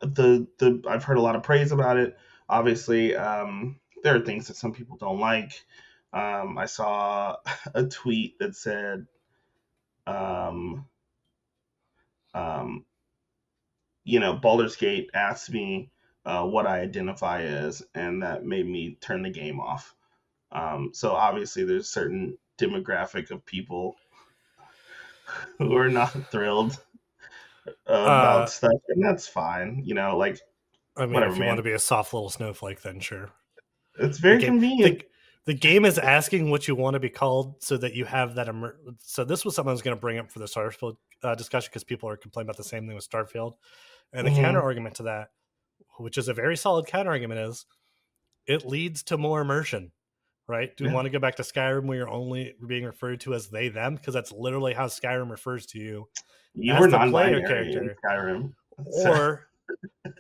the 0.01 0.47
the 0.59 0.83
i've 0.89 1.05
heard 1.05 1.19
a 1.19 1.23
lot 1.23 1.37
of 1.37 1.43
praise 1.43 1.73
about 1.73 1.97
it 1.97 2.19
obviously 2.51 3.17
um 3.17 3.81
there 4.03 4.17
are 4.17 4.21
things 4.21 4.49
that 4.49 4.57
some 4.57 4.73
people 4.73 4.99
don't 4.99 5.21
like 5.21 5.65
um, 6.13 6.57
I 6.59 6.67
saw 6.67 7.37
a 7.75 7.85
tweet 7.85 8.39
that 8.39 8.57
said, 8.57 9.07
um, 10.07 10.87
um, 12.35 12.85
you 14.05 14.21
know, 14.21 14.35
Baldur's 14.35 14.77
Gate 14.77 15.11
asked 15.15 15.51
me 15.53 15.91
uh, 16.25 16.45
what 16.45 16.67
I 16.67 16.81
identify 16.81 17.43
as, 17.43 17.83
and 17.95 18.23
that 18.23 18.45
made 18.45 18.67
me 18.67 18.97
turn 19.01 19.23
the 19.23 19.31
game 19.31 19.61
off. 19.61 19.95
Um, 20.53 20.91
so 20.95 21.13
obviously, 21.13 21.65
there's 21.65 21.91
certain 21.91 22.39
demographic 22.59 23.31
of 23.31 23.45
people 23.47 23.97
who 25.59 25.77
are 25.77 25.89
not 25.89 26.11
thrilled 26.31 26.79
about 27.87 28.43
uh, 28.43 28.47
stuff, 28.47 28.81
and 28.89 29.03
that's 29.03 29.27
fine. 29.27 29.83
You 29.85 29.95
know, 29.95 30.17
like 30.17 30.39
I 30.97 31.03
mean, 31.03 31.15
whatever, 31.15 31.33
if 31.33 31.37
you 31.37 31.41
man. 31.41 31.49
want 31.49 31.59
to 31.59 31.63
be 31.63 31.73
a 31.73 31.79
soft 31.79 32.13
little 32.13 32.31
snowflake, 32.31 32.83
then 32.83 33.01
sure. 33.01 33.31
It's 33.99 34.19
very 34.19 34.43
convenient. 34.43 35.01
The, 35.01 35.05
the 35.49 35.55
game 35.55 35.87
is 35.87 35.99
asking 35.99 36.51
what 36.51 36.69
you 36.69 36.75
want 36.75 36.95
to 36.95 37.01
be 37.01 37.09
called 37.09 37.63
so 37.63 37.79
that 37.79 37.95
you 37.95 38.05
have 38.05 38.35
that 38.35 38.49
emer- 38.49 38.77
so 39.03 39.25
this 39.25 39.47
was 39.47 39.55
something 39.55 39.71
i 39.71 39.73
was 39.73 39.81
going 39.81 39.97
to 39.97 40.01
bring 40.01 40.19
up 40.19 40.31
for 40.31 40.41
the 40.41 40.45
starfield 40.45 40.97
uh, 41.23 41.35
discussion 41.35 41.71
because 41.71 41.85
people 41.85 42.07
are 42.07 42.19
complaining 42.19 42.47
about 42.47 42.59
the 42.59 42.65
same 42.65 42.87
thing 42.87 42.95
with 42.95 43.09
starfield 43.09 43.55
and 44.13 44.27
the 44.27 44.31
mm-hmm. 44.31 44.43
counter 44.43 44.61
argument 44.61 44.95
to 44.95 45.05
that 45.05 45.31
which 45.97 46.19
is 46.19 46.29
a 46.29 46.35
very 46.35 46.55
solid 46.55 46.87
counter 46.87 47.11
argument 47.11 47.41
is 47.41 47.65
it 48.47 48.67
leads 48.67 49.03
to 49.03 49.17
more 49.17 49.41
immersion 49.41 49.91
right 50.49 50.77
do 50.77 50.85
yeah. 50.85 50.91
we 50.91 50.95
want 50.95 51.05
to 51.05 51.11
go 51.11 51.19
back 51.19 51.37
to 51.37 51.43
skyrim 51.43 51.85
where 51.85 51.99
you're 51.99 52.09
only 52.09 52.55
being 52.67 52.85
referred 52.85 53.21
to 53.21 53.35
as 53.35 53.49
they 53.49 53.69
them 53.69 53.95
because 53.95 54.15
that's 54.15 54.33
literally 54.33 54.73
how 54.73 54.87
skyrim 54.87 55.31
refers 55.31 55.67
to 55.67 55.79
you 55.79 56.09
you 56.55 56.75
were 56.75 56.91
the 56.91 56.99
player 57.11 57.47
character 57.47 57.97
skyrim 58.05 58.53
or 59.05 59.49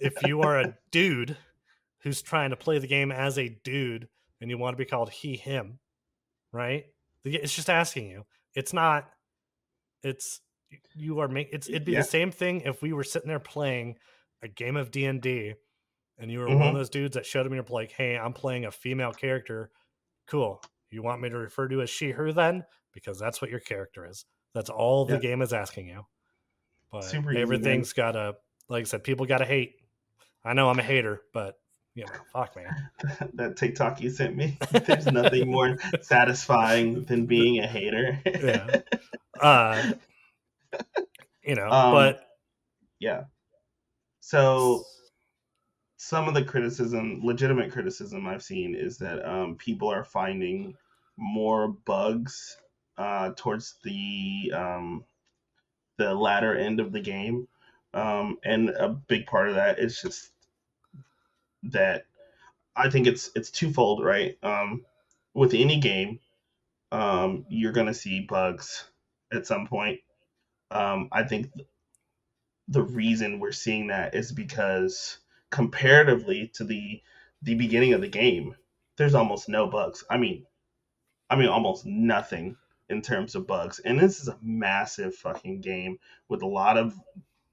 if 0.01 0.15
you 0.27 0.43
are 0.43 0.61
a 0.61 0.75
dude 0.91 1.37
who's 2.01 2.23
trying 2.23 2.51
to 2.51 2.57
play 2.57 2.79
the 2.79 2.87
game 2.87 3.11
as 3.11 3.39
a 3.39 3.49
dude 3.65 4.07
and 4.41 4.51
you 4.51 4.59
want 4.59 4.75
to 4.75 4.79
be 4.79 4.89
called 4.89 5.11
he 5.11 5.37
him 5.37 5.79
right 6.53 6.87
it's 7.25 7.55
just 7.55 7.71
asking 7.71 8.07
you 8.07 8.25
it's 8.55 8.73
not 8.73 9.11
it's 10.03 10.41
you 10.95 11.19
are 11.21 11.29
make 11.29 11.49
it's 11.53 11.69
it'd 11.69 11.85
be 11.85 11.93
yeah. 11.93 12.01
the 12.01 12.05
same 12.05 12.31
thing 12.31 12.61
if 12.63 12.83
we 12.83 12.93
were 12.93 13.05
sitting 13.05 13.29
there 13.29 13.39
playing 13.39 13.97
a 14.43 14.49
game 14.49 14.77
of 14.77 14.91
d&d 14.91 15.55
and 16.19 16.31
you 16.31 16.39
were 16.39 16.47
mm-hmm. 16.47 16.59
one 16.59 16.69
of 16.69 16.75
those 16.75 16.91
dudes 16.91 17.15
that 17.15 17.25
showed 17.25 17.41
up 17.41 17.47
and 17.47 17.55
you're 17.55 17.65
like 17.71 17.91
hey 17.93 18.17
i'm 18.19 18.33
playing 18.33 18.67
a 18.67 18.71
female 18.71 19.13
character 19.13 19.71
cool 20.29 20.63
you 20.91 21.03
want 21.03 21.21
me 21.21 21.29
to 21.29 21.37
refer 21.37 21.69
to 21.69 21.83
as 21.83 21.91
she 21.91 22.11
her 22.11 22.33
then 22.33 22.65
because 22.93 23.19
that's 23.19 23.41
what 23.41 23.51
your 23.51 23.61
character 23.61 24.07
is 24.07 24.25
that's 24.55 24.71
all 24.71 25.05
the 25.05 25.15
yeah. 25.15 25.21
game 25.21 25.43
is 25.43 25.53
asking 25.53 25.89
you 25.89 26.05
but 26.91 27.05
Super 27.05 27.37
everything's 27.37 27.93
gotta 27.93 28.37
like 28.69 28.83
i 28.83 28.85
said 28.85 29.05
people 29.05 29.27
gotta 29.27 29.45
hate 29.45 29.77
i 30.45 30.53
know 30.53 30.69
i'm 30.69 30.79
a 30.79 30.83
hater 30.83 31.23
but 31.33 31.59
you 31.99 32.05
know, 32.05 32.13
fuck, 32.33 32.55
man. 32.55 33.31
that 33.35 33.57
TikTok 33.57 34.01
you 34.01 34.09
sent 34.09 34.37
me. 34.37 34.57
There's 34.71 35.07
nothing 35.07 35.51
more 35.51 35.77
satisfying 36.01 37.03
than 37.03 37.27
being 37.27 37.59
a 37.59 37.67
hater. 37.67 38.21
yeah. 38.25 38.81
Uh, 39.41 39.93
you 41.45 41.55
know, 41.55 41.71
um, 41.71 41.93
but 41.93 42.27
yeah. 42.99 43.27
So 44.19 44.83
some 45.99 46.29
of 46.29 46.35
the 46.35 46.45
criticism, 46.45 47.21
legitimate 47.25 47.73
criticism 47.73 48.27
I've 48.27 48.43
seen 48.43 48.77
is 48.77 48.99
that 48.99 49.29
um, 49.29 49.57
people 49.57 49.89
are 49.89 50.05
finding 50.05 50.77
more 51.17 51.69
bugs 51.69 52.57
uh, 52.97 53.33
towards 53.37 53.75
the 53.83 54.53
um, 54.55 55.05
the 55.97 56.15
latter 56.15 56.57
end 56.57 56.79
of 56.79 56.93
the 56.93 57.01
game, 57.01 57.49
um, 57.95 58.39
and 58.45 58.71
a 58.71 58.89
big 58.89 59.27
part 59.27 59.49
of 59.49 59.57
that 59.57 59.81
is 59.81 60.01
just 60.01 60.31
that 61.65 62.07
I 62.77 62.91
think 62.91 63.09
it's 63.09 63.31
it's 63.35 63.51
twofold, 63.51 64.05
right? 64.05 64.39
Um, 64.41 64.85
with 65.35 65.53
any 65.53 65.81
game, 65.81 66.21
um, 66.93 67.45
you're 67.49 67.73
gonna 67.73 67.93
see 67.93 68.21
bugs 68.21 68.85
at 69.33 69.49
some 69.49 69.67
point. 69.67 69.99
Um, 70.71 71.09
I 71.11 71.25
think 71.25 71.51
the 72.69 72.83
reason 72.83 73.41
we're 73.41 73.51
seeing 73.51 73.89
that 73.89 74.15
is 74.15 74.31
because 74.31 75.19
comparatively 75.51 76.51
to 76.55 76.65
the 76.65 77.03
the 77.43 77.55
beginning 77.55 77.93
of 77.93 78.01
the 78.01 78.09
game, 78.09 78.57
there's 78.97 79.15
almost 79.15 79.49
no 79.49 79.69
bugs. 79.69 80.05
I 80.11 80.19
mean, 80.19 80.45
I 81.31 81.37
mean 81.37 81.49
almost 81.49 81.87
nothing 81.87 82.57
in 82.89 83.03
terms 83.03 83.35
of 83.35 83.47
bugs. 83.47 83.79
And 83.81 83.99
this 83.99 84.21
is 84.21 84.29
a 84.29 84.39
massive 84.43 85.15
fucking 85.15 85.61
game 85.61 85.99
with 86.29 86.43
a 86.43 86.47
lot 86.47 86.77
of 86.77 86.95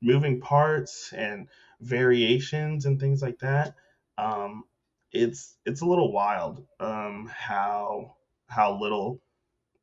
moving 0.02 0.42
parts 0.42 1.14
and 1.14 1.48
variations 1.82 2.86
and 2.86 3.00
things 3.00 3.22
like 3.22 3.40
that. 3.40 3.76
Um, 4.18 4.64
it's 5.12 5.56
it's 5.66 5.82
a 5.82 5.86
little 5.86 6.12
wild 6.12 6.66
um, 6.80 7.30
how 7.34 8.16
how 8.48 8.80
little 8.80 9.22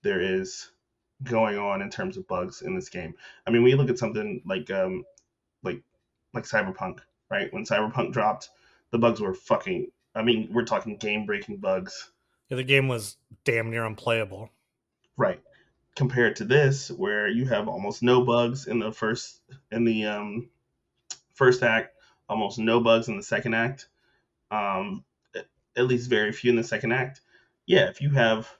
there 0.02 0.20
is 0.20 0.70
going 1.22 1.56
on 1.58 1.82
in 1.82 1.90
terms 1.90 2.16
of 2.16 2.26
bugs 2.26 2.62
in 2.62 2.74
this 2.74 2.88
game. 2.88 3.14
I 3.46 3.50
mean, 3.50 3.62
we 3.62 3.74
look 3.74 3.90
at 3.90 3.98
something 3.98 4.42
like 4.44 4.70
um, 4.70 5.04
like 5.62 5.82
like 6.34 6.44
Cyberpunk, 6.44 7.00
right? 7.32 7.50
When 7.52 7.64
Cyberpunk 7.64 8.12
dropped, 8.12 8.50
the 8.90 8.98
bugs 8.98 9.20
were 9.20 9.32
fucking. 9.32 9.90
I 10.14 10.22
mean, 10.22 10.50
we're 10.52 10.66
talking 10.66 10.98
game 10.98 11.24
breaking 11.24 11.56
bugs. 11.56 12.10
Yeah, 12.50 12.58
the 12.58 12.64
game 12.64 12.88
was 12.88 13.16
damn 13.44 13.70
near 13.70 13.86
unplayable. 13.86 14.50
Right. 15.16 15.40
Compared 15.96 16.36
to 16.36 16.44
this, 16.44 16.90
where 16.90 17.28
you 17.28 17.46
have 17.46 17.68
almost 17.68 18.02
no 18.02 18.22
bugs 18.22 18.66
in 18.66 18.78
the 18.78 18.92
first 18.92 19.40
in 19.70 19.84
the 19.84 20.04
um, 20.04 20.50
first 21.32 21.62
act, 21.62 21.96
almost 22.28 22.58
no 22.58 22.80
bugs 22.80 23.08
in 23.08 23.16
the 23.16 23.22
second 23.22 23.54
act, 23.54 23.88
um, 24.50 25.02
at 25.34 25.86
least 25.86 26.10
very 26.10 26.32
few 26.32 26.50
in 26.50 26.56
the 26.56 26.64
second 26.64 26.92
act. 26.92 27.22
Yeah, 27.64 27.88
if 27.88 28.02
you 28.02 28.10
have 28.10 28.50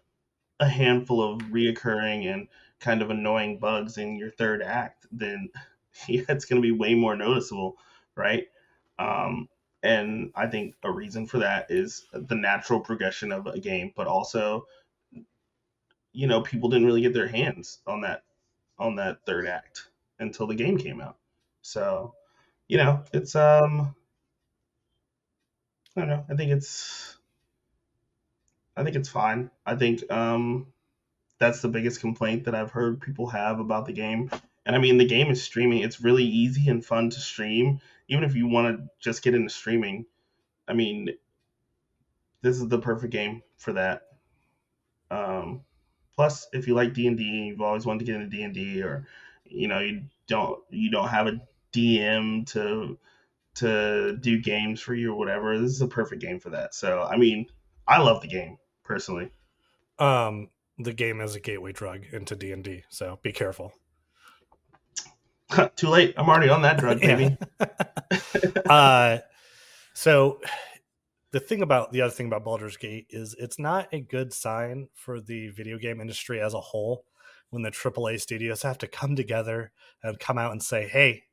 a 0.61 0.68
handful 0.68 1.23
of 1.23 1.41
reoccurring 1.43 2.33
and 2.33 2.49
kind 2.81 3.03
of 3.03 3.11
annoying 3.11 3.59
bugs 3.59 3.99
in 3.99 4.16
your 4.16 4.31
third 4.31 4.62
act, 4.62 5.07
then 5.12 5.51
yeah, 6.09 6.23
it's 6.31 6.47
going 6.47 6.62
to 6.62 6.66
be 6.66 6.73
way 6.73 6.95
more 6.95 7.16
noticeable, 7.16 7.77
right? 8.14 8.47
Um, 9.03 9.49
and 9.83 10.31
I 10.37 10.47
think 10.47 10.77
a 10.85 10.91
reason 10.91 11.27
for 11.27 11.39
that 11.39 11.71
is 11.71 12.07
the 12.13 12.37
natural 12.37 12.81
progression 12.81 13.33
of 13.33 13.47
a 13.47 13.59
game, 13.59 13.93
but 13.97 14.07
also, 14.07 14.67
you 16.13 16.27
know, 16.27 16.41
people 16.41 16.69
didn't 16.69 16.87
really 16.87 17.03
get 17.03 17.15
their 17.15 17.27
hands 17.27 17.81
on 17.87 18.03
that 18.03 18.23
on 18.79 18.97
that 18.97 19.25
third 19.27 19.47
act 19.47 19.89
until 20.19 20.47
the 20.47 20.55
game 20.55 20.79
came 20.79 21.01
out. 21.01 21.17
So, 21.63 22.15
you 22.69 22.77
know, 22.79 23.03
it's 23.13 23.35
um, 23.35 23.95
I 25.97 26.01
don't 26.01 26.09
know. 26.09 26.25
I 26.31 26.35
think 26.37 26.53
it's 26.53 27.17
I 28.77 28.85
think 28.85 28.95
it's 28.95 29.09
fine. 29.09 29.51
I 29.67 29.75
think 29.75 30.11
um, 30.13 30.69
that's 31.41 31.61
the 31.61 31.69
biggest 31.69 32.01
complaint 32.01 32.45
that 32.45 32.55
I've 32.55 32.71
heard 32.71 33.01
people 33.01 33.27
have 33.29 33.59
about 33.59 33.87
the 33.87 33.93
game 33.93 34.31
and 34.65 34.77
I 34.77 34.79
mean, 34.79 34.99
the 34.99 35.05
game 35.05 35.31
is 35.31 35.43
streaming. 35.43 35.81
It's 35.81 36.01
really 36.01 36.25
easy 36.25 36.69
and 36.69 36.85
fun 36.85 37.11
to 37.11 37.21
stream, 37.21 37.81
even 38.09 38.25
if 38.25 38.35
you 38.35 38.47
want 38.47 38.77
to 38.77 38.85
just 39.01 39.23
get 39.23 39.35
into 39.35 39.51
streaming. 39.51 40.07
I 40.69 40.75
mean, 40.75 41.09
this 42.43 42.61
is 42.61 42.69
the 42.69 42.79
perfect 42.79 43.13
game 43.13 43.43
for 43.57 43.73
that. 43.75 44.03
Um, 45.11 45.63
plus, 46.15 46.49
if 46.53 46.67
you 46.67 46.75
like 46.75 46.95
D 46.95 47.07
and 47.07 47.17
D, 47.17 47.25
you've 47.25 47.61
always 47.61 47.87
wanted 47.87 48.01
to 48.01 48.05
get 48.05 48.17
into 48.17 48.29
D 48.29 48.43
and 48.43 48.55
D, 48.55 48.83
or 48.83 49.07
you 49.45 49.69
know, 49.69 49.81
you 49.81 50.03
don't 50.27 50.61
you 50.71 50.91
don't 50.91 51.09
have 51.09 51.27
a 51.27 51.41
DM 51.73 52.47
to 52.53 52.99
to 53.55 54.17
do 54.17 54.41
games 54.41 54.81
for 54.81 54.95
you 54.95 55.13
or 55.13 55.19
whatever. 55.19 55.59
This 55.59 55.73
is 55.73 55.83
a 55.83 55.89
perfect 55.89 56.23
game 56.23 56.41
for 56.41 56.51
that. 56.51 56.75
So, 56.75 57.03
I 57.03 57.17
mean, 57.17 57.47
I 57.87 57.99
love 57.99 58.23
the 58.23 58.29
game 58.29 58.57
personally. 58.83 59.31
Um, 59.99 60.49
the 60.79 60.95
game 60.95 61.21
is 61.21 61.35
a 61.35 61.41
gateway 61.41 61.73
drug 61.73 62.05
into 62.13 62.35
D 62.35 62.53
and 62.53 62.65
D, 62.65 62.85
so 62.89 63.19
be 63.23 63.33
careful. 63.33 63.73
Too 65.77 65.89
late. 65.89 66.15
I'm 66.17 66.29
already 66.29 66.49
on 66.49 66.63
that 66.63 66.79
drug, 66.79 67.01
baby. 67.03 67.37
uh, 68.67 69.19
so 69.95 70.41
the 71.33 71.41
thing 71.41 71.63
about 71.63 71.93
the 71.93 72.03
other 72.03 72.13
thing 72.13 72.27
about 72.27 72.45
Baldur's 72.45 72.77
Gate 72.77 73.07
is 73.11 73.35
it's 73.39 73.59
not 73.59 73.89
a 73.93 74.01
good 74.01 74.33
sign 74.33 74.89
for 74.95 75.21
the 75.21 75.49
video 75.49 75.79
game 75.79 76.01
industry 76.01 76.41
as 76.41 76.55
a 76.55 76.61
whole 76.61 77.05
when 77.51 77.63
the 77.63 77.71
AAA 77.71 78.21
studios 78.21 78.63
have 78.63 78.79
to 78.79 78.87
come 78.87 79.17
together 79.17 79.73
and 80.03 80.19
come 80.19 80.39
out 80.39 80.53
and 80.53 80.63
say, 80.63 80.89
"Hey, 80.89 81.25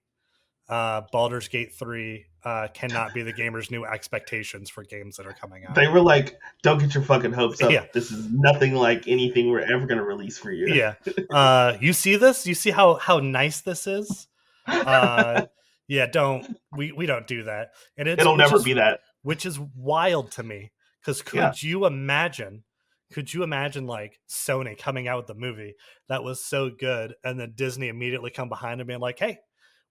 uh, 0.68 1.02
Baldur's 1.12 1.48
Gate 1.48 1.74
3 1.74 2.26
uh, 2.44 2.68
cannot 2.74 3.14
be 3.14 3.22
the 3.22 3.34
gamers' 3.34 3.72
new 3.72 3.86
expectations 3.86 4.70
for 4.70 4.84
games 4.84 5.18
that 5.18 5.26
are 5.26 5.34
coming 5.34 5.66
out. 5.66 5.76
They 5.76 5.88
were 5.88 6.02
like, 6.02 6.40
don't 6.64 6.80
get 6.80 6.94
your 6.94 7.04
fucking 7.04 7.34
hopes 7.34 7.62
up. 7.62 7.72
Yeah. 7.72 7.86
This 7.94 8.12
is 8.12 8.28
nothing 8.32 8.76
like 8.76 9.08
anything 9.08 9.50
we're 9.50 9.60
ever 9.62 9.86
going 9.86 9.98
to 9.98 10.04
release 10.04 10.38
for 10.38 10.52
you. 10.52 10.74
Yeah. 10.74 10.96
Uh, 11.30 11.78
you 11.80 11.94
see 11.94 12.16
this? 12.16 12.48
You 12.48 12.56
see 12.56 12.72
how, 12.72 12.96
how 12.96 13.20
nice 13.20 13.62
this 13.62 13.88
is? 13.88 14.28
Uh, 14.68 15.48
yeah, 15.88 16.06
don't. 16.06 16.58
We, 16.76 16.92
we 16.92 17.06
don't 17.06 17.28
do 17.28 17.44
that. 17.44 17.72
And 17.98 18.08
It'll 18.08 18.38
never 18.38 18.58
is, 18.58 18.64
be 18.64 18.74
that. 18.74 19.02
Which 19.24 19.46
is 19.46 19.60
wild 19.76 20.32
to 20.34 20.44
me. 20.44 20.72
Because 21.02 21.22
could 21.22 21.38
yeah. 21.38 21.54
you 21.58 21.86
imagine 21.86 22.64
could 23.12 23.34
you 23.34 23.44
imagine 23.44 23.88
like 23.88 24.20
Sony 24.30 24.78
coming 24.78 25.08
out 25.08 25.18
with 25.18 25.28
the 25.28 25.34
movie 25.34 25.76
that 26.08 26.24
was 26.24 26.44
so 26.44 26.70
good 26.70 27.16
and 27.24 27.40
then 27.40 27.54
Disney 27.56 27.88
immediately 27.88 28.30
come 28.30 28.50
behind 28.50 28.82
and 28.82 28.88
being 28.88 29.00
like, 29.00 29.18
hey, 29.18 29.40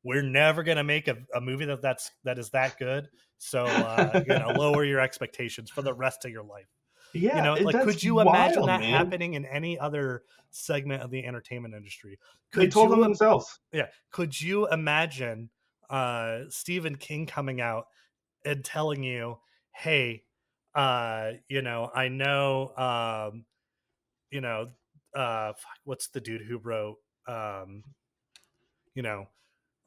we're 0.05 0.23
never 0.23 0.63
going 0.63 0.77
to 0.77 0.85
make 0.85 1.09
a, 1.09 1.17
a, 1.35 1.41
movie 1.41 1.65
that 1.67 1.83
that's 1.83 2.11
that 2.25 2.39
is 2.39 2.51
that 2.51 2.79
good. 2.79 3.09
So 3.39 3.65
uh, 3.65 4.23
you 4.27 4.39
know 4.39 4.53
lower 4.59 4.85
your 4.85 5.01
expectations 5.01 5.71
for 5.71 5.83
the 5.83 5.95
rest 5.95 6.25
of 6.25 6.31
your 6.31 6.45
life. 6.45 6.69
Yeah 7.15 7.37
you 7.37 7.43
know 7.43 7.55
like 7.65 7.83
could 7.85 8.03
you 8.03 8.17
wild, 8.17 8.29
imagine 8.29 8.67
that 8.67 8.81
man. 8.81 8.91
happening 8.91 9.35
in 9.35 9.45
any 9.47 9.79
other 9.79 10.23
segment 10.51 11.03
of 11.03 11.11
the 11.11 11.25
entertainment 11.25 11.75
industry? 11.75 12.19
Could 12.53 12.63
they 12.63 12.69
told 12.69 12.89
you, 12.89 12.97
them 12.97 13.01
themselves. 13.01 13.61
Yeah 13.73 13.87
could 14.11 14.39
you 14.41 14.69
imagine 14.69 15.51
uh 15.91 16.41
stephen 16.51 16.95
king 16.97 17.25
coming 17.25 17.63
out 17.63 17.87
and 18.45 18.63
telling 18.63 19.03
you 19.03 19.39
hey 19.73 20.23
uh 20.75 21.31
you 21.49 21.63
know 21.63 21.91
i 21.95 22.09
know 22.09 22.77
um 22.77 23.45
you 24.31 24.43
know 24.43 24.67
uh 25.15 25.53
what's 25.85 26.09
the 26.09 26.21
dude 26.21 26.43
who 26.43 26.59
wrote 26.59 26.97
um 27.27 27.83
you 28.95 29.03
know 29.03 29.27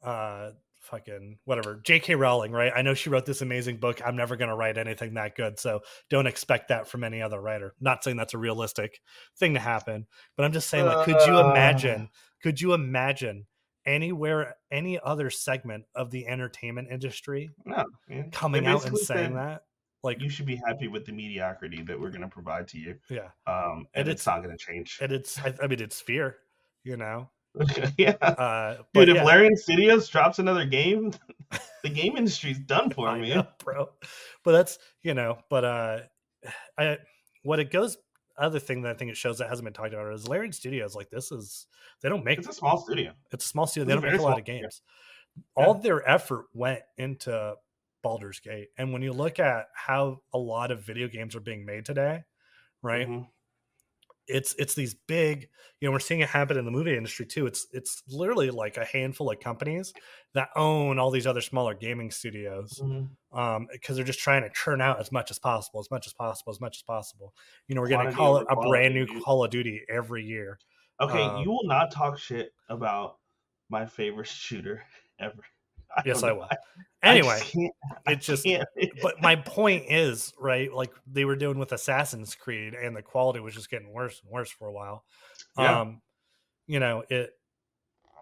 uh 0.02 0.50
fucking 0.80 1.38
whatever 1.44 1.80
jk 1.84 2.18
rowling 2.18 2.50
right? 2.50 2.72
I 2.74 2.82
know 2.82 2.94
she 2.94 3.08
wrote 3.08 3.24
this 3.24 3.40
amazing 3.40 3.76
book 3.76 4.00
i'm 4.04 4.16
never 4.16 4.36
going 4.36 4.50
to 4.50 4.56
write 4.56 4.78
anything 4.78 5.14
that 5.14 5.36
good 5.36 5.58
so 5.58 5.80
don't 6.10 6.26
expect 6.26 6.68
that 6.68 6.88
from 6.88 7.04
any 7.04 7.22
other 7.22 7.40
writer. 7.40 7.74
Not 7.80 8.02
saying 8.02 8.16
that's 8.16 8.34
a 8.34 8.38
realistic 8.38 9.00
thing 9.38 9.54
to 9.54 9.60
happen 9.60 10.06
but 10.36 10.44
i'm 10.44 10.52
just 10.52 10.68
saying 10.68 10.86
like 10.86 11.04
could 11.04 11.20
you 11.26 11.38
imagine 11.38 12.08
could 12.42 12.60
you 12.60 12.72
imagine 12.72 13.46
anywhere 13.86 14.56
any 14.70 14.98
other 15.00 15.30
segment 15.30 15.84
of 15.94 16.10
the 16.10 16.26
entertainment 16.26 16.88
industry 16.90 17.50
no, 17.64 17.84
coming 18.30 18.66
out 18.66 18.86
and 18.86 18.98
saying 18.98 19.34
that? 19.34 19.64
Like 20.02 20.20
you 20.20 20.28
should 20.28 20.46
be 20.46 20.56
happy 20.56 20.88
with 20.88 21.06
the 21.06 21.12
mediocrity 21.12 21.82
that 21.82 22.00
we're 22.00 22.10
going 22.10 22.22
to 22.22 22.28
provide 22.28 22.66
to 22.68 22.78
you 22.78 22.96
yeah. 23.08 23.28
um 23.46 23.86
and, 23.94 24.06
and 24.06 24.08
it's, 24.08 24.22
it's, 24.22 24.26
not 24.26 24.42
going 24.42 24.56
to 24.56 24.64
change. 24.64 24.98
and 25.00 25.12
it's 25.12 25.38
I, 25.38 25.54
I 25.62 25.66
mean 25.68 25.80
it's 25.80 26.00
fear 26.00 26.38
you 26.82 26.96
know 26.96 27.30
yeah. 27.98 28.16
Uh, 28.20 28.78
Dude, 28.94 29.10
if 29.10 29.16
yeah. 29.16 29.24
Larian 29.24 29.56
Studios 29.56 30.08
drops 30.08 30.38
another 30.38 30.64
game, 30.64 31.12
the 31.82 31.90
game 31.90 32.16
industry's 32.16 32.58
done 32.58 32.90
for 32.90 33.14
me, 33.16 33.34
know, 33.34 33.46
bro. 33.62 33.90
But 34.44 34.52
that's 34.52 34.78
you 35.02 35.14
know, 35.14 35.38
but 35.50 35.64
uh, 35.64 35.98
I 36.78 36.98
what 37.42 37.60
it 37.60 37.70
goes. 37.70 37.96
Other 38.38 38.58
thing 38.58 38.82
that 38.82 38.90
I 38.90 38.94
think 38.94 39.10
it 39.10 39.16
shows 39.16 39.38
that 39.38 39.50
hasn't 39.50 39.64
been 39.64 39.74
talked 39.74 39.92
about 39.92 40.12
is 40.14 40.26
Larian 40.26 40.52
Studios. 40.52 40.96
Like 40.96 41.10
this 41.10 41.30
is 41.30 41.66
they 42.00 42.08
don't 42.08 42.24
make 42.24 42.38
it's 42.38 42.48
a 42.48 42.52
small 42.52 42.78
studio. 42.78 43.12
It's 43.30 43.44
a 43.44 43.48
small 43.48 43.66
studio. 43.66 43.86
They 43.86 43.94
don't 43.94 44.10
make 44.10 44.20
a 44.20 44.22
lot 44.22 44.38
of 44.38 44.44
games. 44.44 44.80
Yeah. 45.36 45.64
All 45.64 45.74
their 45.74 46.08
effort 46.08 46.46
went 46.54 46.80
into 46.96 47.54
Baldur's 48.02 48.40
Gate, 48.40 48.68
and 48.78 48.92
when 48.92 49.02
you 49.02 49.12
look 49.12 49.38
at 49.38 49.66
how 49.74 50.22
a 50.32 50.38
lot 50.38 50.70
of 50.70 50.82
video 50.82 51.08
games 51.08 51.36
are 51.36 51.40
being 51.40 51.66
made 51.66 51.84
today, 51.84 52.24
right? 52.82 53.06
Mm-hmm 53.06 53.22
it's 54.28 54.54
it's 54.58 54.74
these 54.74 54.94
big 55.08 55.48
you 55.80 55.88
know 55.88 55.92
we're 55.92 55.98
seeing 55.98 56.20
it 56.20 56.28
happen 56.28 56.56
in 56.56 56.64
the 56.64 56.70
movie 56.70 56.96
industry 56.96 57.26
too 57.26 57.46
it's 57.46 57.66
it's 57.72 58.02
literally 58.08 58.50
like 58.50 58.76
a 58.76 58.84
handful 58.84 59.30
of 59.30 59.40
companies 59.40 59.92
that 60.34 60.48
own 60.54 60.98
all 60.98 61.10
these 61.10 61.26
other 61.26 61.40
smaller 61.40 61.74
gaming 61.74 62.10
studios 62.10 62.80
mm-hmm. 62.82 63.38
um 63.38 63.66
because 63.72 63.96
they're 63.96 64.04
just 64.04 64.20
trying 64.20 64.42
to 64.42 64.50
churn 64.50 64.80
out 64.80 65.00
as 65.00 65.10
much 65.10 65.30
as 65.30 65.38
possible 65.38 65.80
as 65.80 65.90
much 65.90 66.06
as 66.06 66.12
possible 66.12 66.52
as 66.52 66.60
much 66.60 66.78
as 66.78 66.82
possible. 66.82 67.34
You 67.66 67.74
know 67.74 67.80
we're 67.80 67.88
going 67.88 68.06
to 68.06 68.12
call 68.12 68.38
it 68.38 68.46
a 68.48 68.56
brand 68.56 68.94
new 68.94 69.06
call 69.20 69.44
of 69.44 69.50
duty 69.50 69.82
every 69.88 70.24
year 70.24 70.58
okay 71.00 71.22
um, 71.22 71.42
you 71.42 71.50
will 71.50 71.66
not 71.66 71.90
talk 71.90 72.18
shit 72.18 72.52
about 72.68 73.16
my 73.68 73.86
favorite 73.86 74.28
shooter 74.28 74.84
ever 75.18 75.42
I 75.96 76.02
yes, 76.06 76.22
I 76.22 76.32
will. 76.32 76.48
Anyway, 77.02 77.40
it 78.06 78.20
just. 78.20 78.46
but 79.02 79.20
my 79.20 79.36
point 79.46 79.84
is, 79.88 80.32
right? 80.38 80.72
Like 80.72 80.92
they 81.06 81.24
were 81.24 81.36
doing 81.36 81.58
with 81.58 81.72
Assassin's 81.72 82.34
Creed, 82.34 82.74
and 82.74 82.96
the 82.96 83.02
quality 83.02 83.40
was 83.40 83.54
just 83.54 83.70
getting 83.70 83.92
worse 83.92 84.20
and 84.22 84.32
worse 84.32 84.50
for 84.50 84.68
a 84.68 84.72
while. 84.72 85.04
Yeah. 85.58 85.80
Um, 85.80 86.00
you 86.66 86.80
know 86.80 87.02
it, 87.08 87.30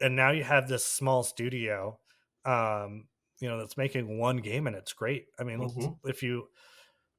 and 0.00 0.16
now 0.16 0.30
you 0.30 0.42
have 0.42 0.68
this 0.68 0.84
small 0.84 1.22
studio, 1.22 1.98
um, 2.44 3.04
you 3.38 3.48
know 3.48 3.58
that's 3.58 3.76
making 3.76 4.18
one 4.18 4.38
game 4.38 4.66
and 4.66 4.76
it's 4.76 4.92
great. 4.92 5.26
I 5.38 5.44
mean, 5.44 5.60
mm-hmm. 5.60 6.08
if 6.08 6.22
you 6.22 6.48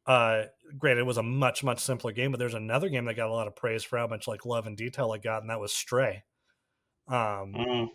uh 0.07 0.45
granted 0.79 1.01
it 1.01 1.05
was 1.05 1.17
a 1.17 1.23
much 1.23 1.63
much 1.63 1.79
simpler 1.79 2.11
game, 2.11 2.31
but 2.31 2.39
there's 2.39 2.53
another 2.53 2.89
game 2.89 3.05
that 3.05 3.15
got 3.15 3.29
a 3.29 3.33
lot 3.33 3.47
of 3.47 3.55
praise 3.55 3.83
for 3.83 3.99
how 3.99 4.07
much 4.07 4.27
like 4.27 4.45
love 4.45 4.67
and 4.67 4.77
detail 4.77 5.13
it 5.13 5.23
got, 5.23 5.41
and 5.41 5.49
that 5.49 5.59
was 5.59 5.73
Stray. 5.73 6.23
Um, 7.07 7.53
mm. 7.53 7.87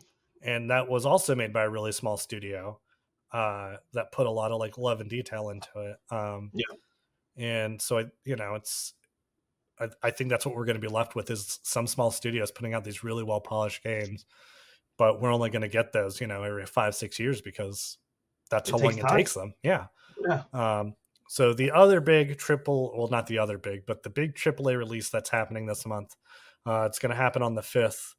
And 0.43 0.71
that 0.71 0.89
was 0.89 1.07
also 1.07 1.35
made 1.35 1.53
by 1.53 1.65
a 1.65 1.71
really 1.71 1.93
small 1.93 2.17
studio 2.17 2.79
uh 3.33 3.77
that 3.93 4.13
put 4.13 4.27
a 4.27 4.31
lot 4.31 4.53
of 4.53 4.61
like 4.61 4.79
love 4.79 5.01
and 5.01 5.11
detail 5.11 5.51
into 5.51 5.69
it. 5.77 6.15
Um, 6.15 6.51
yeah, 6.55 6.65
and 7.37 7.81
so 7.83 7.99
I, 7.99 8.05
you 8.25 8.37
know, 8.37 8.55
it's 8.55 8.95
I, 9.79 9.89
I 10.03 10.11
think 10.11 10.31
that's 10.31 10.47
what 10.47 10.55
we're 10.55 10.65
going 10.65 10.81
to 10.81 10.87
be 10.87 10.93
left 10.93 11.15
with 11.15 11.31
is 11.31 11.61
some 11.63 11.87
small 11.87 12.11
studios 12.11 12.51
putting 12.51 12.75
out 12.75 12.85
these 12.85 13.05
really 13.05 13.25
well 13.25 13.41
polished 13.41 13.83
games, 13.83 14.25
but 14.97 15.21
we're 15.21 15.33
only 15.33 15.51
going 15.51 15.63
to 15.63 15.69
get 15.69 15.93
those, 15.93 16.21
you 16.21 16.27
know, 16.27 16.43
every 16.43 16.67
five 16.67 16.95
six 16.95 17.19
years 17.19 17.41
because 17.41 17.99
that's 18.51 18.69
it 18.69 18.73
how 18.73 18.79
long 18.79 18.99
it 18.99 19.09
takes 19.09 19.35
them. 19.35 19.55
Yeah. 19.63 19.87
Yeah. 20.27 20.45
Um, 20.53 20.95
so 21.29 21.53
the 21.53 21.73
other 21.73 22.01
big 22.01 22.39
triple, 22.39 22.95
well, 22.97 23.09
not 23.09 23.27
the 23.27 23.39
other 23.39 23.59
big, 23.59 23.85
but 23.87 24.03
the 24.03 24.11
big 24.11 24.35
AAA 24.35 24.79
release 24.79 25.11
that's 25.11 25.31
happening 25.31 25.67
this 25.67 25.85
month, 25.85 26.15
uh, 26.65 26.85
it's 26.87 26.99
going 26.99 27.11
to 27.11 27.17
happen 27.17 27.43
on 27.43 27.55
the 27.55 27.63
fifth. 27.63 28.15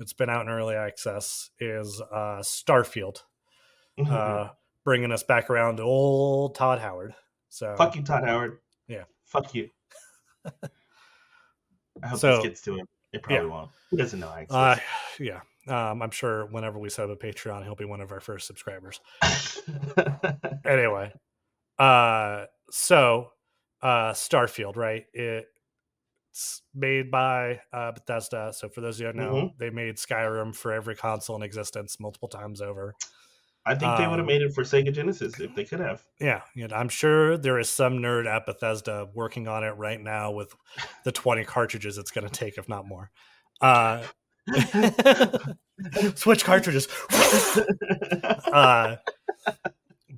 It's 0.00 0.12
been 0.12 0.30
out 0.30 0.46
in 0.46 0.52
early 0.52 0.74
access. 0.74 1.50
Is 1.58 2.00
uh, 2.00 2.40
Starfield, 2.42 3.22
mm-hmm. 3.98 4.12
uh, 4.12 4.48
bringing 4.84 5.12
us 5.12 5.22
back 5.22 5.50
around 5.50 5.76
to 5.76 5.82
old 5.82 6.54
Todd 6.54 6.78
Howard. 6.78 7.14
So 7.48 7.74
fuck 7.76 7.96
you, 7.96 8.02
Todd 8.02 8.24
Howard. 8.24 8.58
Yeah, 8.86 9.04
fuck 9.24 9.54
you. 9.54 9.68
I 12.02 12.06
hope 12.06 12.18
so, 12.18 12.36
this 12.36 12.42
gets 12.44 12.60
to 12.62 12.76
him. 12.76 12.86
It 13.12 13.22
probably 13.22 13.46
yeah. 13.46 13.52
won't. 13.52 13.70
He 13.90 13.96
doesn't 13.96 14.20
know 14.20 14.32
access. 14.32 14.54
Uh, 14.54 14.78
yeah, 15.18 15.40
um, 15.68 16.02
I'm 16.02 16.10
sure 16.10 16.46
whenever 16.46 16.78
we 16.78 16.90
set 16.90 17.10
up 17.10 17.22
a 17.22 17.26
Patreon, 17.26 17.64
he'll 17.64 17.74
be 17.74 17.84
one 17.84 18.00
of 18.00 18.12
our 18.12 18.20
first 18.20 18.46
subscribers. 18.46 19.00
anyway, 20.64 21.12
uh, 21.78 22.44
so 22.70 23.30
uh, 23.82 24.12
Starfield, 24.12 24.76
right? 24.76 25.06
It's 25.12 25.46
made 26.74 27.10
by 27.10 27.60
uh, 27.72 27.92
Bethesda. 27.92 28.52
So 28.54 28.68
for 28.68 28.80
those 28.80 29.00
of 29.00 29.06
you 29.06 29.06
who 29.08 29.12
know, 29.18 29.34
mm-hmm. 29.34 29.46
they 29.58 29.70
made 29.70 29.96
Skyrim 29.96 30.54
for 30.54 30.72
every 30.72 30.94
console 30.94 31.36
in 31.36 31.42
existence 31.42 31.98
multiple 32.00 32.28
times 32.28 32.60
over. 32.60 32.94
I 33.66 33.74
think 33.74 33.98
they 33.98 34.06
would 34.06 34.18
have 34.18 34.20
um, 34.20 34.26
made 34.26 34.40
it 34.40 34.54
for 34.54 34.62
Sega 34.62 34.92
Genesis 34.92 35.38
if 35.40 35.54
they 35.54 35.64
could 35.64 35.80
have. 35.80 36.02
Yeah, 36.18 36.40
you 36.54 36.66
know, 36.66 36.74
I'm 36.74 36.88
sure 36.88 37.36
there 37.36 37.58
is 37.58 37.68
some 37.68 37.98
nerd 37.98 38.26
at 38.26 38.46
Bethesda 38.46 39.08
working 39.12 39.46
on 39.46 39.62
it 39.62 39.72
right 39.72 40.00
now 40.00 40.30
with 40.30 40.54
the 41.04 41.12
20 41.12 41.44
cartridges 41.44 41.98
it's 41.98 42.10
going 42.10 42.26
to 42.26 42.32
take, 42.32 42.56
if 42.56 42.66
not 42.66 42.86
more. 42.86 43.10
Uh, 43.60 44.04
switch 46.14 46.44
cartridges. 46.44 46.88
uh, 48.52 48.96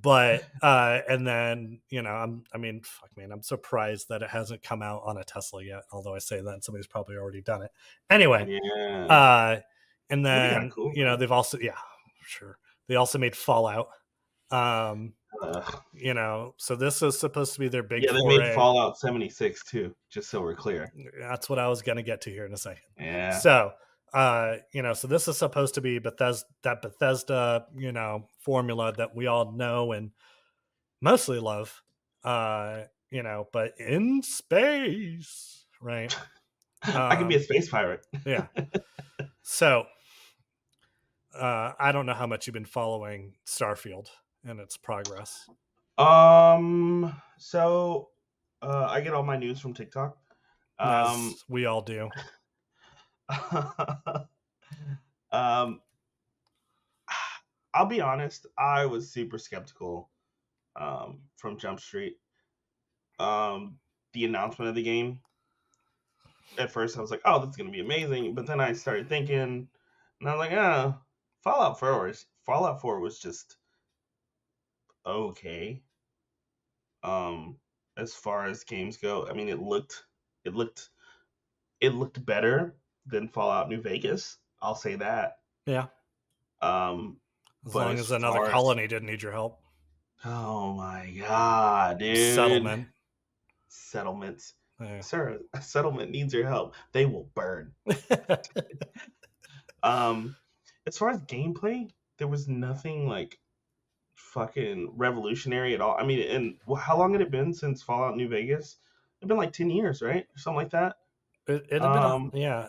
but 0.02 0.44
uh, 0.62 1.00
and 1.08 1.26
then 1.26 1.80
you 1.88 2.02
know, 2.02 2.10
I'm 2.10 2.44
I 2.52 2.58
mean, 2.58 2.80
fuck 2.82 3.10
man, 3.16 3.32
I'm 3.32 3.42
surprised 3.42 4.08
that 4.08 4.22
it 4.22 4.30
hasn't 4.30 4.62
come 4.62 4.82
out 4.82 5.02
on 5.04 5.18
a 5.18 5.24
Tesla 5.24 5.62
yet. 5.64 5.82
Although 5.92 6.14
I 6.14 6.18
say 6.18 6.40
that 6.40 6.64
somebody's 6.64 6.86
probably 6.86 7.16
already 7.16 7.42
done 7.42 7.62
it. 7.62 7.70
Anyway, 8.08 8.58
yeah. 8.62 9.06
Uh, 9.06 9.60
and 10.08 10.24
then 10.24 10.70
cool. 10.70 10.92
you 10.94 11.04
know 11.04 11.16
they've 11.16 11.32
also 11.32 11.58
yeah, 11.58 11.76
sure 12.24 12.58
they 12.88 12.96
also 12.96 13.18
made 13.18 13.36
Fallout. 13.36 13.88
Um, 14.50 15.14
you 15.94 16.12
know, 16.12 16.54
so 16.56 16.74
this 16.74 17.02
is 17.02 17.18
supposed 17.18 17.54
to 17.54 17.60
be 17.60 17.68
their 17.68 17.82
big. 17.82 18.02
Yeah, 18.02 18.12
they 18.12 18.18
foray. 18.18 18.38
made 18.38 18.54
Fallout 18.54 18.98
seventy 18.98 19.28
six 19.28 19.64
too. 19.64 19.94
Just 20.10 20.28
so 20.28 20.40
we're 20.40 20.54
clear. 20.54 20.92
That's 21.20 21.48
what 21.48 21.58
I 21.58 21.68
was 21.68 21.82
going 21.82 21.96
to 21.96 22.02
get 22.02 22.20
to 22.22 22.30
here 22.30 22.46
in 22.46 22.52
a 22.52 22.56
second. 22.56 22.82
Yeah. 22.98 23.38
So, 23.38 23.72
uh, 24.12 24.56
you 24.72 24.82
know, 24.82 24.92
so 24.92 25.08
this 25.08 25.28
is 25.28 25.36
supposed 25.36 25.74
to 25.74 25.80
be 25.80 25.98
Bethesda, 25.98 26.46
that 26.62 26.82
Bethesda, 26.82 27.66
you 27.76 27.92
know, 27.92 28.26
formula 28.38 28.92
that 28.96 29.14
we 29.14 29.26
all 29.26 29.52
know 29.52 29.92
and 29.92 30.10
mostly 31.00 31.38
love. 31.38 31.82
Uh, 32.24 32.82
you 33.10 33.22
know, 33.22 33.48
but 33.52 33.72
in 33.78 34.22
space, 34.22 35.64
right? 35.80 36.14
I 36.82 37.16
can 37.16 37.28
be 37.28 37.34
a 37.34 37.38
um, 37.38 37.44
space 37.44 37.68
pirate. 37.68 38.06
yeah. 38.24 38.46
So 39.42 39.84
uh, 41.36 41.72
I 41.78 41.90
don't 41.90 42.06
know 42.06 42.14
how 42.14 42.26
much 42.26 42.46
you've 42.46 42.54
been 42.54 42.64
following 42.64 43.34
Starfield 43.46 44.08
and 44.44 44.60
its 44.60 44.76
progress. 44.76 45.48
Um. 45.98 47.20
So, 47.38 48.10
uh, 48.62 48.86
I 48.88 49.00
get 49.00 49.12
all 49.12 49.22
my 49.22 49.36
news 49.36 49.58
from 49.58 49.74
TikTok. 49.74 50.16
Um, 50.78 51.30
yes, 51.30 51.44
we 51.48 51.66
all 51.66 51.82
do. 51.82 52.10
um, 55.32 55.80
I'll 57.72 57.86
be 57.86 58.00
honest. 58.00 58.46
I 58.58 58.86
was 58.86 59.12
super 59.12 59.38
skeptical 59.38 60.10
um, 60.76 61.20
from 61.36 61.58
Jump 61.58 61.80
Street. 61.80 62.16
Um, 63.18 63.78
the 64.12 64.24
announcement 64.24 64.68
of 64.68 64.74
the 64.74 64.82
game. 64.82 65.20
At 66.58 66.72
first, 66.72 66.98
I 66.98 67.00
was 67.00 67.10
like, 67.10 67.22
"Oh, 67.24 67.38
this 67.38 67.50
is 67.50 67.56
gonna 67.56 67.70
be 67.70 67.80
amazing," 67.80 68.34
but 68.34 68.46
then 68.46 68.60
I 68.60 68.72
started 68.72 69.08
thinking, 69.08 69.38
and 69.38 69.68
I 70.28 70.34
was 70.34 70.38
like, 70.38 70.58
"Ah, 70.58 70.98
oh, 70.98 71.02
Fallout 71.42 71.78
4 71.78 72.06
was 72.06 72.26
Fallout 72.44 72.80
4 72.80 73.00
was 73.00 73.18
just 73.18 73.56
okay. 75.06 75.82
Um 77.02 77.56
as 77.96 78.14
far 78.14 78.46
as 78.46 78.64
games 78.64 78.96
go, 78.96 79.26
I 79.26 79.32
mean 79.32 79.48
it 79.48 79.60
looked 79.60 80.04
it 80.44 80.54
looked 80.54 80.90
it 81.80 81.94
looked 81.94 82.24
better 82.24 82.79
than 83.10 83.28
Fallout 83.28 83.68
New 83.68 83.80
Vegas. 83.80 84.36
I'll 84.60 84.74
say 84.74 84.96
that. 84.96 85.38
Yeah. 85.66 85.86
Um 86.60 87.18
as 87.66 87.74
long 87.74 87.94
as, 87.94 88.00
as 88.00 88.10
another 88.12 88.46
colony 88.46 88.86
didn't 88.86 89.08
need 89.08 89.22
your 89.22 89.32
help. 89.32 89.60
Oh 90.24 90.72
my 90.74 91.12
god, 91.18 91.98
dude. 91.98 92.34
Settlement. 92.34 92.88
Settlements. 93.68 94.54
Yeah. 94.80 95.00
Sir, 95.00 95.40
a 95.52 95.60
settlement 95.60 96.10
needs 96.10 96.32
your 96.32 96.48
help. 96.48 96.74
They 96.92 97.06
will 97.06 97.28
burn. 97.34 97.72
um 99.82 100.36
as 100.86 100.98
far 100.98 101.10
as 101.10 101.20
gameplay, 101.22 101.90
there 102.18 102.28
was 102.28 102.48
nothing 102.48 103.06
like 103.06 103.38
fucking 104.14 104.92
revolutionary 104.96 105.74
at 105.74 105.80
all. 105.80 105.96
I 105.98 106.04
mean, 106.04 106.20
and 106.30 106.56
well, 106.66 106.80
how 106.80 106.98
long 106.98 107.12
had 107.12 107.22
it 107.22 107.30
been 107.30 107.52
since 107.52 107.82
Fallout 107.82 108.16
New 108.16 108.28
Vegas? 108.28 108.76
It'd 109.20 109.28
been 109.28 109.36
like 109.36 109.52
ten 109.52 109.70
years, 109.70 110.02
right, 110.02 110.26
something 110.36 110.56
like 110.56 110.70
that. 110.70 110.96
It, 111.46 111.66
it 111.70 111.82
um, 111.82 112.30
been, 112.30 112.40
yeah. 112.40 112.68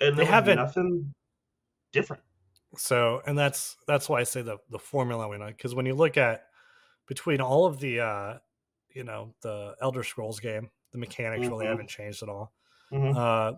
And 0.00 0.16
they 0.16 0.24
haven't 0.24 0.56
nothing 0.56 1.14
different. 1.92 2.22
So, 2.76 3.22
and 3.26 3.38
that's 3.38 3.76
that's 3.86 4.08
why 4.08 4.20
I 4.20 4.24
say 4.24 4.42
the 4.42 4.58
the 4.70 4.78
formula 4.78 5.28
went 5.28 5.42
on 5.42 5.50
because 5.50 5.74
when 5.74 5.86
you 5.86 5.94
look 5.94 6.16
at 6.16 6.44
between 7.06 7.40
all 7.40 7.66
of 7.66 7.80
the, 7.80 8.00
uh 8.00 8.38
you 8.90 9.04
know, 9.04 9.34
the 9.42 9.74
Elder 9.80 10.02
Scrolls 10.02 10.40
game, 10.40 10.70
the 10.92 10.98
mechanics 10.98 11.42
mm-hmm. 11.42 11.50
really 11.50 11.66
haven't 11.66 11.88
changed 11.88 12.22
at 12.22 12.30
all. 12.30 12.52
Mm-hmm. 12.90 13.16
Uh, 13.16 13.52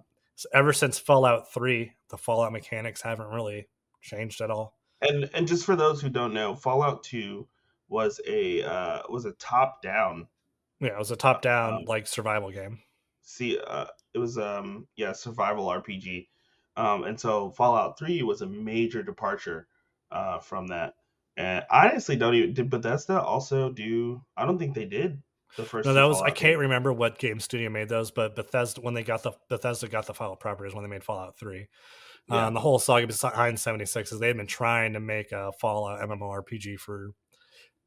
ever 0.53 0.73
since 0.73 0.99
Fallout 0.99 1.53
3, 1.53 1.93
the 2.11 2.19
Fallout 2.19 2.53
mechanics 2.53 3.03
haven't 3.03 3.29
really 3.29 3.69
changed 4.01 4.41
at 4.41 4.51
all. 4.51 4.75
And 5.01 5.31
and 5.33 5.47
just 5.47 5.65
for 5.65 5.77
those 5.77 6.01
who 6.01 6.09
don't 6.09 6.35
know, 6.35 6.57
Fallout 6.57 7.05
2 7.05 7.47
was 7.89 8.21
a 8.27 8.63
uh, 8.63 9.03
was 9.09 9.25
a 9.25 9.33
top 9.33 9.81
down. 9.83 10.27
Yeah, 10.81 10.89
it 10.89 10.99
was 10.99 11.11
a 11.11 11.17
top 11.17 11.43
down 11.43 11.75
um, 11.75 11.85
like 11.87 12.07
survival 12.07 12.51
game. 12.51 12.81
See, 13.23 13.59
uh, 13.65 13.87
it 14.15 14.19
was 14.19 14.39
um 14.39 14.87
yeah 14.97 15.13
survival 15.13 15.67
RPG, 15.67 16.29
um, 16.77 17.05
and 17.05 17.19
so 17.19 17.51
Fallout 17.51 17.99
3 17.99 18.23
was 18.23 18.43
a 18.43 18.47
major 18.47 19.03
departure 19.03 19.67
uh, 20.11 20.39
from 20.39 20.69
that. 20.69 20.95
And 21.37 21.65
I 21.71 21.89
honestly 21.89 22.17
don't 22.17 22.35
even 22.35 22.55
did 22.55 22.71
Bethesda 22.71 23.21
also 23.21 23.71
do. 23.71 24.23
I 24.37 24.45
don't 24.45 24.59
think 24.59 24.75
they 24.75 24.87
did 24.87 25.23
the 25.57 25.65
first. 25.65 25.87
No, 25.87 25.95
that 25.95 26.05
was 26.05 26.21
I 26.21 26.31
can't 26.31 26.59
remember 26.59 26.93
what 26.93 27.19
game 27.19 27.39
studio 27.39 27.71
made 27.71 27.89
those, 27.89 28.11
but 28.11 28.35
Bethesda 28.35 28.81
when 28.81 28.95
they 28.95 29.05
got 29.05 29.23
the 29.23 29.33
Bethesda 29.49 29.89
got 29.89 30.07
the 30.07 30.15
Fallout 30.15 30.41
properties 30.41 30.75
when 30.75 30.83
they 30.83 30.91
made 30.91 31.05
Fallout 31.05 31.39
Three. 31.39 31.69
Yeah. 32.29 32.47
Um, 32.47 32.55
the 32.55 32.61
whole 32.61 32.79
saga 32.79 33.07
behind 33.07 33.59
seventy 33.59 33.87
six 33.87 34.13
is 34.13 34.19
they 34.19 34.27
had 34.27 34.37
been 34.37 34.47
trying 34.47 34.95
to 34.95 35.01
make 35.01 35.33
a 35.33 35.53
Fallout 35.61 36.01
MMORPG 36.01 36.79
for 36.79 37.13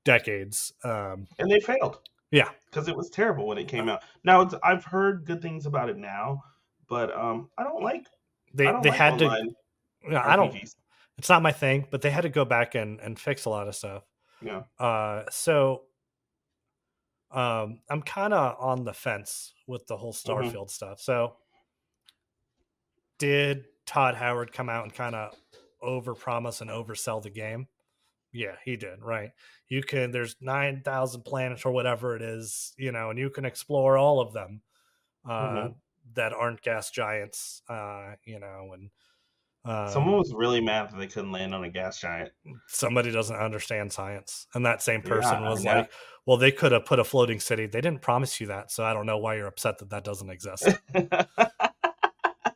decades, 0.05 0.74
um, 0.84 1.28
and 1.38 1.51
they 1.51 1.59
failed. 1.59 1.99
Yeah, 2.32 2.49
because 2.69 2.88
it 2.88 2.95
was 2.95 3.09
terrible 3.09 3.47
when 3.47 3.57
it 3.57 3.67
came 3.67 3.89
out. 3.89 4.03
Now 4.23 4.49
I've 4.63 4.84
heard 4.84 5.25
good 5.25 5.41
things 5.41 5.65
about 5.65 5.89
it 5.89 5.97
now, 5.97 6.43
but 6.88 7.15
um, 7.15 7.49
I 7.57 7.63
don't 7.63 7.84
like. 7.84 8.07
They 8.53 8.65
don't 8.65 8.82
they 8.82 8.89
like 8.89 8.97
had 8.97 9.19
to. 9.19 9.53
Yeah, 10.09 10.23
I 10.25 10.36
don't. 10.36 10.55
It's 11.17 11.29
not 11.29 11.41
my 11.41 11.51
thing, 11.51 11.88
but 11.91 12.01
they 12.01 12.09
had 12.09 12.21
to 12.21 12.29
go 12.29 12.45
back 12.45 12.75
and 12.75 12.99
and 12.99 13.19
fix 13.19 13.45
a 13.45 13.49
lot 13.49 13.67
of 13.67 13.75
stuff. 13.75 14.03
Yeah. 14.41 14.63
Uh, 14.79 15.25
so 15.29 15.84
um, 17.32 17.79
I'm 17.89 18.01
kind 18.01 18.34
of 18.34 18.57
on 18.59 18.84
the 18.84 18.93
fence 18.93 19.53
with 19.67 19.88
the 19.88 19.97
whole 19.97 20.13
mm-hmm. 20.13 20.32
Starfield 20.32 20.53
mm-hmm. 20.53 20.67
stuff. 20.67 20.99
So, 20.99 21.36
did 23.19 23.65
Todd 23.86 24.15
Howard 24.15 24.51
come 24.51 24.69
out 24.69 24.84
and 24.84 24.93
kind 24.93 25.15
of 25.15 25.34
overpromise 25.82 26.61
and 26.61 26.69
oversell 26.69 27.21
the 27.21 27.29
game? 27.29 27.67
Yeah, 28.34 28.55
he 28.63 28.77
did. 28.77 29.01
Right. 29.01 29.32
You 29.67 29.84
can. 29.84 30.11
There's 30.11 30.36
nine 30.41 30.82
thousand 30.84 31.23
planets 31.23 31.65
or 31.65 31.71
whatever 31.71 32.15
it 32.15 32.21
is, 32.21 32.73
you 32.77 32.91
know, 32.91 33.09
and 33.09 33.19
you 33.19 33.29
can 33.29 33.45
explore 33.45 33.97
all 33.97 34.21
of 34.21 34.34
them 34.34 34.61
uh, 35.27 35.32
mm-hmm. 35.32 35.71
that 36.13 36.34
aren't 36.34 36.61
gas 36.61 36.91
giants. 36.91 37.61
Uh, 37.69 38.13
you 38.25 38.39
know, 38.39 38.71
and 38.73 38.89
Um, 39.63 39.89
Someone 39.89 40.17
was 40.17 40.34
really 40.34 40.59
mad 40.61 40.89
that 40.89 40.97
they 40.97 41.07
couldn't 41.07 41.32
land 41.32 41.53
on 41.53 41.63
a 41.63 41.69
gas 41.69 41.99
giant. 41.99 42.32
Somebody 42.67 43.11
doesn't 43.11 43.36
understand 43.36 43.91
science, 43.93 44.47
and 44.55 44.65
that 44.65 44.82
same 44.82 45.01
person 45.03 45.43
yeah, 45.43 45.49
was 45.49 45.63
yeah. 45.63 45.77
like, 45.77 45.91
"Well, 46.25 46.38
they 46.38 46.51
could 46.51 46.71
have 46.71 46.86
put 46.86 46.97
a 46.99 47.03
floating 47.03 47.39
city. 47.39 47.67
They 47.67 47.82
didn't 47.82 48.01
promise 48.01 48.41
you 48.41 48.47
that, 48.47 48.71
so 48.71 48.84
I 48.84 48.93
don't 48.93 49.05
know 49.05 49.19
why 49.19 49.36
you're 49.36 49.47
upset 49.47 49.77
that 49.79 49.91
that 49.91 50.03
doesn't 50.03 50.29
exist." 50.32 50.67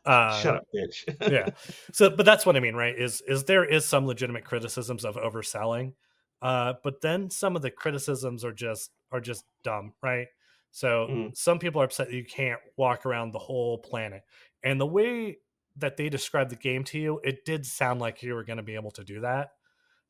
Uh, 0.06 0.40
Shut 0.40 0.56
up, 0.56 0.66
bitch. 0.74 1.04
yeah. 1.32 1.48
So, 1.92 2.10
but 2.10 2.24
that's 2.24 2.46
what 2.46 2.56
I 2.56 2.60
mean, 2.60 2.76
right? 2.76 2.96
Is 2.96 3.22
is 3.26 3.44
there 3.44 3.64
is 3.64 3.84
some 3.84 4.06
legitimate 4.06 4.44
criticisms 4.44 5.04
of 5.04 5.16
overselling, 5.16 5.94
uh, 6.40 6.74
but 6.84 7.00
then 7.00 7.28
some 7.28 7.56
of 7.56 7.62
the 7.62 7.72
criticisms 7.72 8.44
are 8.44 8.52
just 8.52 8.90
are 9.10 9.20
just 9.20 9.44
dumb, 9.64 9.94
right? 10.02 10.28
So 10.70 11.08
mm. 11.10 11.36
some 11.36 11.58
people 11.58 11.80
are 11.80 11.86
upset 11.86 12.08
that 12.08 12.14
you 12.14 12.24
can't 12.24 12.60
walk 12.76 13.04
around 13.04 13.32
the 13.32 13.40
whole 13.40 13.78
planet, 13.78 14.22
and 14.62 14.80
the 14.80 14.86
way 14.86 15.38
that 15.78 15.96
they 15.96 16.08
described 16.08 16.50
the 16.50 16.56
game 16.56 16.84
to 16.84 16.98
you, 16.98 17.20
it 17.24 17.44
did 17.44 17.66
sound 17.66 18.00
like 18.00 18.22
you 18.22 18.34
were 18.34 18.44
going 18.44 18.56
to 18.58 18.62
be 18.62 18.76
able 18.76 18.92
to 18.92 19.04
do 19.04 19.20
that. 19.20 19.50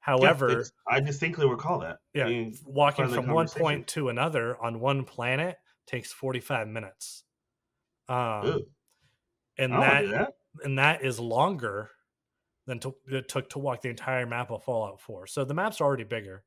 However, 0.01 0.51
yeah, 0.51 0.65
I 0.87 1.01
distinctly 1.01 1.49
recall 1.49 1.81
that. 1.81 1.99
Yeah, 2.13 2.51
walking 2.67 3.09
from 3.09 3.29
one 3.29 3.49
point 3.49 3.87
to 3.89 4.11
another 4.11 4.57
on 4.63 4.79
one 4.79 5.05
planet 5.05 5.57
takes 5.87 6.13
forty 6.13 6.41
five 6.41 6.69
minutes. 6.69 7.25
Um, 8.09 8.63
and 9.59 9.73
that, 9.73 10.11
that, 10.11 10.33
and 10.65 10.79
that 10.79 11.05
is 11.05 11.19
longer 11.19 11.91
than 12.67 12.79
to, 12.81 12.95
it 13.07 13.29
took 13.29 13.51
to 13.51 13.59
walk 13.59 13.83
the 13.83 13.89
entire 13.89 14.27
map 14.27 14.51
of 14.51 14.65
Fallout 14.65 15.01
4. 15.01 15.27
So 15.27 15.45
the 15.45 15.55
map's 15.55 15.81
already 15.81 16.05
bigger. 16.05 16.43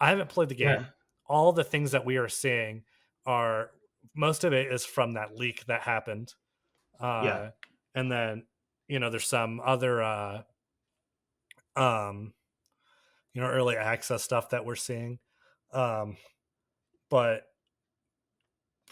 I 0.00 0.10
haven't 0.10 0.28
played 0.28 0.48
the 0.48 0.54
game. 0.54 0.68
Yeah. 0.68 0.84
All 1.26 1.52
the 1.52 1.64
things 1.64 1.92
that 1.92 2.04
we 2.04 2.16
are 2.16 2.28
seeing 2.28 2.82
are 3.24 3.70
most 4.14 4.44
of 4.44 4.52
it 4.52 4.70
is 4.70 4.84
from 4.84 5.14
that 5.14 5.36
leak 5.36 5.64
that 5.66 5.82
happened. 5.82 6.34
Uh, 7.00 7.22
yeah. 7.24 7.50
And 7.94 8.10
then 8.10 8.44
you 8.88 8.98
know 8.98 9.10
there's 9.10 9.26
some 9.26 9.60
other 9.64 10.02
uh, 10.02 10.42
um, 11.76 12.32
you 13.32 13.40
know 13.40 13.48
early 13.48 13.76
access 13.76 14.22
stuff 14.22 14.50
that 14.50 14.64
we're 14.64 14.76
seeing. 14.76 15.18
Um, 15.72 16.16
but 17.10 17.44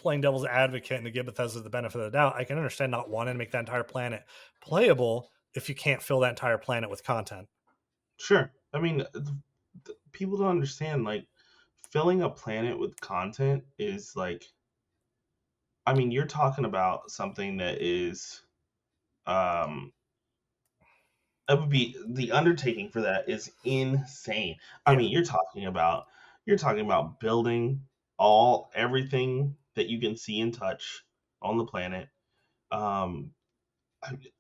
playing 0.02 0.20
devil's 0.20 0.44
advocate 0.44 0.98
and 0.98 1.04
to 1.04 1.10
give 1.10 1.26
Bethesda 1.26 1.60
the 1.60 1.70
benefit 1.70 1.98
of 1.98 2.04
the 2.04 2.16
doubt, 2.16 2.36
I 2.36 2.44
can 2.44 2.58
understand 2.58 2.90
not 2.90 3.08
wanting 3.08 3.34
to 3.34 3.38
make 3.38 3.52
that 3.52 3.60
entire 3.60 3.84
planet 3.84 4.24
playable 4.60 5.30
if 5.54 5.68
you 5.68 5.74
can't 5.74 6.02
fill 6.02 6.20
that 6.20 6.30
entire 6.30 6.58
planet 6.58 6.90
with 6.90 7.04
content. 7.04 7.48
Sure. 8.16 8.52
I 8.72 8.80
mean, 8.80 9.04
people 10.12 10.38
don't 10.38 10.48
understand 10.48 11.04
like 11.04 11.26
filling 11.90 12.22
a 12.22 12.30
planet 12.30 12.78
with 12.78 13.00
content 13.00 13.64
is 13.78 14.14
like 14.16 14.44
I 15.84 15.94
mean, 15.94 16.12
you're 16.12 16.26
talking 16.26 16.64
about 16.64 17.10
something 17.10 17.56
that 17.58 17.82
is 17.82 18.42
um 19.26 19.92
it 21.48 21.58
would 21.58 21.70
be 21.70 21.96
the 22.08 22.32
undertaking 22.32 22.88
for 22.88 23.02
that 23.02 23.28
is 23.28 23.50
insane. 23.64 24.56
I 24.86 24.96
mean, 24.96 25.10
you're 25.10 25.24
talking 25.24 25.66
about 25.66 26.06
you're 26.46 26.58
talking 26.58 26.84
about 26.84 27.20
building 27.20 27.82
all 28.18 28.70
everything 28.74 29.56
that 29.76 29.88
you 29.88 30.00
can 30.00 30.16
see 30.16 30.40
and 30.40 30.54
touch 30.54 31.04
on 31.40 31.58
the 31.58 31.64
planet. 31.64 32.08
Um, 32.70 33.30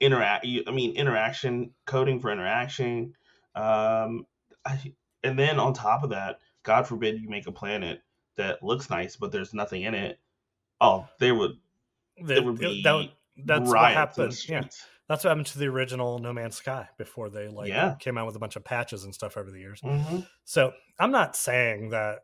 interact. 0.00 0.46
I 0.66 0.70
mean, 0.70 0.96
interaction 0.96 1.72
coding 1.86 2.20
for 2.20 2.32
interaction. 2.32 3.14
Um, 3.54 4.26
I, 4.64 4.78
and 5.22 5.38
then 5.38 5.58
on 5.58 5.72
top 5.72 6.02
of 6.02 6.10
that, 6.10 6.38
God 6.62 6.86
forbid 6.86 7.20
you 7.20 7.28
make 7.28 7.46
a 7.46 7.52
planet 7.52 8.00
that 8.36 8.62
looks 8.62 8.90
nice, 8.90 9.16
but 9.16 9.32
there's 9.32 9.54
nothing 9.54 9.82
in 9.82 9.94
it. 9.94 10.18
Oh, 10.80 11.06
there 11.18 11.34
would 11.34 11.52
there 12.24 12.42
would 12.42 12.58
be 12.58 12.82
that, 12.82 13.10
that's 13.44 13.68
what 13.68 13.92
happened. 13.92 14.48
Yeah, 14.48 14.64
that's 15.08 15.24
what 15.24 15.30
happened 15.30 15.46
to 15.48 15.58
the 15.58 15.66
original 15.66 16.18
No 16.18 16.32
Man's 16.32 16.56
Sky 16.56 16.88
before 16.98 17.30
they 17.30 17.48
like 17.48 17.68
yeah. 17.68 17.94
came 18.00 18.18
out 18.18 18.26
with 18.26 18.36
a 18.36 18.40
bunch 18.40 18.56
of 18.56 18.64
patches 18.64 19.04
and 19.04 19.14
stuff 19.14 19.36
over 19.36 19.50
the 19.50 19.60
years. 19.60 19.80
Mm-hmm. 19.80 20.20
So 20.44 20.72
I'm 20.98 21.10
not 21.10 21.36
saying 21.36 21.90
that 21.90 22.20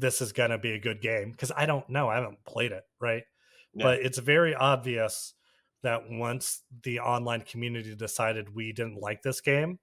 this 0.00 0.20
is 0.20 0.32
going 0.32 0.50
to 0.50 0.58
be 0.58 0.72
a 0.72 0.78
good 0.78 1.00
game 1.00 1.30
because 1.30 1.52
I 1.56 1.66
don't 1.66 1.88
know. 1.88 2.08
I 2.08 2.16
haven't 2.16 2.44
played 2.44 2.72
it, 2.72 2.84
right? 3.00 3.22
But 3.76 4.00
it's 4.00 4.18
very 4.18 4.54
obvious 4.54 5.34
that 5.82 6.02
once 6.08 6.62
the 6.82 7.00
online 7.00 7.42
community 7.42 7.94
decided 7.94 8.54
we 8.54 8.72
didn't 8.72 9.00
like 9.00 9.22
this 9.22 9.40
game, 9.40 9.78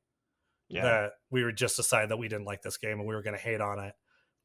yeah. 0.70 0.84
that 0.84 1.12
we 1.30 1.43
were 1.43 1.51
just 1.51 1.76
decided 1.76 2.09
that 2.09 2.18
we 2.18 2.28
didn't 2.28 2.45
like 2.45 2.62
this 2.62 2.78
game 2.78 2.99
and 2.99 3.07
we 3.07 3.14
were 3.14 3.22
going 3.22 3.36
to 3.36 3.41
hate 3.41 3.62
on 3.62 3.80
it 3.80 3.93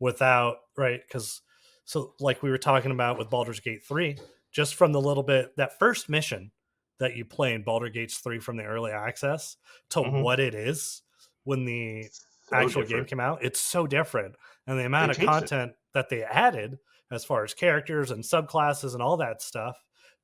without, 0.01 0.57
right? 0.77 1.01
Because, 1.07 1.43
so 1.85 2.15
like 2.21 2.43
we 2.43 2.51
were 2.51 2.59
talking 2.59 2.91
about 2.91 3.19
with 3.19 3.31
Baldur's 3.31 3.61
Gate 3.61 3.85
3, 3.85 4.19
just 4.53 4.75
from 4.75 4.93
the 4.93 5.01
little 5.01 5.23
bit, 5.23 5.57
that 5.57 5.79
first 5.79 6.09
mission 6.09 6.51
that 6.99 7.17
you 7.17 7.25
play 7.25 7.55
in 7.55 7.63
Baldur's 7.63 7.93
Gate 7.93 8.11
3 8.11 8.41
from 8.41 8.57
the 8.57 8.65
early 8.65 8.91
access 8.91 9.57
to 9.91 10.01
mm-hmm. 10.01 10.23
what 10.23 10.41
it 10.41 10.55
is 10.55 11.03
when 11.45 11.65
the 11.65 12.09
so 12.49 12.57
actual 12.57 12.83
different. 12.83 12.89
game 12.89 13.05
came 13.19 13.21
out, 13.21 13.45
it's 13.45 13.61
so 13.61 13.87
different 13.87 14.35
and 14.67 14.79
the 14.79 14.85
amount 14.85 15.13
of 15.13 15.19
content 15.19 15.73
it. 15.73 15.77
that 15.95 16.09
they 16.09 16.23
added 16.23 16.79
as 17.11 17.25
far 17.25 17.45
as 17.45 17.55
characters 17.55 18.11
and 18.11 18.25
subclasses 18.25 18.95
and 18.95 19.03
all 19.03 19.17
that 19.17 19.41
stuff 19.41 19.77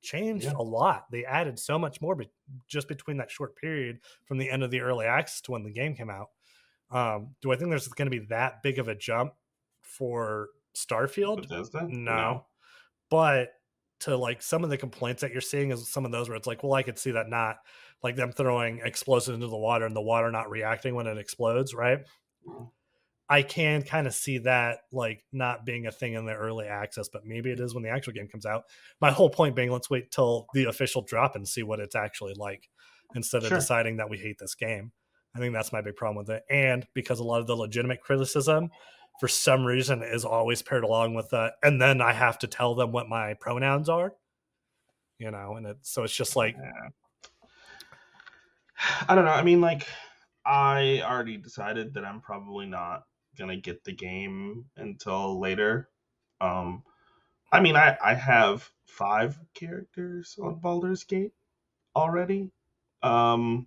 changed 0.03 0.47
yeah. 0.47 0.55
a 0.57 0.63
lot. 0.63 1.07
They 1.11 1.25
added 1.25 1.59
so 1.59 1.79
much 1.79 2.01
more 2.01 2.15
be- 2.15 2.31
just 2.69 2.89
between 2.89 3.19
that 3.19 3.31
short 3.31 3.57
period 3.57 4.01
from 4.25 4.39
the 4.39 4.51
end 4.51 4.63
of 4.63 4.71
the 4.71 4.81
early 4.81 5.07
access 5.07 5.41
to 5.43 5.53
when 5.53 5.63
the 5.63 5.71
game 5.71 5.95
came 5.95 6.11
out. 6.11 6.29
Um, 6.91 7.35
do 7.41 7.53
I 7.53 7.57
think 7.57 7.71
there's 7.71 7.89
going 7.89 8.11
to 8.11 8.19
be 8.19 8.27
that 8.27 8.63
big 8.63 8.79
of 8.79 8.89
a 8.89 8.95
jump 8.95 9.33
for 9.81 10.49
Starfield? 10.77 11.49
No. 11.89 12.13
no. 12.13 12.47
But 13.09 13.51
to 14.01 14.17
like 14.17 14.43
some 14.43 14.65
of 14.65 14.71
the 14.71 14.77
complaints 14.77 15.23
that 15.23 15.31
you're 15.31 15.41
seeing 15.41 15.71
is 15.71 15.89
some 15.89 16.05
of 16.05 16.11
those 16.11 16.29
where 16.29 16.37
it's 16.37 16.47
like, 16.47 16.63
well, 16.63 16.75
I 16.75 16.83
could 16.83 16.99
see 16.99 17.13
that 17.13 17.29
not 17.29 17.59
like 18.03 18.17
them 18.17 18.33
throwing 18.33 18.81
explosives 18.85 19.35
into 19.35 19.47
the 19.47 19.57
water 19.57 19.87
and 19.87 19.95
the 19.95 20.03
water 20.03 20.31
not 20.31 20.51
reacting 20.51 20.95
when 20.95 21.07
it 21.07 21.19
explodes, 21.19 21.73
right? 21.73 22.01
Mm-hmm. 22.47 22.65
I 23.29 23.43
can 23.43 23.83
kind 23.83 24.07
of 24.07 24.15
see 24.15 24.39
that 24.39 24.81
like 24.93 25.25
not 25.33 25.65
being 25.65 25.87
a 25.87 25.93
thing 25.93 26.15
in 26.15 26.27
the 26.27 26.35
early 26.35 26.67
access, 26.67 27.09
but 27.09 27.25
maybe 27.25 27.51
it 27.51 27.59
mm. 27.59 27.63
is 27.63 27.75
when 27.75 27.83
the 27.83 27.91
actual 27.91 28.13
game 28.13 28.29
comes 28.29 28.47
out. 28.47 28.65
My 29.01 29.11
whole 29.11 29.31
point 29.31 29.57
being, 29.57 29.71
let's 29.71 29.91
wait 29.91 30.11
till 30.11 30.47
the 30.55 30.65
official 30.65 31.03
drop 31.03 31.35
and 31.35 31.47
see 31.47 31.63
what 31.63 31.81
it's 31.81 31.97
actually 31.97 32.35
like 32.35 32.69
instead 33.15 33.43
of 33.43 33.49
sure. 33.49 33.59
deciding 33.59 33.99
that 33.99 34.11
we 34.11 34.19
hate 34.19 34.39
this 34.39 34.55
game. 34.55 34.93
I 35.35 35.39
think 35.39 35.55
that's 35.55 35.73
my 35.73 35.81
big 35.81 35.97
problem 35.97 36.17
with 36.17 36.31
it. 36.31 36.43
And 36.51 36.87
because 36.95 37.21
a 37.21 37.25
lot 37.25 37.41
of 37.41 37.47
the 37.47 37.57
legitimate 37.57 38.03
criticism, 38.03 38.71
for 39.19 39.29
some 39.29 39.65
reason, 39.65 40.03
is 40.03 40.25
always 40.25 40.63
paired 40.63 40.85
along 40.85 41.15
with 41.15 41.31
that. 41.31 41.55
And 41.63 41.81
then 41.81 42.03
I 42.03 42.13
have 42.13 42.39
to 42.41 42.47
tell 42.47 42.75
them 42.75 42.93
what 42.93 43.09
my 43.09 43.35
pronouns 43.41 43.89
are, 43.89 44.13
you 45.19 45.31
know, 45.31 45.55
and 45.57 45.67
it's 45.67 45.91
so 45.91 46.05
it's 46.05 46.15
just 46.15 46.37
like. 46.37 46.57
I 49.09 49.15
don't 49.15 49.25
know. 49.25 49.31
I 49.31 49.43
mean, 49.43 49.61
like, 49.61 49.87
I 50.45 51.03
already 51.05 51.37
decided 51.37 51.95
that 51.95 52.05
I'm 52.05 52.21
probably 52.21 52.67
not 52.67 53.05
gonna 53.37 53.57
get 53.57 53.85
the 53.85 53.93
game 53.93 54.67
until 54.77 55.41
later. 55.41 55.89
Um, 56.41 56.83
I 57.51 57.61
mean, 57.61 57.77
I 57.77 57.97
I 58.03 58.15
have 58.15 58.71
five 58.87 59.39
characters 59.55 60.39
on 60.43 60.57
Baldur's 60.57 61.05
Gate 61.05 61.33
already. 61.95 62.51
Um, 63.03 63.67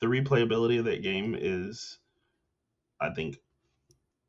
the 0.00 0.06
replayability 0.06 0.78
of 0.78 0.84
that 0.86 1.02
game 1.02 1.36
is, 1.38 1.98
I 3.00 3.10
think, 3.10 3.38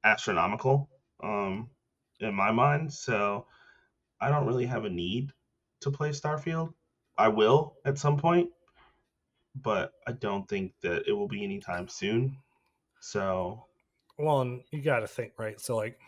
astronomical. 0.04 0.90
Um, 1.22 1.70
in 2.20 2.34
my 2.34 2.52
mind, 2.52 2.94
so 2.94 3.46
I 4.20 4.30
don't 4.30 4.48
really 4.48 4.66
have 4.66 4.86
a 4.86 4.90
need 4.90 5.32
to 5.82 5.92
play 5.92 6.10
Starfield. 6.10 6.74
I 7.18 7.30
will 7.30 7.76
at 7.86 7.98
some 7.98 8.18
point, 8.18 8.50
but 9.56 9.94
I 10.08 10.14
don't 10.14 10.48
think 10.48 10.74
that 10.82 11.08
it 11.08 11.14
will 11.14 11.28
be 11.28 11.44
anytime 11.44 11.88
soon. 11.88 12.38
So 13.00 13.66
well, 14.18 14.42
and 14.42 14.62
you 14.72 14.82
got 14.82 15.00
to 15.00 15.08
think, 15.08 15.34
right? 15.38 15.60
So, 15.60 15.76
like, 15.76 16.00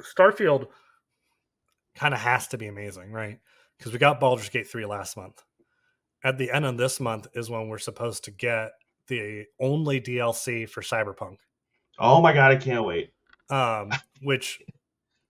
Starfield 0.00 0.66
kind 1.94 2.14
of 2.14 2.20
has 2.20 2.48
to 2.48 2.58
be 2.58 2.66
amazing, 2.66 3.12
right? 3.12 3.38
Because 3.78 3.92
we 3.92 3.98
got 3.98 4.20
Baldur's 4.20 4.48
Gate 4.48 4.68
3 4.68 4.86
last 4.86 5.16
month. 5.16 5.42
At 6.24 6.38
the 6.38 6.50
end 6.50 6.64
of 6.64 6.76
this 6.76 7.00
month 7.00 7.26
is 7.34 7.50
when 7.50 7.68
we're 7.68 7.78
supposed 7.78 8.24
to 8.24 8.30
get 8.30 8.72
the 9.08 9.44
only 9.60 10.00
DLC 10.00 10.68
for 10.68 10.82
Cyberpunk. 10.82 11.38
Oh 11.98 12.20
my 12.20 12.32
god, 12.32 12.52
I 12.52 12.56
can't 12.56 12.84
wait. 12.84 13.10
Um, 13.50 13.90
which 14.22 14.62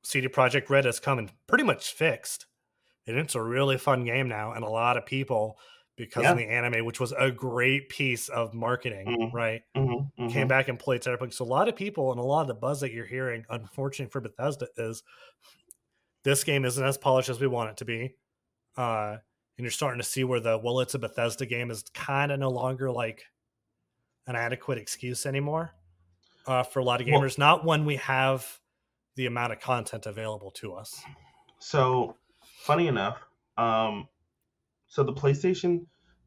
CD 0.05 0.29
Projekt 0.29 0.71
Red 0.71 0.85
has 0.85 1.01
come 1.01 1.19
and 1.19 1.33
pretty 1.47 1.65
much 1.65 1.93
fixed. 1.93 2.47
And 3.07 3.19
it's 3.19 3.35
a 3.35 3.43
really 3.43 3.79
fun 3.79 4.05
game 4.05 4.29
now, 4.29 4.53
and 4.53 4.65
a 4.65 4.69
lot 4.69 4.97
of 4.97 5.07
people 5.07 5.59
because 6.03 6.25
yeah. 6.25 6.33
of 6.33 6.39
the 6.39 6.49
anime, 6.49 6.85
which 6.85 6.99
was 6.99 7.13
a 7.13 7.31
great 7.31 7.89
piece 7.89 8.29
of 8.29 8.55
marketing, 8.55 9.07
mm-hmm. 9.07 9.37
right? 9.37 9.63
Mm-hmm. 9.77 10.23
Mm-hmm. 10.23 10.29
Came 10.29 10.49
back 10.49 10.67
and 10.67 10.79
played 10.79 11.03
Cyberpunk. 11.03 11.33
So 11.33 11.45
a 11.45 11.47
lot 11.47 11.69
of 11.69 11.77
people 11.77 12.11
and 12.11 12.19
a 12.21 12.25
lot 12.25 12.43
of 12.43 12.49
the 12.49 12.55
buzz 12.55 12.81
that 12.81 12.93
you're 12.93 13.07
hearing, 13.07 13.45
unfortunately 13.49 14.11
for 14.11 14.21
Bethesda, 14.21 14.67
is 14.77 15.05
this 16.25 16.43
game 16.43 16.65
isn't 16.65 16.85
as 16.85 16.99
polished 16.99 17.29
as 17.29 17.41
we 17.41 17.47
want 17.47 17.71
it 17.71 17.77
to 17.77 17.85
be. 17.85 18.17
Uh, 18.77 19.19
and 19.59 19.65
you're 19.65 19.71
starting 19.71 20.01
to 20.01 20.07
see 20.07 20.25
where 20.25 20.41
the 20.41 20.59
well, 20.59 20.81
it's 20.81 20.95
a 20.95 20.99
Bethesda 20.99 21.47
game 21.47 21.71
is 21.71 21.85
kind 21.95 22.33
of 22.33 22.41
no 22.41 22.51
longer 22.51 22.91
like 22.91 23.23
an 24.27 24.35
adequate 24.35 24.79
excuse 24.79 25.25
anymore 25.25 25.73
uh, 26.47 26.63
for 26.65 26.81
a 26.81 26.85
lot 26.85 27.01
of 27.01 27.07
gamers. 27.07 27.39
Well, 27.39 27.57
not 27.57 27.65
when 27.65 27.85
we 27.85 27.97
have 27.97 28.61
the 29.15 29.27
amount 29.27 29.53
of 29.53 29.61
content 29.61 30.07
available 30.07 30.51
to 30.53 30.75
us. 30.75 31.01
So, 31.59 32.17
funny 32.65 32.89
enough, 32.89 33.19
um, 33.57 34.09
so 34.89 35.03
the 35.03 35.13
PlayStation 35.13 35.87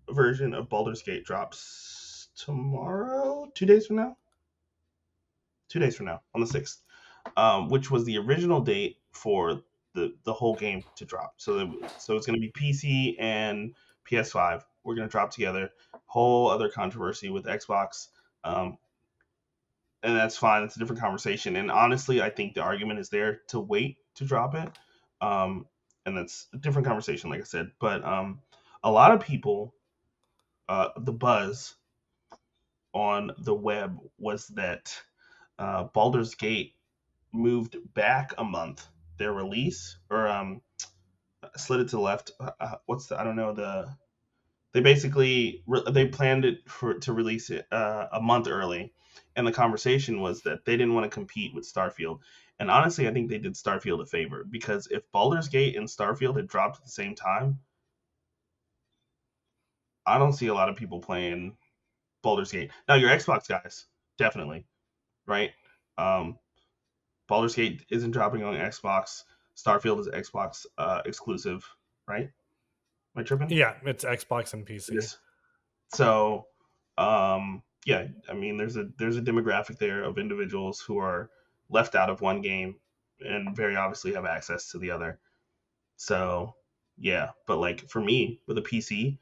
version 0.10 0.54
of 0.54 0.70
Baldur's 0.70 1.02
Gate 1.02 1.26
drops 1.26 2.30
tomorrow, 2.38 3.52
two 3.54 3.66
days 3.66 3.88
from 3.88 3.98
now. 3.98 4.18
Two 5.70 5.80
days 5.80 5.96
from 5.96 6.06
now, 6.06 6.22
on 6.34 6.42
the 6.42 6.48
sixth, 6.48 6.82
um, 7.36 7.70
which 7.70 7.90
was 7.90 8.06
the 8.06 8.18
original 8.18 8.62
date 8.62 8.98
for 9.12 9.62
the 9.94 10.14
the 10.24 10.34
whole 10.34 10.56
game 10.56 10.84
to 10.96 11.06
drop. 11.06 11.34
So 11.38 11.58
the, 11.58 11.90
so 11.98 12.16
it's 12.16 12.26
going 12.28 12.40
to 12.40 12.48
be 12.48 12.52
PC 12.52 13.16
and 13.20 13.74
PS5. 14.10 14.62
We're 14.84 14.96
going 14.96 15.08
to 15.08 15.12
drop 15.12 15.32
together. 15.32 15.72
Whole 16.06 16.50
other 16.50 16.70
controversy 16.70 17.30
with 17.30 17.46
Xbox. 17.46 18.10
Um, 18.44 18.78
and 20.04 20.16
that's 20.16 20.38
fine. 20.38 20.64
It's 20.64 20.76
a 20.76 20.80
different 20.80 21.02
conversation. 21.02 21.56
And 21.56 21.72
honestly, 21.72 22.22
I 22.22 22.30
think 22.30 22.54
the 22.54 22.62
argument 22.62 23.00
is 23.00 23.10
there 23.10 23.42
to 23.48 23.60
wait 23.60 23.98
to 24.16 24.26
drop 24.26 24.54
it. 24.54 24.70
Um, 25.20 25.66
and 26.06 26.16
that's 26.16 26.48
a 26.54 26.58
different 26.58 26.88
conversation, 26.88 27.32
like 27.32 27.42
I 27.42 27.46
said. 27.46 27.72
But 27.80 28.06
um, 28.06 28.40
a 28.84 28.92
lot 28.92 29.12
of 29.12 29.20
people, 29.20 29.74
uh, 30.70 30.90
the 30.98 31.12
buzz 31.12 31.76
on 32.94 33.32
the 33.40 33.54
web 33.54 33.98
was 34.18 34.48
that 34.50 34.96
uh, 35.60 35.84
Baldur's 35.84 36.36
Gate 36.36 36.74
moved 37.32 37.78
back 37.94 38.34
a 38.38 38.44
month 38.44 38.88
their 39.18 39.34
release, 39.34 39.98
or 40.10 40.28
um, 40.28 40.62
slid 41.56 41.82
it 41.82 41.90
to 41.90 41.98
the 41.98 42.02
left. 42.02 42.32
Uh, 42.40 42.52
uh 42.60 42.76
what's 42.86 43.08
the 43.08 43.20
I 43.20 43.24
don't 43.24 43.36
know 43.36 43.54
the 43.54 43.88
they 44.74 44.82
basically 44.82 45.64
they 45.90 46.08
planned 46.08 46.46
it 46.46 46.70
for 46.70 46.96
to 46.96 47.14
release 47.14 47.50
it 47.50 47.66
uh, 47.72 48.08
a 48.12 48.22
month 48.22 48.48
early 48.48 48.94
and 49.36 49.46
the 49.46 49.52
conversation 49.52 50.22
was 50.22 50.42
that 50.44 50.66
they 50.66 50.78
didn't 50.78 50.94
want 50.94 51.04
to 51.06 51.14
compete 51.14 51.54
with 51.54 51.72
Starfield. 51.72 52.20
And 52.60 52.72
honestly, 52.72 53.08
I 53.08 53.12
think 53.12 53.30
they 53.30 53.38
did 53.38 53.56
Starfield 53.56 54.02
a 54.02 54.06
favor 54.06 54.46
because 54.50 54.88
if 54.90 55.10
Baldur's 55.12 55.50
Gate 55.50 55.76
and 55.76 55.88
Starfield 55.88 56.38
had 56.38 56.48
dropped 56.48 56.78
at 56.78 56.84
the 56.84 56.90
same 56.90 57.16
time, 57.16 57.60
I 60.06 60.18
don't 60.18 60.34
see 60.34 60.48
a 60.48 60.54
lot 60.54 60.70
of 60.70 60.76
people 60.76 61.00
playing 61.00 61.56
Baldur's 62.22 62.52
Gate. 62.52 62.72
Now, 62.88 62.96
your 62.96 63.10
Xbox 63.10 63.48
guys, 63.48 63.86
definitely, 64.18 64.66
right? 65.26 65.52
Um, 65.98 66.38
Baldur's 67.28 67.56
Gate 67.56 67.86
isn't 67.90 68.12
dropping 68.12 68.44
on 68.44 68.56
Xbox. 68.56 69.24
Starfield 69.56 70.00
is 70.00 70.08
Xbox 70.08 70.66
uh, 70.78 71.02
exclusive, 71.06 71.66
right? 72.08 72.30
Am 73.16 73.22
I 73.22 73.24
tripping? 73.24 73.50
Yeah, 73.50 73.76
it's 73.86 74.04
Xbox 74.04 74.54
and 74.54 74.66
PC. 74.66 74.96
Yes. 74.96 75.18
So, 75.94 76.48
um, 76.98 77.64
yeah, 77.86 78.08
I 78.30 78.34
mean, 78.34 78.58
there's 78.58 78.76
a 78.76 78.88
there's 78.98 79.18
a 79.18 79.22
demographic 79.22 79.78
there 79.78 80.04
of 80.04 80.18
individuals 80.18 80.82
who 80.82 80.98
are 80.98 81.30
left 81.70 81.96
out 81.96 82.10
of 82.10 82.22
one 82.22 82.42
game 82.42 82.76
and 83.22 83.56
very 83.56 83.76
obviously 83.76 84.14
have 84.14 84.26
access 84.26 84.72
to 84.72 84.80
the 84.80 84.92
other. 84.92 85.20
So, 85.96 86.56
yeah, 86.98 87.30
but 87.48 87.60
like 87.60 87.88
for 87.90 88.02
me 88.02 88.42
with 88.48 88.58
a 88.58 88.62
PC, 88.62 89.18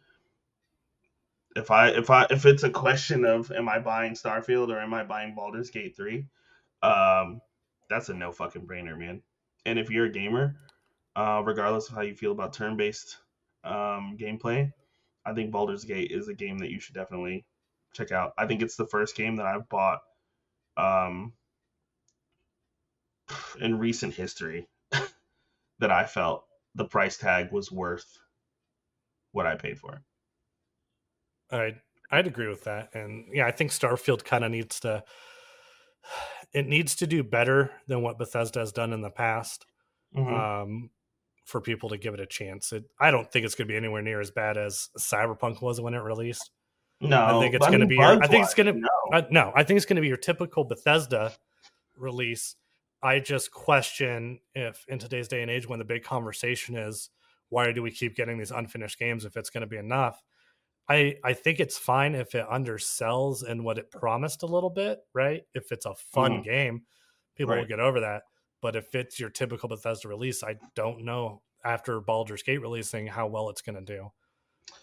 if 1.55 1.71
I 1.71 1.89
if 1.89 2.09
I 2.09 2.25
if 2.29 2.45
it's 2.45 2.63
a 2.63 2.69
question 2.69 3.25
of 3.25 3.51
am 3.51 3.69
I 3.69 3.79
buying 3.79 4.13
Starfield 4.13 4.69
or 4.69 4.79
am 4.79 4.93
I 4.93 5.03
buying 5.03 5.35
Baldur's 5.35 5.69
Gate 5.69 5.95
3, 5.95 6.25
um 6.81 7.41
that's 7.89 8.09
a 8.09 8.13
no 8.13 8.31
fucking 8.31 8.65
brainer, 8.65 8.97
man. 8.97 9.21
And 9.65 9.77
if 9.79 9.89
you're 9.89 10.05
a 10.05 10.11
gamer, 10.11 10.57
uh 11.15 11.41
regardless 11.45 11.89
of 11.89 11.95
how 11.95 12.01
you 12.01 12.15
feel 12.15 12.31
about 12.31 12.53
turn-based 12.53 13.17
um 13.63 14.17
gameplay, 14.19 14.71
I 15.25 15.33
think 15.33 15.51
Baldur's 15.51 15.85
Gate 15.85 16.11
is 16.11 16.27
a 16.27 16.33
game 16.33 16.57
that 16.59 16.71
you 16.71 16.79
should 16.79 16.95
definitely 16.95 17.45
check 17.93 18.11
out. 18.11 18.33
I 18.37 18.45
think 18.47 18.61
it's 18.61 18.75
the 18.75 18.87
first 18.87 19.15
game 19.15 19.37
that 19.37 19.45
I've 19.45 19.69
bought 19.69 20.01
um, 20.77 21.33
in 23.59 23.77
recent 23.77 24.13
history 24.13 24.67
that 25.79 25.91
I 25.91 26.05
felt 26.05 26.45
the 26.75 26.85
price 26.85 27.17
tag 27.17 27.51
was 27.51 27.71
worth 27.71 28.17
what 29.31 29.45
I 29.45 29.55
paid 29.55 29.79
for. 29.79 30.01
I'd 31.53 31.81
I'd 32.11 32.27
agree 32.27 32.47
with 32.47 32.63
that, 32.65 32.93
and 32.93 33.25
yeah, 33.31 33.45
I 33.45 33.51
think 33.51 33.71
Starfield 33.71 34.23
kind 34.23 34.43
of 34.43 34.51
needs 34.51 34.79
to 34.81 35.03
it 36.53 36.67
needs 36.67 36.95
to 36.97 37.07
do 37.07 37.23
better 37.23 37.71
than 37.87 38.01
what 38.01 38.17
Bethesda 38.17 38.59
has 38.59 38.71
done 38.71 38.93
in 38.93 39.01
the 39.01 39.09
past. 39.09 39.65
Mm-hmm. 40.15 40.33
Um, 40.33 40.89
for 41.45 41.59
people 41.59 41.89
to 41.89 41.97
give 41.97 42.13
it 42.13 42.19
a 42.19 42.25
chance. 42.25 42.71
It, 42.71 42.85
I 42.99 43.11
don't 43.11 43.29
think 43.29 43.45
it's 43.45 43.55
going 43.55 43.67
to 43.67 43.71
be 43.71 43.77
anywhere 43.77 44.01
near 44.01 44.21
as 44.21 44.31
bad 44.31 44.57
as 44.57 44.89
Cyberpunk 44.97 45.61
was 45.61 45.81
when 45.81 45.93
it 45.93 45.99
released. 45.99 46.51
No, 47.01 47.25
I 47.25 47.41
think 47.41 47.55
it's 47.55 47.67
going 47.67 47.81
to 47.81 47.85
be. 47.85 47.95
Your, 47.95 48.23
I 48.23 48.27
think 48.27 48.45
it's 48.45 48.53
going 48.53 48.73
to. 48.73 48.79
No. 48.79 48.87
Uh, 49.11 49.23
no, 49.29 49.51
I 49.55 49.63
think 49.63 49.77
it's 49.77 49.85
going 49.85 49.97
to 49.97 50.01
be 50.01 50.07
your 50.07 50.17
typical 50.17 50.63
Bethesda 50.63 51.33
release. 51.97 52.55
I 53.01 53.19
just 53.19 53.51
question 53.51 54.39
if 54.55 54.85
in 54.87 54.99
today's 54.99 55.27
day 55.27 55.41
and 55.41 55.51
age, 55.51 55.67
when 55.67 55.79
the 55.79 55.85
big 55.85 56.03
conversation 56.03 56.77
is 56.77 57.09
why 57.49 57.71
do 57.73 57.83
we 57.83 57.91
keep 57.91 58.15
getting 58.15 58.37
these 58.37 58.51
unfinished 58.51 58.97
games, 58.97 59.25
if 59.25 59.35
it's 59.35 59.49
going 59.49 59.61
to 59.61 59.67
be 59.67 59.77
enough. 59.77 60.23
I 60.89 61.15
I 61.23 61.33
think 61.33 61.59
it's 61.59 61.77
fine 61.77 62.15
if 62.15 62.35
it 62.35 62.45
undersells 62.51 63.43
and 63.47 63.63
what 63.63 63.77
it 63.77 63.91
promised 63.91 64.43
a 64.43 64.47
little 64.47 64.69
bit, 64.69 64.99
right? 65.13 65.43
If 65.53 65.71
it's 65.71 65.85
a 65.85 65.95
fun 65.95 66.39
mm. 66.39 66.43
game, 66.43 66.81
people 67.35 67.53
right. 67.53 67.61
will 67.61 67.67
get 67.67 67.79
over 67.79 68.01
that. 68.01 68.23
But 68.61 68.75
if 68.75 68.93
it's 68.95 69.19
your 69.19 69.29
typical 69.29 69.69
Bethesda 69.69 70.07
release, 70.07 70.43
I 70.43 70.55
don't 70.75 71.03
know 71.03 71.41
after 71.65 71.99
Baldur's 71.99 72.43
Gate 72.43 72.61
releasing 72.61 73.07
how 73.07 73.27
well 73.27 73.49
it's 73.49 73.61
going 73.61 73.75
to 73.75 73.95
do. 73.95 74.09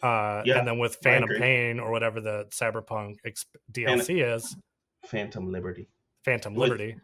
Uh, 0.02 0.42
yeah, 0.44 0.58
and 0.58 0.68
then 0.68 0.78
with 0.78 0.96
Phantom 1.02 1.30
Pain 1.38 1.80
or 1.80 1.90
whatever 1.90 2.20
the 2.20 2.46
Cyberpunk 2.50 3.16
exp- 3.26 3.46
DLC 3.72 4.24
is, 4.34 4.56
Phantom 5.06 5.50
Liberty. 5.50 5.88
Phantom 6.24 6.54
with 6.54 6.70
Liberty. 6.70 6.96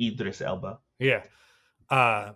Idris 0.00 0.40
Elba. 0.40 0.78
Yeah. 0.98 1.22
Uh, 1.90 2.32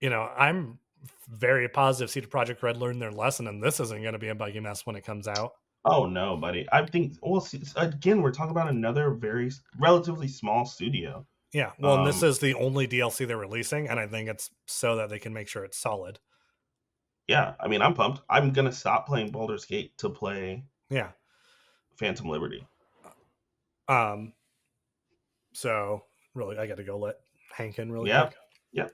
you 0.00 0.10
know, 0.10 0.22
I'm 0.22 0.78
very 1.28 1.68
positive 1.68 2.10
CD 2.10 2.26
Projekt 2.26 2.62
Red 2.62 2.76
learned 2.76 3.00
their 3.00 3.12
lesson, 3.12 3.46
and 3.46 3.62
this 3.62 3.80
isn't 3.80 4.02
going 4.02 4.12
to 4.12 4.18
be 4.18 4.28
a 4.28 4.34
buggy 4.34 4.60
mess 4.60 4.86
when 4.86 4.96
it 4.96 5.04
comes 5.04 5.28
out. 5.28 5.52
Oh 5.84 6.06
no, 6.06 6.36
buddy! 6.36 6.66
I 6.72 6.84
think 6.84 7.14
well, 7.22 7.46
again, 7.76 8.22
we're 8.22 8.32
talking 8.32 8.50
about 8.50 8.68
another 8.68 9.10
very 9.10 9.50
relatively 9.78 10.28
small 10.28 10.64
studio. 10.64 11.26
Yeah, 11.52 11.72
well, 11.78 11.98
um, 11.98 12.04
this 12.04 12.22
is 12.22 12.40
the 12.40 12.54
only 12.54 12.86
DLC 12.86 13.26
they're 13.26 13.36
releasing, 13.36 13.88
and 13.88 13.98
I 13.98 14.06
think 14.06 14.28
it's 14.28 14.50
so 14.66 14.96
that 14.96 15.08
they 15.08 15.18
can 15.18 15.32
make 15.32 15.48
sure 15.48 15.64
it's 15.64 15.78
solid 15.78 16.18
yeah, 17.28 17.52
I 17.60 17.68
mean, 17.68 17.82
I'm 17.82 17.94
pumped. 17.94 18.22
I'm 18.28 18.52
gonna 18.52 18.72
stop 18.72 19.06
playing 19.06 19.30
Baldur's 19.30 19.66
Gate 19.66 19.96
to 19.98 20.08
play. 20.08 20.64
Yeah. 20.88 21.10
Phantom 21.96 22.28
Liberty. 22.28 22.66
Um. 23.86 24.32
So 25.52 26.04
really, 26.34 26.56
I 26.58 26.66
got 26.66 26.78
to 26.78 26.84
go 26.84 26.98
let 26.98 27.16
Hank 27.54 27.78
in 27.78 27.92
really 27.92 28.08
yeah. 28.08 28.22
quick. 28.22 28.36
Yep. 28.72 28.92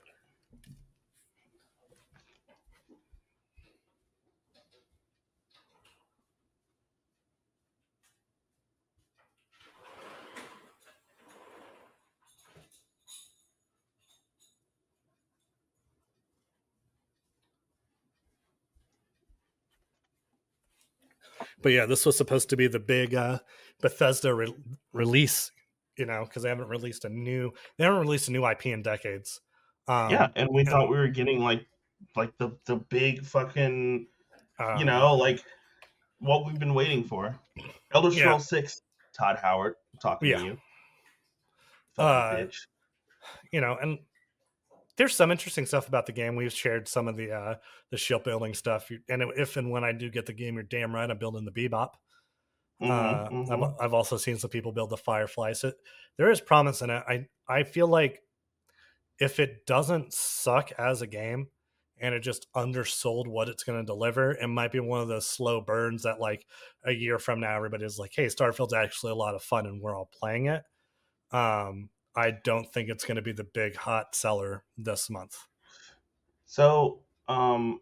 But 21.61 21.71
yeah, 21.71 21.85
this 21.85 22.05
was 22.05 22.17
supposed 22.17 22.49
to 22.49 22.57
be 22.57 22.67
the 22.67 22.79
big 22.79 23.15
uh, 23.15 23.39
Bethesda 23.81 24.33
re- 24.33 24.55
release, 24.93 25.51
you 25.97 26.05
know, 26.05 26.23
because 26.25 26.43
they 26.43 26.49
haven't 26.49 26.67
released 26.67 27.05
a 27.05 27.09
new 27.09 27.51
they 27.77 27.85
haven't 27.85 28.01
released 28.01 28.27
a 28.27 28.31
new 28.31 28.45
IP 28.45 28.67
in 28.67 28.81
decades. 28.81 29.41
Um, 29.87 30.09
yeah, 30.09 30.29
and 30.35 30.49
we 30.51 30.65
thought 30.65 30.89
we 30.89 30.97
were 30.97 31.07
getting 31.07 31.39
like 31.39 31.65
like 32.15 32.37
the 32.37 32.51
the 32.65 32.77
big 32.77 33.23
fucking, 33.23 34.07
uh, 34.59 34.75
you 34.77 34.85
know, 34.85 35.15
like 35.15 35.43
what 36.19 36.45
we've 36.45 36.59
been 36.59 36.73
waiting 36.73 37.03
for. 37.03 37.37
Elder 37.93 38.11
Scrolls 38.11 38.51
yeah. 38.51 38.59
Six. 38.59 38.81
Todd 39.17 39.37
Howard, 39.41 39.75
I'm 39.93 39.99
talking 39.99 40.29
yeah. 40.29 40.37
to 40.37 40.43
you. 40.43 40.57
Uh, 41.97 42.35
bitch. 42.35 42.57
You 43.51 43.61
know, 43.61 43.77
and 43.81 43.99
there's 44.97 45.15
some 45.15 45.31
interesting 45.31 45.65
stuff 45.65 45.87
about 45.87 46.05
the 46.05 46.11
game. 46.11 46.35
We've 46.35 46.51
shared 46.51 46.87
some 46.87 47.07
of 47.07 47.15
the 47.15 47.31
uh, 47.31 47.55
the 47.91 47.97
ship 47.97 48.23
building 48.23 48.53
stuff, 48.53 48.89
and 49.09 49.23
if 49.35 49.57
and 49.57 49.69
when 49.69 49.83
I 49.83 49.91
do 49.91 50.09
get 50.09 50.25
the 50.25 50.33
game, 50.33 50.55
you're 50.55 50.63
damn 50.63 50.93
right 50.93 51.09
I'm 51.09 51.17
building 51.17 51.45
the 51.45 51.51
Bebop. 51.51 51.89
Mm-hmm, 52.81 52.91
uh, 52.91 53.29
mm-hmm. 53.29 53.63
I've, 53.63 53.73
I've, 53.79 53.93
also 53.93 54.17
seen 54.17 54.37
some 54.37 54.49
people 54.49 54.73
build 54.73 54.89
the 54.89 54.97
Firefly, 54.97 55.53
so 55.53 55.71
there 56.17 56.29
is 56.29 56.41
promise 56.41 56.81
in 56.81 56.89
it. 56.89 57.03
I 57.07 57.25
I 57.47 57.63
feel 57.63 57.87
like 57.87 58.21
if 59.19 59.39
it 59.39 59.65
doesn't 59.65 60.13
suck 60.13 60.71
as 60.77 61.01
a 61.01 61.07
game 61.07 61.47
and 62.01 62.13
it 62.13 62.19
just 62.19 62.47
undersold 62.53 63.27
what 63.27 63.47
it's 63.47 63.63
going 63.63 63.79
to 63.79 63.85
deliver, 63.85 64.31
it 64.33 64.47
might 64.47 64.73
be 64.73 64.81
one 64.81 64.99
of 64.99 65.07
those 65.07 65.25
slow 65.27 65.61
burns 65.61 66.03
that 66.03 66.19
like 66.19 66.45
a 66.83 66.91
year 66.91 67.17
from 67.17 67.39
now 67.39 67.55
everybody's 67.55 67.97
like, 67.97 68.11
"Hey, 68.13 68.25
Starfield's 68.27 68.73
actually 68.73 69.11
a 69.11 69.15
lot 69.15 69.35
of 69.35 69.43
fun, 69.43 69.65
and 69.65 69.81
we're 69.81 69.95
all 69.95 70.09
playing 70.19 70.47
it." 70.47 70.63
Um, 71.31 71.89
I 72.15 72.31
don't 72.43 72.71
think 72.71 72.89
it's 72.89 73.05
going 73.05 73.15
to 73.15 73.21
be 73.21 73.33
the 73.33 73.43
big 73.43 73.75
hot 73.75 74.15
seller 74.15 74.63
this 74.77 75.09
month. 75.09 75.37
So, 76.45 77.01
um, 77.27 77.81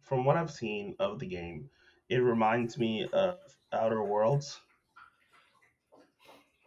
from 0.00 0.24
what 0.24 0.36
I've 0.36 0.50
seen 0.50 0.96
of 0.98 1.18
the 1.18 1.26
game, 1.26 1.70
it 2.08 2.18
reminds 2.18 2.78
me 2.78 3.06
of 3.12 3.38
Outer 3.72 4.02
Worlds. 4.02 4.60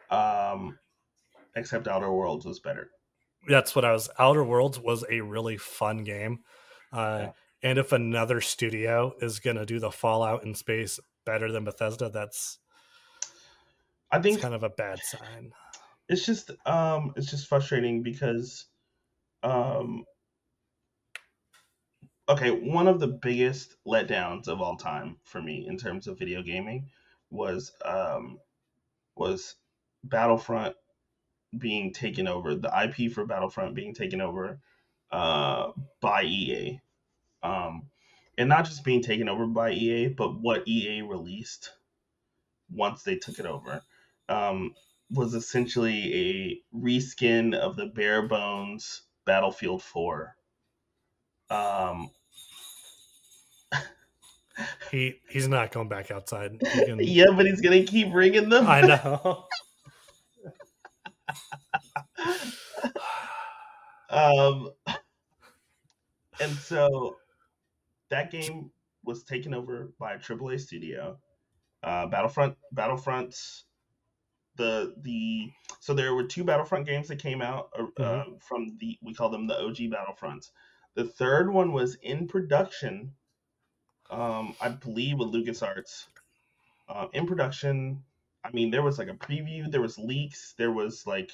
Um, 0.09 0.77
except 1.55 1.87
Outer 1.87 2.11
Worlds 2.11 2.45
was 2.45 2.59
better. 2.59 2.89
That's 3.47 3.75
what 3.75 3.83
I 3.83 3.91
was. 3.91 4.09
Outer 4.17 4.43
Worlds 4.43 4.79
was 4.79 5.03
a 5.09 5.21
really 5.21 5.57
fun 5.57 6.03
game. 6.03 6.39
Uh, 6.93 7.19
yeah. 7.19 7.31
And 7.63 7.79
if 7.79 7.91
another 7.91 8.39
studio 8.41 9.13
is 9.21 9.39
going 9.39 9.57
to 9.57 9.65
do 9.65 9.79
the 9.79 9.91
Fallout 9.91 10.43
in 10.43 10.53
space 10.55 10.99
better 11.25 11.51
than 11.51 11.63
Bethesda, 11.63 12.09
that's 12.09 12.59
I 14.11 14.19
think 14.21 14.41
kind 14.41 14.53
of 14.53 14.63
a 14.63 14.69
bad 14.69 14.99
sign. 14.99 15.53
It's 16.09 16.25
just 16.25 16.51
um 16.65 17.13
it's 17.15 17.29
just 17.29 17.47
frustrating 17.47 18.03
because 18.03 18.65
um 19.43 20.05
okay, 22.29 22.51
one 22.51 22.87
of 22.87 22.99
the 22.99 23.07
biggest 23.07 23.75
letdowns 23.85 24.47
of 24.47 24.61
all 24.61 24.77
time 24.77 25.17
for 25.23 25.41
me 25.41 25.65
in 25.67 25.77
terms 25.77 26.07
of 26.07 26.19
video 26.19 26.41
gaming 26.41 26.89
was 27.29 27.71
um 27.85 28.39
was 29.15 29.55
Battlefront 30.03 30.75
being 31.57 31.93
taken 31.93 32.27
over, 32.27 32.55
the 32.55 32.71
IP 32.83 33.11
for 33.11 33.25
Battlefront 33.25 33.75
being 33.75 33.93
taken 33.93 34.21
over 34.21 34.59
uh 35.11 35.71
by 36.01 36.23
EA. 36.23 36.79
Um 37.43 37.83
and 38.37 38.49
not 38.49 38.65
just 38.65 38.83
being 38.83 39.03
taken 39.03 39.29
over 39.29 39.45
by 39.45 39.71
EA, 39.71 40.07
but 40.07 40.39
what 40.41 40.67
EA 40.67 41.01
released 41.03 41.71
once 42.71 43.03
they 43.03 43.15
took 43.15 43.39
it 43.39 43.45
over. 43.45 43.81
Um 44.27 44.73
was 45.13 45.33
essentially 45.33 46.13
a 46.13 46.61
reskin 46.77 47.55
of 47.55 47.75
the 47.75 47.85
bare 47.85 48.27
bones 48.27 49.03
Battlefield 49.25 49.81
4 49.81 50.35
um, 51.49 52.09
he 54.91 55.15
he's 55.29 55.47
not 55.47 55.71
going 55.71 55.87
back 55.87 56.11
outside. 56.11 56.59
Can... 56.59 56.99
yeah, 57.01 57.27
but 57.35 57.45
he's 57.45 57.61
gonna 57.61 57.83
keep 57.83 58.13
ringing 58.13 58.49
them. 58.49 58.67
I 58.67 58.81
know. 58.81 59.45
um, 64.09 64.69
and 66.39 66.51
so 66.53 67.17
that 68.09 68.31
game 68.31 68.71
was 69.03 69.23
taken 69.23 69.53
over 69.53 69.93
by 69.99 70.13
a 70.13 70.19
AAA 70.19 70.59
studio. 70.59 71.19
Uh, 71.83 72.07
Battlefront, 72.07 72.55
Battlefront's 72.71 73.65
the 74.55 74.93
the 75.01 75.51
so 75.79 75.93
there 75.93 76.13
were 76.13 76.23
two 76.23 76.43
Battlefront 76.43 76.85
games 76.85 77.07
that 77.07 77.19
came 77.19 77.41
out 77.41 77.69
uh, 77.77 77.83
mm-hmm. 77.99 78.35
from 78.39 78.77
the 78.79 78.97
we 79.01 79.13
call 79.13 79.29
them 79.29 79.47
the 79.47 79.59
OG 79.59 79.77
Battlefronts. 79.91 80.51
The 80.95 81.05
third 81.05 81.51
one 81.51 81.73
was 81.73 81.95
in 81.95 82.27
production, 82.27 83.13
um, 84.11 84.55
I 84.61 84.69
believe, 84.69 85.17
with 85.17 85.33
LucasArts. 85.33 86.05
Uh, 86.87 87.07
in 87.13 87.25
production, 87.25 88.03
I 88.43 88.51
mean, 88.51 88.69
there 88.69 88.83
was 88.83 88.99
like 88.99 89.07
a 89.07 89.13
preview, 89.13 89.71
there 89.71 89.81
was 89.81 89.97
leaks, 89.97 90.53
there 90.57 90.71
was 90.71 91.07
like, 91.07 91.31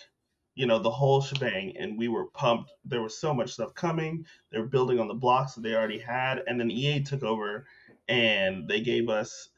you 0.55 0.65
know, 0.65 0.79
the 0.79 0.91
whole 0.91 1.21
shebang, 1.21 1.75
and 1.77 1.97
we 1.97 2.07
were 2.07 2.27
pumped. 2.27 2.71
There 2.85 3.01
was 3.01 3.17
so 3.19 3.33
much 3.33 3.51
stuff 3.51 3.73
coming. 3.73 4.25
They 4.51 4.59
were 4.59 4.67
building 4.67 4.99
on 4.99 5.09
the 5.09 5.13
blocks 5.13 5.55
that 5.55 5.61
they 5.61 5.75
already 5.75 5.99
had, 5.99 6.41
and 6.47 6.59
then 6.59 6.71
EA 6.71 7.03
took 7.03 7.23
over, 7.23 7.65
and 8.07 8.67
they 8.67 8.79
gave 8.79 9.09
us 9.09 9.49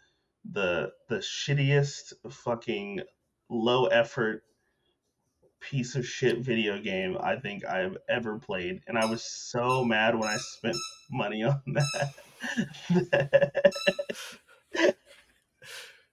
the 0.49 0.91
the 1.09 1.17
shittiest 1.17 2.13
fucking 2.31 3.01
low 3.51 3.85
effort 3.87 4.43
piece 5.59 5.95
of 5.95 6.05
shit 6.07 6.39
video 6.39 6.79
game 6.81 7.17
I 7.19 7.35
think 7.35 7.65
I've 7.65 7.97
ever 8.09 8.39
played, 8.39 8.81
and 8.87 8.97
I 8.97 9.05
was 9.05 9.23
so 9.23 9.85
mad 9.85 10.15
when 10.15 10.27
I 10.27 10.37
spent 10.37 10.77
money 11.11 11.43
on 11.43 11.61
that. 11.67 12.13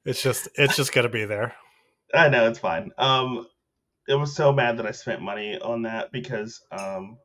it's 0.05 0.23
just 0.23 0.49
it's 0.57 0.77
just 0.77 0.93
gonna 0.93 1.09
be 1.09 1.25
there. 1.25 1.55
I 2.13 2.29
know 2.29 2.49
it's 2.49 2.59
fine. 2.59 2.91
Um, 2.99 3.47
it 4.07 4.15
was 4.15 4.35
so 4.35 4.53
mad 4.53 4.79
that 4.79 4.87
I 4.87 4.93
spent 4.93 5.23
money 5.23 5.59
on 5.59 5.83
that 5.83 6.11
because 6.13 6.61
um, 6.73 7.19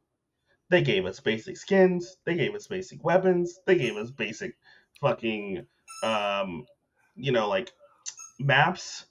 they 0.70 0.82
gave 0.82 1.06
us 1.06 1.20
basic 1.20 1.58
skins, 1.58 2.18
they 2.26 2.36
gave 2.36 2.54
us 2.56 2.68
basic 2.68 3.04
weapons, 3.04 3.60
they 3.66 3.76
gave 3.76 3.98
us 3.98 4.12
basic 4.12 4.56
fucking 5.02 5.66
um, 6.04 6.66
you 7.16 7.32
know 7.32 7.50
like 7.50 7.72
maps 8.40 9.06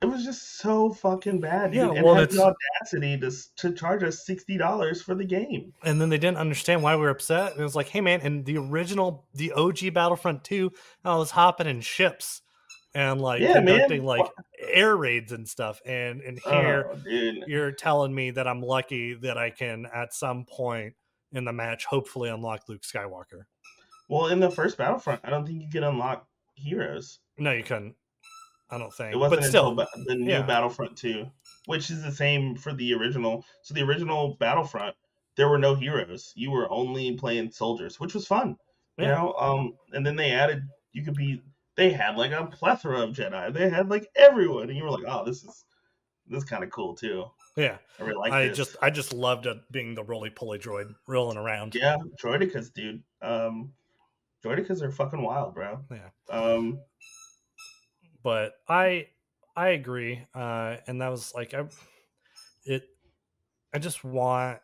it 0.00 0.06
was 0.06 0.24
just 0.24 0.58
so 0.58 0.92
fucking 0.92 1.40
bad. 1.40 1.74
Yeah, 1.74 1.90
and 1.90 2.04
well, 2.04 2.14
had 2.14 2.30
the 2.30 2.54
audacity 2.80 3.18
to 3.18 3.32
to 3.56 3.72
charge 3.74 4.02
us 4.04 4.24
sixty 4.24 4.56
dollars 4.56 5.02
for 5.02 5.14
the 5.14 5.24
game. 5.24 5.72
And 5.82 6.00
then 6.00 6.08
they 6.08 6.18
didn't 6.18 6.38
understand 6.38 6.82
why 6.82 6.94
we 6.94 7.02
were 7.02 7.10
upset. 7.10 7.52
And 7.52 7.60
it 7.60 7.64
was 7.64 7.74
like, 7.74 7.88
hey 7.88 8.00
man, 8.00 8.20
and 8.22 8.44
the 8.44 8.58
original, 8.58 9.26
the 9.34 9.52
OG 9.52 9.92
Battlefront 9.94 10.44
Two, 10.44 10.72
I 11.04 11.16
was 11.16 11.32
hopping 11.32 11.66
in 11.66 11.80
ships 11.80 12.42
and 12.94 13.20
like 13.20 13.40
yeah, 13.40 13.54
conducting 13.54 14.04
man. 14.04 14.06
like 14.06 14.30
air 14.72 14.96
raids 14.96 15.32
and 15.32 15.48
stuff. 15.48 15.80
And 15.84 16.20
and 16.20 16.40
oh, 16.46 16.60
here 16.60 16.90
oh, 16.92 17.44
you're 17.46 17.72
telling 17.72 18.14
me 18.14 18.30
that 18.32 18.46
I'm 18.46 18.62
lucky 18.62 19.14
that 19.14 19.36
I 19.36 19.50
can 19.50 19.86
at 19.92 20.14
some 20.14 20.44
point 20.44 20.94
in 21.32 21.44
the 21.44 21.52
match 21.52 21.86
hopefully 21.86 22.30
unlock 22.30 22.68
Luke 22.68 22.82
Skywalker. 22.82 23.46
Well, 24.08 24.28
in 24.28 24.40
the 24.40 24.50
first 24.50 24.78
Battlefront, 24.78 25.20
I 25.24 25.30
don't 25.30 25.44
think 25.44 25.60
you 25.60 25.68
could 25.68 25.82
unlock 25.82 26.26
heroes. 26.54 27.18
No, 27.36 27.52
you 27.52 27.62
couldn't. 27.62 27.94
I 28.70 28.78
don't 28.78 28.92
think. 28.92 29.14
It 29.14 29.18
wasn't 29.18 29.42
but 29.42 29.48
still, 29.48 29.70
until 29.70 30.04
the 30.06 30.14
new 30.14 30.30
yeah. 30.30 30.42
Battlefront 30.42 30.96
2, 30.96 31.26
which 31.66 31.90
is 31.90 32.02
the 32.02 32.12
same 32.12 32.54
for 32.54 32.72
the 32.72 32.94
original. 32.94 33.44
So 33.62 33.74
the 33.74 33.82
original 33.82 34.36
Battlefront, 34.38 34.94
there 35.36 35.48
were 35.48 35.58
no 35.58 35.74
heroes. 35.74 36.32
You 36.36 36.50
were 36.50 36.70
only 36.70 37.14
playing 37.14 37.50
soldiers, 37.50 37.98
which 37.98 38.14
was 38.14 38.26
fun. 38.26 38.56
Yeah. 38.98 39.04
You 39.04 39.10
know, 39.12 39.34
um, 39.38 39.74
and 39.92 40.04
then 40.04 40.16
they 40.16 40.32
added 40.32 40.62
you 40.92 41.02
could 41.02 41.14
be. 41.14 41.42
They 41.76 41.90
had 41.90 42.16
like 42.16 42.32
a 42.32 42.46
plethora 42.46 43.02
of 43.02 43.14
Jedi. 43.14 43.52
They 43.52 43.70
had 43.70 43.88
like 43.88 44.08
everyone, 44.16 44.68
and 44.68 44.76
you 44.76 44.84
were 44.84 44.90
like, 44.90 45.04
oh, 45.06 45.24
this 45.24 45.44
is 45.44 45.64
this 46.26 46.42
is 46.42 46.48
kind 46.48 46.64
of 46.64 46.70
cool 46.70 46.94
too. 46.94 47.24
Yeah, 47.56 47.78
I 47.98 48.02
really 48.02 48.16
like. 48.16 48.32
I 48.32 48.48
just 48.48 48.76
I 48.82 48.90
just 48.90 49.12
loved 49.12 49.46
it 49.46 49.56
being 49.70 49.94
the 49.94 50.04
roly 50.04 50.30
poly 50.30 50.58
droid 50.58 50.94
rolling 51.06 51.38
around. 51.38 51.74
Yeah, 51.74 51.96
droidekas, 52.22 52.72
dude. 52.72 53.02
Um, 53.22 53.72
droidekas 54.44 54.82
are 54.82 54.90
fucking 54.90 55.22
wild, 55.22 55.54
bro. 55.54 55.80
Yeah. 55.90 56.36
Um, 56.36 56.80
but 58.28 58.56
I 58.68 59.06
I 59.56 59.68
agree, 59.68 60.20
uh, 60.34 60.76
and 60.86 61.00
that 61.00 61.08
was 61.08 61.32
like 61.34 61.54
I 61.54 61.64
it. 62.66 62.82
I 63.72 63.78
just 63.78 64.04
want. 64.04 64.58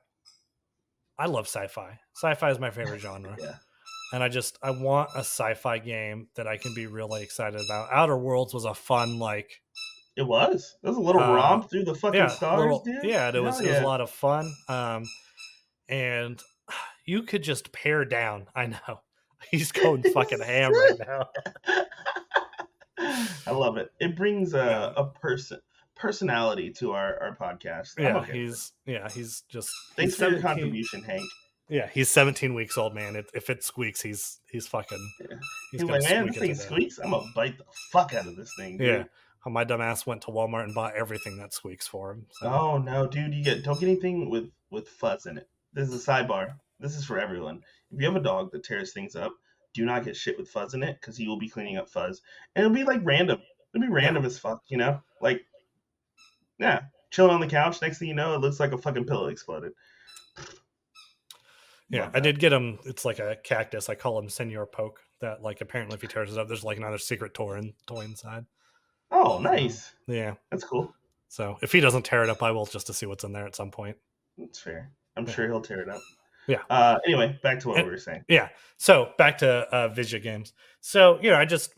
I 1.18 1.24
love 1.26 1.46
sci-fi. 1.46 1.98
Sci-fi 2.14 2.50
is 2.50 2.58
my 2.58 2.68
favorite 2.68 3.00
genre. 3.00 3.34
yeah. 3.40 3.54
And 4.12 4.22
I 4.22 4.28
just 4.28 4.58
I 4.62 4.70
want 4.70 5.08
a 5.14 5.20
sci-fi 5.20 5.78
game 5.78 6.28
that 6.34 6.46
I 6.46 6.58
can 6.58 6.74
be 6.74 6.86
really 6.86 7.22
excited 7.22 7.58
about. 7.58 7.88
Outer 7.90 8.18
Worlds 8.18 8.52
was 8.52 8.66
a 8.66 8.74
fun 8.74 9.18
like. 9.18 9.62
It 10.14 10.26
was. 10.26 10.76
It 10.82 10.88
was 10.88 10.98
a 10.98 11.00
little 11.00 11.22
uh, 11.22 11.32
romp 11.32 11.70
through 11.70 11.84
the 11.84 11.94
fucking 11.94 12.20
yeah, 12.20 12.28
stars, 12.28 12.60
little, 12.60 12.84
dude. 12.84 13.02
Yeah, 13.02 13.30
it 13.34 13.42
was. 13.42 13.62
Yeah. 13.62 13.66
It 13.66 13.70
was 13.70 13.80
a 13.80 13.86
lot 13.86 14.02
of 14.02 14.10
fun. 14.10 14.52
Um, 14.68 15.06
and 15.88 16.38
you 17.06 17.22
could 17.22 17.42
just 17.42 17.72
pare 17.72 18.04
down. 18.04 18.46
I 18.54 18.66
know 18.66 19.00
he's 19.50 19.72
going 19.72 20.02
fucking 20.02 20.42
ham 20.42 20.74
right 20.74 20.98
now. 21.06 21.28
I 23.46 23.50
love 23.50 23.76
it. 23.76 23.92
It 24.00 24.16
brings 24.16 24.54
a, 24.54 24.92
a 24.96 25.06
person 25.06 25.60
personality 25.96 26.70
to 26.70 26.92
our, 26.92 27.20
our 27.22 27.36
podcast. 27.36 27.98
Yeah, 27.98 28.18
okay 28.18 28.32
he's 28.32 28.72
yeah, 28.86 29.08
he's 29.08 29.42
just 29.48 29.70
thanks 29.96 30.12
he's 30.12 30.14
for 30.14 30.24
17, 30.24 30.32
your 30.32 30.42
contribution, 30.42 31.02
Hank. 31.02 31.22
Yeah, 31.68 31.88
he's 31.92 32.10
17 32.10 32.52
weeks 32.52 32.76
old, 32.76 32.94
man. 32.94 33.16
If, 33.16 33.26
if 33.34 33.48
it 33.48 33.64
squeaks, 33.64 34.02
he's 34.02 34.40
he's 34.50 34.66
fucking. 34.66 35.10
Yeah. 35.20 35.36
He's, 35.72 35.82
like, 35.82 36.02
man, 36.02 36.26
this 36.26 36.36
thing 36.36 36.54
squeaks. 36.54 36.98
I'm 36.98 37.10
gonna 37.10 37.26
bite 37.34 37.56
the 37.56 37.64
fuck 37.90 38.12
out 38.14 38.26
of 38.26 38.36
this 38.36 38.52
thing. 38.58 38.76
Dude. 38.76 38.86
Yeah, 38.86 39.04
oh, 39.46 39.50
my 39.50 39.64
dumb 39.64 39.80
ass 39.80 40.06
went 40.06 40.22
to 40.22 40.28
Walmart 40.28 40.64
and 40.64 40.74
bought 40.74 40.94
everything 40.94 41.38
that 41.38 41.54
squeaks 41.54 41.86
for 41.86 42.12
him. 42.12 42.26
So. 42.32 42.48
Oh 42.48 42.78
no, 42.78 43.06
dude! 43.06 43.32
You 43.32 43.42
get 43.42 43.64
don't 43.64 43.80
get 43.80 43.88
anything 43.88 44.28
with 44.28 44.50
with 44.70 44.88
fuzz 44.88 45.26
in 45.26 45.38
it. 45.38 45.48
This 45.72 45.88
is 45.88 46.06
a 46.06 46.10
sidebar. 46.10 46.54
This 46.80 46.96
is 46.96 47.04
for 47.04 47.18
everyone. 47.18 47.62
If 47.90 48.00
you 48.00 48.06
have 48.06 48.16
a 48.16 48.20
dog 48.20 48.52
that 48.52 48.64
tears 48.64 48.92
things 48.92 49.16
up, 49.16 49.32
do 49.74 49.84
not 49.84 50.04
get 50.04 50.16
shit 50.16 50.38
with 50.38 50.48
fuzz 50.48 50.72
in 50.74 50.82
it 50.82 50.98
because 51.00 51.16
he 51.16 51.28
will 51.28 51.38
be 51.38 51.48
cleaning 51.48 51.76
up 51.76 51.88
fuzz. 51.88 52.22
And 52.54 52.64
it'll 52.64 52.74
be 52.74 52.84
like 52.84 53.00
random. 53.02 53.42
It'll 53.74 53.86
be 53.86 53.92
random 53.92 54.22
yeah. 54.22 54.28
as 54.28 54.38
fuck, 54.38 54.62
you 54.68 54.78
know? 54.78 55.02
Like, 55.20 55.42
yeah, 56.58 56.82
chilling 57.10 57.32
on 57.32 57.40
the 57.40 57.46
couch. 57.46 57.82
Next 57.82 57.98
thing 57.98 58.08
you 58.08 58.14
know, 58.14 58.34
it 58.34 58.40
looks 58.40 58.60
like 58.60 58.72
a 58.72 58.78
fucking 58.78 59.04
pillow 59.04 59.26
exploded. 59.26 59.72
Yeah, 61.90 62.10
I 62.14 62.20
did 62.20 62.38
get 62.38 62.52
him. 62.52 62.78
It's 62.86 63.04
like 63.04 63.18
a 63.18 63.36
cactus. 63.44 63.88
I 63.88 63.94
call 63.94 64.18
him 64.18 64.28
Senor 64.28 64.66
Poke. 64.66 65.00
That 65.20 65.42
like 65.42 65.60
apparently 65.60 65.94
if 65.94 66.02
he 66.02 66.08
tears 66.08 66.32
it 66.32 66.38
up, 66.38 66.48
there's 66.48 66.64
like 66.64 66.76
another 66.76 66.98
secret 66.98 67.34
toy, 67.34 67.58
in, 67.58 67.74
toy 67.86 68.00
inside. 68.00 68.46
Oh, 69.10 69.38
nice. 69.38 69.92
Yeah, 70.06 70.34
that's 70.50 70.64
cool. 70.64 70.94
So 71.28 71.56
if 71.62 71.72
he 71.72 71.80
doesn't 71.80 72.04
tear 72.04 72.24
it 72.24 72.30
up, 72.30 72.42
I 72.42 72.50
will 72.50 72.66
just 72.66 72.86
to 72.88 72.94
see 72.94 73.06
what's 73.06 73.24
in 73.24 73.32
there 73.32 73.46
at 73.46 73.56
some 73.56 73.70
point. 73.70 73.96
That's 74.38 74.58
fair. 74.58 74.90
I'm 75.16 75.26
yeah. 75.26 75.32
sure 75.32 75.46
he'll 75.46 75.60
tear 75.60 75.82
it 75.82 75.88
up. 75.88 76.00
Yeah. 76.46 76.58
Uh, 76.68 76.98
anyway, 77.06 77.38
back 77.42 77.60
to 77.60 77.68
what 77.68 77.78
and, 77.78 77.86
we 77.86 77.92
were 77.92 77.98
saying. 77.98 78.24
Yeah. 78.28 78.48
So 78.76 79.12
back 79.18 79.38
to 79.38 79.48
uh, 79.48 79.88
Visya 79.88 80.20
games. 80.20 80.52
So 80.80 81.18
you 81.22 81.30
know, 81.30 81.36
I 81.36 81.44
just 81.44 81.74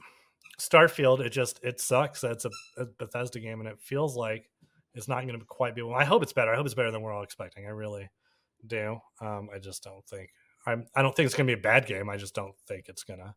Starfield. 0.59 1.21
It 1.21 1.31
just 1.31 1.61
it 1.63 1.81
sucks. 1.81 2.25
It's 2.25 2.45
a, 2.45 2.51
a 2.77 2.87
Bethesda 2.99 3.41
game, 3.41 3.61
and 3.61 3.69
it 3.69 3.81
feels 3.81 4.17
like 4.17 4.49
it's 4.95 5.09
not 5.09 5.27
going 5.27 5.39
to 5.39 5.45
quite 5.45 5.75
be. 5.75 5.83
Well, 5.83 5.95
I 5.95 6.05
hope 6.05 6.23
it's 6.23 6.33
better. 6.33 6.53
I 6.53 6.57
hope 6.57 6.67
it's 6.67 6.75
better 6.75 6.91
than 6.91 7.03
we're 7.03 7.13
all 7.13 7.23
expecting. 7.23 7.67
I 7.67 7.71
really 7.71 8.09
do. 8.67 8.99
Um, 9.21 9.49
I 9.55 9.59
just 9.59 9.85
don't 9.85 10.05
think. 10.07 10.31
I'm. 10.67 10.87
I 10.95 11.03
don't 11.03 11.15
think 11.15 11.27
it's 11.27 11.35
going 11.35 11.47
to 11.47 11.55
be 11.55 11.59
a 11.59 11.63
bad 11.63 11.87
game. 11.87 12.09
I 12.09 12.17
just 12.17 12.35
don't 12.35 12.57
think 12.67 12.89
it's 12.89 13.05
gonna. 13.05 13.35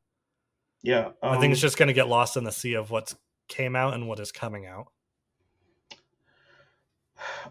Yeah. 0.81 1.07
Um, 1.21 1.33
I 1.33 1.39
think 1.39 1.51
it's 1.51 1.61
um 1.61 1.67
just 1.67 1.77
going 1.77 1.87
to 1.87 1.93
get 1.93 2.07
lost 2.07 2.37
in 2.37 2.43
the 2.43 2.51
sea 2.51 2.73
of 2.73 2.89
what's 2.89 3.15
came 3.49 3.75
out 3.75 3.93
and 3.93 4.07
what 4.07 4.19
is 4.19 4.31
coming 4.31 4.65
out. 4.65 4.87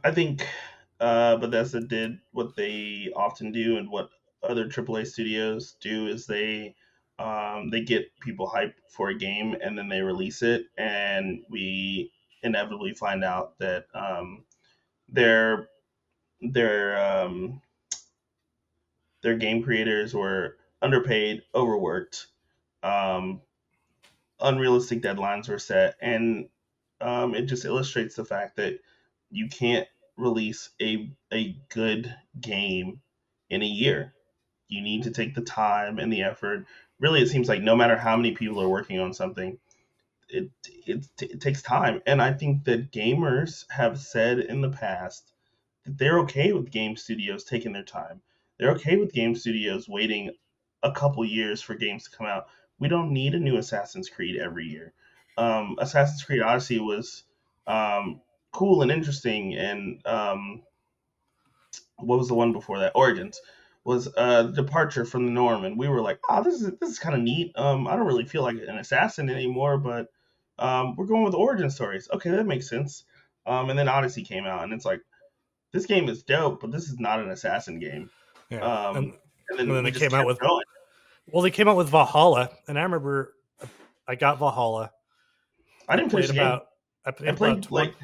I 0.02 0.10
think 0.10 0.46
uh, 1.00 1.36
Bethesda 1.36 1.80
did 1.80 2.18
what 2.32 2.56
they 2.56 3.12
often 3.14 3.52
do 3.52 3.76
and 3.76 3.90
what 3.90 4.10
other 4.42 4.66
AAA 4.66 5.06
studios 5.06 5.76
do 5.80 6.06
is 6.06 6.26
they 6.26 6.74
um, 7.18 7.70
they 7.70 7.82
get 7.82 8.12
people 8.20 8.46
hype 8.46 8.76
for 8.88 9.08
a 9.08 9.18
game 9.18 9.56
and 9.62 9.76
then 9.76 9.88
they 9.88 10.00
release 10.02 10.42
it, 10.42 10.66
and 10.76 11.42
we 11.50 12.12
inevitably 12.42 12.94
find 12.94 13.24
out 13.24 13.58
that 13.58 13.86
um, 13.94 14.44
their 15.08 15.68
their 16.40 17.24
um, 17.24 17.60
their 19.22 19.36
game 19.36 19.62
creators 19.62 20.14
were 20.14 20.56
underpaid, 20.80 21.42
overworked, 21.54 22.28
um, 22.84 23.40
unrealistic 24.40 25.02
deadlines 25.02 25.48
were 25.48 25.58
set, 25.58 25.96
and 26.00 26.48
um, 27.00 27.34
it 27.34 27.42
just 27.46 27.64
illustrates 27.64 28.14
the 28.14 28.24
fact 28.24 28.56
that 28.56 28.78
you 29.30 29.48
can't 29.48 29.88
release 30.18 30.70
a 30.82 31.10
a 31.32 31.56
good 31.70 32.14
game 32.40 33.00
in 33.48 33.62
a 33.62 33.66
year. 33.66 34.14
You 34.68 34.82
need 34.82 35.04
to 35.04 35.10
take 35.10 35.34
the 35.34 35.40
time 35.42 35.98
and 35.98 36.12
the 36.12 36.22
effort. 36.22 36.66
Really, 37.00 37.22
it 37.22 37.28
seems 37.28 37.48
like 37.48 37.62
no 37.62 37.76
matter 37.76 37.96
how 37.96 38.16
many 38.16 38.32
people 38.32 38.60
are 38.60 38.68
working 38.68 38.98
on 38.98 39.14
something, 39.14 39.58
it 40.28 40.50
it, 40.86 41.06
it 41.20 41.40
takes 41.40 41.62
time. 41.62 42.02
And 42.06 42.20
I 42.20 42.32
think 42.32 42.64
that 42.64 42.92
gamers 42.92 43.64
have 43.70 43.98
said 43.98 44.40
in 44.40 44.60
the 44.60 44.70
past 44.70 45.32
that 45.84 45.96
they're 45.96 46.20
okay 46.20 46.52
with 46.52 46.70
game 46.70 46.96
studios 46.96 47.44
taking 47.44 47.72
their 47.72 47.84
time. 47.84 48.20
They're 48.58 48.72
okay 48.72 48.96
with 48.96 49.12
game 49.12 49.34
studios 49.34 49.88
waiting 49.88 50.32
a 50.82 50.92
couple 50.92 51.24
years 51.24 51.62
for 51.62 51.74
games 51.74 52.04
to 52.04 52.16
come 52.16 52.26
out. 52.26 52.46
We 52.78 52.88
don't 52.88 53.12
need 53.12 53.34
a 53.34 53.40
new 53.40 53.56
Assassin's 53.56 54.08
Creed 54.08 54.36
every 54.36 54.66
year. 54.66 54.92
Um, 55.36 55.76
Assassin's 55.78 56.22
Creed 56.24 56.42
Odyssey 56.42 56.80
was 56.80 57.24
um, 57.66 58.20
cool 58.52 58.82
and 58.82 58.90
interesting, 58.90 59.54
and 59.54 60.06
um, 60.06 60.62
what 61.96 62.18
was 62.18 62.28
the 62.28 62.34
one 62.34 62.52
before 62.52 62.78
that? 62.80 62.92
Origins 62.94 63.40
was 63.84 64.08
a 64.16 64.52
departure 64.54 65.04
from 65.04 65.24
the 65.24 65.32
norm, 65.32 65.64
and 65.64 65.78
we 65.78 65.88
were 65.88 66.00
like, 66.00 66.20
"Oh, 66.28 66.42
this 66.42 66.60
is 66.60 66.72
this 66.80 66.90
is 66.90 66.98
kind 66.98 67.14
of 67.14 67.22
neat." 67.22 67.52
Um, 67.56 67.86
I 67.86 67.96
don't 67.96 68.06
really 68.06 68.24
feel 68.24 68.42
like 68.42 68.56
an 68.56 68.78
assassin 68.78 69.30
anymore, 69.30 69.78
but 69.78 70.08
um, 70.58 70.96
we're 70.96 71.06
going 71.06 71.24
with 71.24 71.34
origin 71.34 71.70
stories. 71.70 72.08
Okay, 72.12 72.30
that 72.30 72.46
makes 72.46 72.68
sense. 72.68 73.04
Um, 73.46 73.70
and 73.70 73.78
then 73.78 73.88
Odyssey 73.88 74.24
came 74.24 74.44
out, 74.44 74.64
and 74.64 74.72
it's 74.72 74.84
like, 74.84 75.00
this 75.72 75.86
game 75.86 76.08
is 76.08 76.22
dope, 76.22 76.60
but 76.60 76.70
this 76.70 76.88
is 76.88 76.98
not 76.98 77.20
an 77.20 77.30
assassin 77.30 77.78
game. 77.78 78.10
Yeah. 78.50 78.58
Um, 78.58 78.96
and, 78.96 79.04
and, 79.06 79.12
then, 79.58 79.60
and 79.60 79.76
then 79.76 79.84
they 79.84 79.90
came 79.90 80.12
out 80.12 80.26
with 80.26 80.38
going. 80.38 80.64
well, 81.32 81.42
they 81.42 81.50
came 81.50 81.68
out 81.68 81.76
with 81.76 81.88
Valhalla, 81.88 82.50
and 82.66 82.78
I 82.78 82.82
remember 82.82 83.34
I 84.06 84.14
got 84.14 84.38
Valhalla. 84.38 84.90
I 85.88 85.96
didn't 85.96 86.10
play 86.10 86.26
about. 86.26 86.66
I 87.04 87.10
played, 87.10 87.28
I 87.30 87.32
played 87.32 87.52
about 87.52 87.62
20, 87.62 87.86
like 87.86 87.94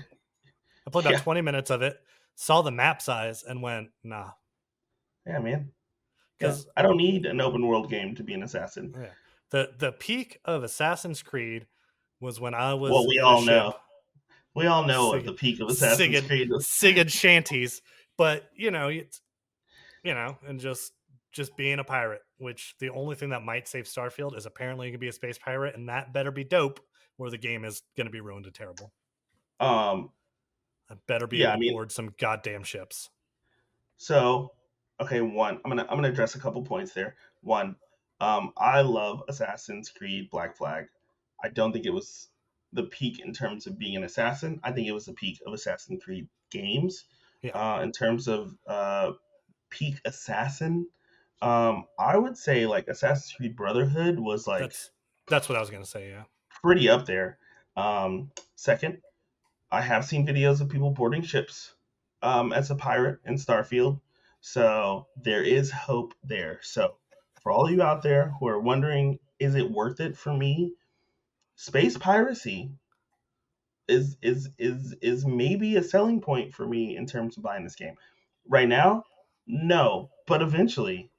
I 0.87 0.91
played 0.91 1.05
about 1.05 1.15
yeah. 1.15 1.21
twenty 1.21 1.41
minutes 1.41 1.71
of 1.71 1.83
it, 1.83 1.97
saw 2.35 2.63
the 2.63 2.71
map 2.71 3.01
size, 3.01 3.43
and 3.43 3.63
went, 3.63 3.89
"Nah." 4.03 4.31
Yeah, 5.27 5.39
man. 5.39 5.71
Because 6.39 6.67
yeah. 6.67 6.73
I 6.77 6.83
don't 6.83 6.97
need 6.97 7.27
an 7.27 7.41
open 7.41 7.67
world 7.67 7.91
game 7.91 8.15
to 8.17 8.23
be 8.23 8.35
an 8.35 8.43
assassin. 8.43 8.95
Yeah. 8.97 9.07
The 9.51 9.71
the 9.79 9.93
peak 9.93 10.41
of 10.45 10.63
Assassin's 10.63 11.23
Creed 11.23 11.67
was 12.21 12.41
when 12.41 12.55
I 12.55 12.75
was. 12.75 12.91
Well, 12.91 13.07
we 13.07 13.19
all 13.19 13.43
know. 13.43 13.75
We 14.55 14.67
all 14.67 14.85
know 14.85 15.13
Sig- 15.13 15.27
the 15.27 15.33
peak 15.33 15.61
of 15.61 15.69
Assassin's 15.69 15.99
Sigurd, 15.99 16.27
Creed. 16.27 16.51
Sigurd 16.61 17.11
shanties, 17.11 17.83
but 18.17 18.51
you 18.55 18.71
know, 18.71 18.89
it's 18.89 19.21
you 20.03 20.15
know, 20.15 20.39
and 20.47 20.61
just 20.61 20.93
just 21.33 21.57
being 21.57 21.79
a 21.79 21.85
pirate. 21.85 22.23
Which 22.39 22.75
the 22.79 22.91
only 22.91 23.17
thing 23.17 23.31
that 23.31 23.43
might 23.43 23.69
save 23.69 23.85
Starfield 23.85 24.37
is 24.37 24.47
apparently 24.47 24.87
you 24.87 24.93
can 24.93 25.01
be 25.01 25.09
a 25.09 25.13
space 25.13 25.39
pirate, 25.39 25.77
and 25.77 25.89
that 25.89 26.13
better 26.13 26.31
be 26.31 26.45
dope, 26.45 26.81
or 27.19 27.31
the 27.31 27.39
game 27.39 27.65
is 27.65 27.83
going 27.97 28.07
to 28.07 28.13
be 28.13 28.21
ruined 28.21 28.47
and 28.47 28.55
terrible. 28.55 28.93
Um, 29.61 30.11
I 30.91 30.95
better 31.07 31.27
be 31.27 31.39
yeah, 31.39 31.49
able 31.49 31.55
I 31.55 31.59
mean, 31.59 31.73
board 31.73 31.93
some 31.93 32.15
goddamn 32.19 32.63
ships. 32.63 33.11
So, 33.97 34.53
okay, 35.01 35.21
one, 35.21 35.61
I'm 35.65 35.71
gonna 35.71 35.87
I'm 35.89 35.97
gonna 35.97 36.09
address 36.09 36.35
a 36.35 36.41
couple 36.41 36.63
points 36.63 36.93
there. 36.93 37.17
One, 37.43 37.77
um, 38.21 38.53
I 38.57 38.83
love 38.83 39.23
Assassin's 39.29 39.91
Creed 39.91 40.31
Black 40.31 40.57
Flag. 40.57 40.87
I 41.43 41.49
don't 41.49 41.73
think 41.73 41.87
it 41.87 41.93
was 41.93 42.29
the 42.73 42.85
peak 42.85 43.21
in 43.21 43.33
terms 43.33 43.67
of 43.67 43.79
being 43.79 43.97
an 43.97 44.05
assassin. 44.05 44.61
I 44.63 44.73
think 44.73 44.89
it 44.89 44.93
was 44.93 45.07
the 45.07 45.13
peak 45.13 45.41
of 45.47 45.53
Assassin's 45.53 46.03
Creed 46.03 46.29
games. 46.51 47.05
Yeah. 47.43 47.53
Uh, 47.53 47.83
in 47.83 47.93
terms 47.93 48.27
of 48.27 48.57
uh, 48.67 49.13
peak 49.71 49.97
assassin, 50.05 50.87
um, 51.43 51.85
I 51.99 52.17
would 52.17 52.37
say 52.37 52.67
like 52.67 52.89
Assassin's 52.89 53.33
Creed 53.37 53.57
Brotherhood 53.57 54.19
was 54.19 54.47
like 54.47 54.63
that's, 54.63 54.91
that's 55.29 55.49
what 55.49 55.57
I 55.57 55.61
was 55.61 55.71
gonna 55.71 55.85
say. 55.85 56.11
Yeah, 56.11 56.25
pretty 56.63 56.89
up 56.89 57.07
there. 57.07 57.39
Um, 57.77 58.31
second, 58.55 58.99
I 59.75 59.81
have 59.81 60.05
seen 60.05 60.25
videos 60.25 60.61
of 60.61 60.69
people 60.69 60.93
boarding 60.93 61.23
ships 61.23 61.75
um, 62.23 62.53
as 62.53 62.71
a 62.71 62.77
pirate 62.77 63.19
in 63.25 63.35
Starfield, 63.35 64.01
so 64.41 65.09
there 65.21 65.43
is 65.43 65.69
hope 65.73 66.15
there. 66.23 66.61
So 66.63 66.95
for 67.43 67.51
all 67.51 67.69
you 67.69 67.83
out 67.83 68.03
there 68.03 68.33
who 68.39 68.47
are 68.47 68.61
wondering, 68.61 69.19
is 69.41 69.57
it 69.57 69.69
worth 69.69 69.99
it 69.99 70.17
for 70.17 70.33
me? 70.33 70.75
Space 71.57 71.99
piracy 71.99 72.71
is 73.89 74.17
is 74.23 74.49
is 74.59 74.95
is 75.03 75.27
maybe 75.27 75.75
a 75.75 75.83
selling 75.83 76.21
point 76.21 76.55
for 76.55 76.65
me 76.65 76.97
in 76.97 77.07
terms 77.07 77.37
of 77.37 77.43
buying 77.43 77.65
this 77.65 77.75
game. 77.75 77.97
Right 78.49 78.69
now, 78.69 79.03
no, 79.45 80.09
but 80.29 80.41
eventually, 80.41 81.11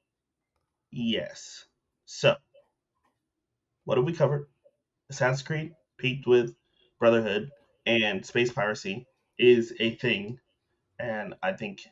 yes. 0.91 1.65
So, 2.05 2.37
what 3.83 3.97
have 3.97 4.05
we 4.05 4.13
covered? 4.13 4.47
Assassin's 5.09 5.41
Creed 5.41 5.75
peaked 5.97 6.25
with 6.25 6.55
Brotherhood 6.99 7.51
and 7.85 8.25
space 8.25 8.51
piracy 8.51 9.05
is 9.37 9.73
a 9.79 9.95
thing, 9.95 10.39
and 10.99 11.35
I 11.43 11.53
think 11.53 11.87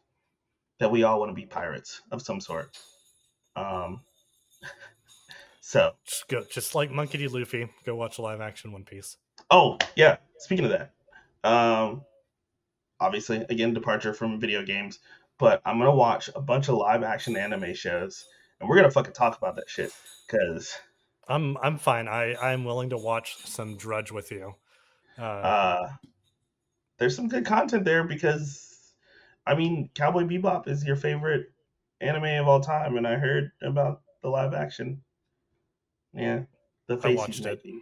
that 0.80 0.92
we 0.92 1.04
all 1.04 1.20
want 1.20 1.30
to 1.30 1.36
be 1.36 1.46
pirates 1.46 2.02
of 2.12 2.22
some 2.22 2.42
sort. 2.42 2.78
Um, 3.56 4.02
so 5.62 5.94
just 6.06 6.28
go, 6.28 6.44
just 6.50 6.76
like 6.76 6.92
Monkey 6.92 7.18
D. 7.18 7.28
Luffy, 7.28 7.70
go 7.86 7.96
watch 7.96 8.20
live 8.20 8.42
action 8.42 8.72
One 8.72 8.84
Piece. 8.84 9.18
Oh 9.50 9.78
yeah, 9.96 10.18
speaking 10.38 10.66
of 10.66 10.72
that, 10.72 10.94
um, 11.44 12.02
obviously 13.00 13.46
again 13.50 13.74
departure 13.74 14.14
from 14.14 14.40
video 14.40 14.64
games, 14.64 15.00
but 15.38 15.62
I'm 15.66 15.78
gonna 15.78 15.96
watch 15.96 16.30
a 16.36 16.42
bunch 16.42 16.70
of 16.70 16.76
live 16.76 17.04
action 17.04 17.38
anime 17.38 17.74
shows, 17.74 18.26
and 18.60 18.70
we're 18.70 18.76
gonna 18.76 18.92
fucking 18.92 19.14
talk 19.14 19.38
about 19.38 19.56
that 19.58 19.70
shit 19.70 19.92
because 20.26 20.76
I'm 21.28 21.58
I'm 21.58 21.78
fine. 21.78 22.08
I 22.08 22.36
I'm 22.36 22.66
willing 22.66 22.90
to 22.90 22.98
watch 22.98 23.38
some 23.46 23.78
Drudge 23.78 24.12
with 24.12 24.32
you. 24.32 24.56
Uh, 25.18 25.22
uh, 25.22 25.90
there's 26.98 27.16
some 27.16 27.28
good 27.28 27.46
content 27.46 27.86
there 27.86 28.04
because, 28.04 28.94
I 29.46 29.56
mean, 29.56 29.90
Cowboy 29.94 30.24
Bebop 30.24 30.68
is 30.68 30.86
your 30.86 30.96
favorite 30.96 31.52
anime 32.02 32.42
of 32.42 32.48
all 32.48 32.60
time, 32.60 32.98
and 32.98 33.08
I 33.08 33.16
heard 33.16 33.52
about 33.62 34.02
the 34.22 34.30
live 34.30 34.54
action. 34.54 35.02
Yeah, 36.14 36.44
the 36.88 36.98
face 36.98 37.20
I 37.20 37.26
he's 37.26 37.44
making. 37.44 37.82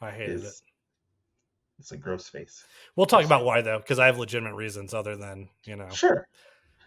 I 0.00 0.10
hated 0.10 0.36
is, 0.36 0.44
it. 0.44 0.54
It's 1.78 1.92
a 1.92 1.96
gross 1.96 2.28
face. 2.28 2.64
We'll 2.94 3.06
talk 3.06 3.24
about 3.24 3.44
why 3.44 3.60
though, 3.60 3.78
because 3.78 3.98
I 3.98 4.06
have 4.06 4.18
legitimate 4.18 4.54
reasons 4.54 4.94
other 4.94 5.16
than 5.16 5.48
you 5.64 5.76
know. 5.76 5.88
Sure. 5.90 6.28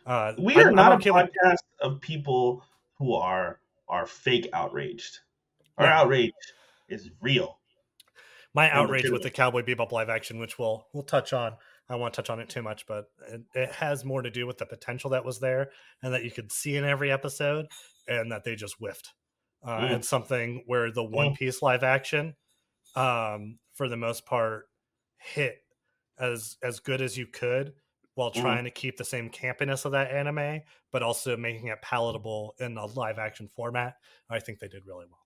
Uh, 0.06 0.34
we 0.38 0.56
are 0.58 0.70
I'm, 0.70 0.76
not 0.76 0.92
okay 0.94 1.10
a 1.10 1.14
podcast 1.14 1.30
with... 1.42 1.62
of 1.82 2.02
people 2.02 2.64
who 2.98 3.14
are 3.14 3.60
are 3.90 4.06
fake 4.06 4.50
outraged. 4.54 5.20
Our 5.78 5.86
yeah. 5.86 6.00
outrage 6.00 6.34
is 6.88 7.10
real 7.22 7.60
my 8.56 8.72
outrage 8.72 9.10
with 9.10 9.22
the 9.22 9.30
Cowboy 9.30 9.64
Bebop 9.64 9.92
live 9.92 10.10
action, 10.10 10.40
which 10.40 10.58
we'll 10.58 10.88
we'll 10.94 11.04
touch 11.04 11.34
on. 11.34 11.54
I 11.90 11.96
won't 11.98 12.14
touch 12.14 12.30
on 12.30 12.40
it 12.40 12.50
too 12.50 12.64
much, 12.64 12.88
but 12.88 13.06
it, 13.30 13.42
it, 13.54 13.72
has 13.74 14.04
more 14.04 14.24
to 14.24 14.32
do 14.32 14.48
with 14.48 14.58
the 14.58 14.66
potential 14.66 15.12
that 15.12 15.26
was 15.26 15.40
there 15.40 15.70
and 16.02 16.14
that 16.14 16.24
you 16.24 16.32
could 16.32 16.52
see 16.52 16.78
in 16.78 16.86
every 16.86 17.12
episode, 17.12 17.68
and 18.08 18.32
that 18.32 18.44
they 18.44 18.56
just 18.56 18.76
whiffed. 18.80 19.14
Uh, 19.64 19.80
mm. 19.80 19.96
And 19.96 20.06
something 20.06 20.64
where 20.66 20.92
the 20.92 21.04
One 21.04 21.32
mm. 21.32 21.38
Piece 21.38 21.62
live 21.62 21.84
action, 21.84 22.36
um, 22.96 23.60
for 23.74 23.90
the 23.90 23.98
most 23.98 24.26
part, 24.26 24.64
hit 25.18 25.58
as 26.18 26.56
as 26.64 26.80
good 26.80 27.02
as 27.02 27.18
you 27.18 27.28
could 27.28 27.74
while 28.16 28.32
mm. 28.32 28.42
trying 28.42 28.64
to 28.64 28.72
keep 28.72 28.96
the 28.96 29.04
same 29.04 29.30
campiness 29.30 29.84
of 29.84 29.92
that 29.92 30.12
anime, 30.12 30.62
but 30.94 31.04
also 31.04 31.36
making 31.36 31.68
it 31.68 31.82
palatable 31.82 32.56
in 32.60 32.78
a 32.78 32.86
live 32.86 33.20
action 33.20 33.50
format. 33.54 33.96
I 34.30 34.40
think 34.40 34.60
they 34.60 34.70
did 34.70 34.86
really 34.88 35.06
well. 35.10 35.25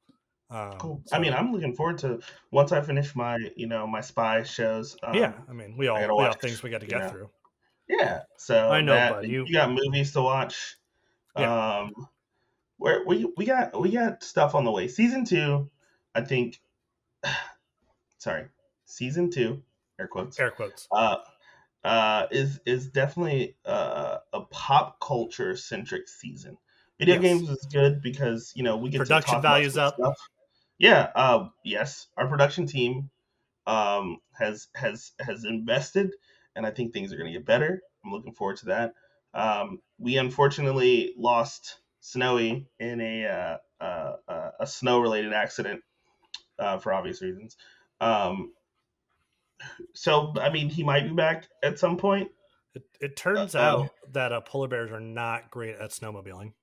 Um, 0.51 0.77
cool. 0.79 1.01
So, 1.05 1.15
I 1.15 1.19
mean, 1.19 1.33
I'm 1.33 1.51
looking 1.51 1.75
forward 1.75 1.99
to 1.99 2.19
once 2.51 2.71
I 2.71 2.81
finish 2.81 3.15
my, 3.15 3.37
you 3.55 3.67
know, 3.67 3.85
my 3.85 4.01
spy 4.01 4.43
shows. 4.43 4.97
Um, 5.03 5.13
yeah, 5.13 5.33
I 5.47 5.53
mean, 5.53 5.77
we 5.77 5.87
all 5.87 6.17
we 6.17 6.23
have 6.23 6.37
things 6.37 6.63
we 6.63 6.69
got 6.69 6.81
to 6.81 6.87
get 6.87 6.99
know. 6.99 7.09
through. 7.09 7.29
Yeah, 7.87 8.21
so 8.37 8.69
I 8.69 8.81
know, 8.81 8.93
that, 8.93 9.27
you, 9.27 9.45
you 9.45 9.53
got 9.53 9.71
movies 9.71 10.13
to 10.13 10.21
watch. 10.21 10.77
Yeah. 11.37 11.79
Um, 11.79 12.07
where 12.77 13.03
we 13.05 13.31
we 13.37 13.45
got 13.45 13.79
we 13.79 13.91
got 13.91 14.23
stuff 14.23 14.55
on 14.55 14.65
the 14.65 14.71
way. 14.71 14.87
Season 14.87 15.23
two, 15.25 15.69
I 16.15 16.21
think. 16.21 16.59
sorry, 18.17 18.45
season 18.85 19.29
two, 19.29 19.61
air 19.99 20.07
quotes, 20.07 20.39
air 20.39 20.51
quotes. 20.51 20.87
Uh, 20.91 21.17
uh, 21.83 22.25
is 22.31 22.59
is 22.65 22.87
definitely 22.87 23.55
uh, 23.65 24.17
a 24.33 24.41
pop 24.41 24.99
culture 24.99 25.55
centric 25.55 26.07
season. 26.07 26.57
Video 26.97 27.15
yes. 27.15 27.21
games 27.21 27.49
is 27.49 27.67
good 27.71 28.01
because 28.01 28.51
you 28.55 28.63
know 28.63 28.77
we 28.77 28.89
get 28.89 28.99
production 28.99 29.41
values 29.41 29.77
up. 29.77 29.95
Stuff 29.95 30.17
yeah, 30.79 31.09
uh, 31.13 31.49
yes, 31.63 32.07
our 32.17 32.27
production 32.27 32.65
team 32.65 33.09
um, 33.67 34.19
has 34.31 34.69
has 34.73 35.11
has 35.19 35.43
invested, 35.43 36.11
and 36.55 36.65
I 36.65 36.71
think 36.71 36.93
things 36.93 37.13
are 37.13 37.17
going 37.17 37.31
to 37.31 37.37
get 37.37 37.45
better. 37.45 37.81
I'm 38.03 38.11
looking 38.11 38.33
forward 38.33 38.57
to 38.57 38.65
that. 38.67 38.93
Um, 39.33 39.81
we 39.99 40.17
unfortunately 40.17 41.13
lost 41.17 41.79
Snowy 41.99 42.67
in 42.79 43.01
a 43.01 43.25
uh, 43.25 43.83
uh, 43.83 44.15
uh 44.27 44.51
a 44.61 44.65
snow 44.65 44.99
related 44.99 45.33
accident 45.33 45.83
uh, 46.57 46.77
for 46.77 46.93
obvious 46.93 47.21
reasons. 47.21 47.57
Um, 47.99 48.53
so 49.93 50.33
I 50.41 50.49
mean, 50.49 50.69
he 50.69 50.83
might 50.83 51.03
be 51.03 51.13
back 51.13 51.47
at 51.61 51.77
some 51.77 51.97
point. 51.97 52.31
It, 52.73 52.83
it 53.01 53.15
turns 53.17 53.53
uh, 53.53 53.59
out 53.59 53.89
that 54.13 54.31
uh, 54.31 54.39
polar 54.41 54.69
bears 54.69 54.91
are 54.91 55.01
not 55.01 55.51
great 55.51 55.75
at 55.75 55.89
snowmobiling. 55.89 56.53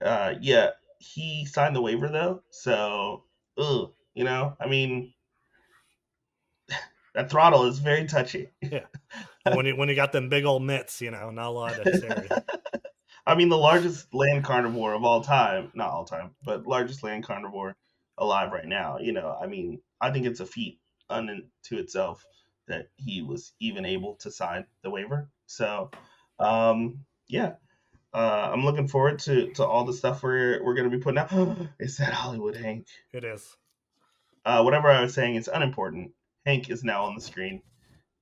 Uh, 0.00 0.34
yeah, 0.40 0.70
he 0.98 1.44
signed 1.44 1.76
the 1.76 1.82
waiver 1.82 2.08
though, 2.08 2.42
so 2.48 3.24
ugh, 3.60 3.92
you 4.14 4.24
know, 4.24 4.56
I 4.60 4.66
mean, 4.66 5.12
that 7.14 7.30
throttle 7.30 7.66
is 7.66 7.78
very 7.78 8.06
touchy. 8.06 8.50
Yeah, 8.62 8.86
when 9.54 9.66
you 9.66 9.76
when 9.76 9.88
you 9.88 9.94
got 9.94 10.12
them 10.12 10.28
big 10.28 10.44
old 10.44 10.62
mitts, 10.62 11.00
you 11.00 11.10
know, 11.10 11.30
not 11.30 11.46
a 11.46 11.50
lot 11.50 11.78
of 11.78 11.84
dexterity. 11.84 12.28
I 13.26 13.34
mean, 13.34 13.48
the 13.48 13.58
largest 13.58 14.12
land 14.14 14.44
carnivore 14.44 14.94
of 14.94 15.04
all 15.04 15.20
time, 15.20 15.70
not 15.74 15.90
all 15.90 16.04
time, 16.04 16.30
but 16.42 16.66
largest 16.66 17.02
land 17.02 17.22
carnivore 17.24 17.76
alive 18.18 18.50
right 18.50 18.66
now. 18.66 18.98
You 18.98 19.12
know, 19.12 19.36
I 19.40 19.46
mean, 19.46 19.80
I 20.00 20.10
think 20.10 20.26
it's 20.26 20.40
a 20.40 20.46
feat 20.46 20.80
unto 21.08 21.42
itself 21.72 22.24
that 22.66 22.88
he 22.96 23.22
was 23.22 23.52
even 23.60 23.84
able 23.84 24.14
to 24.16 24.30
sign 24.30 24.64
the 24.82 24.90
waiver. 24.90 25.28
So, 25.46 25.90
um, 26.38 27.04
yeah, 27.28 27.54
uh, 28.12 28.50
I'm 28.52 28.64
looking 28.64 28.88
forward 28.88 29.20
to, 29.20 29.50
to 29.54 29.64
all 29.64 29.84
the 29.84 29.92
stuff 29.92 30.22
we're 30.22 30.62
we're 30.64 30.74
gonna 30.74 30.90
be 30.90 30.98
putting 30.98 31.18
out. 31.18 31.30
is 31.80 31.98
that 31.98 32.12
Hollywood 32.12 32.56
Hank? 32.56 32.86
It 33.12 33.24
is. 33.24 33.56
Uh, 34.44 34.62
whatever 34.62 34.88
I 34.88 35.02
was 35.02 35.14
saying 35.14 35.36
is 35.36 35.48
unimportant. 35.52 36.12
Hank 36.46 36.70
is 36.70 36.82
now 36.82 37.04
on 37.04 37.14
the 37.14 37.20
screen, 37.20 37.62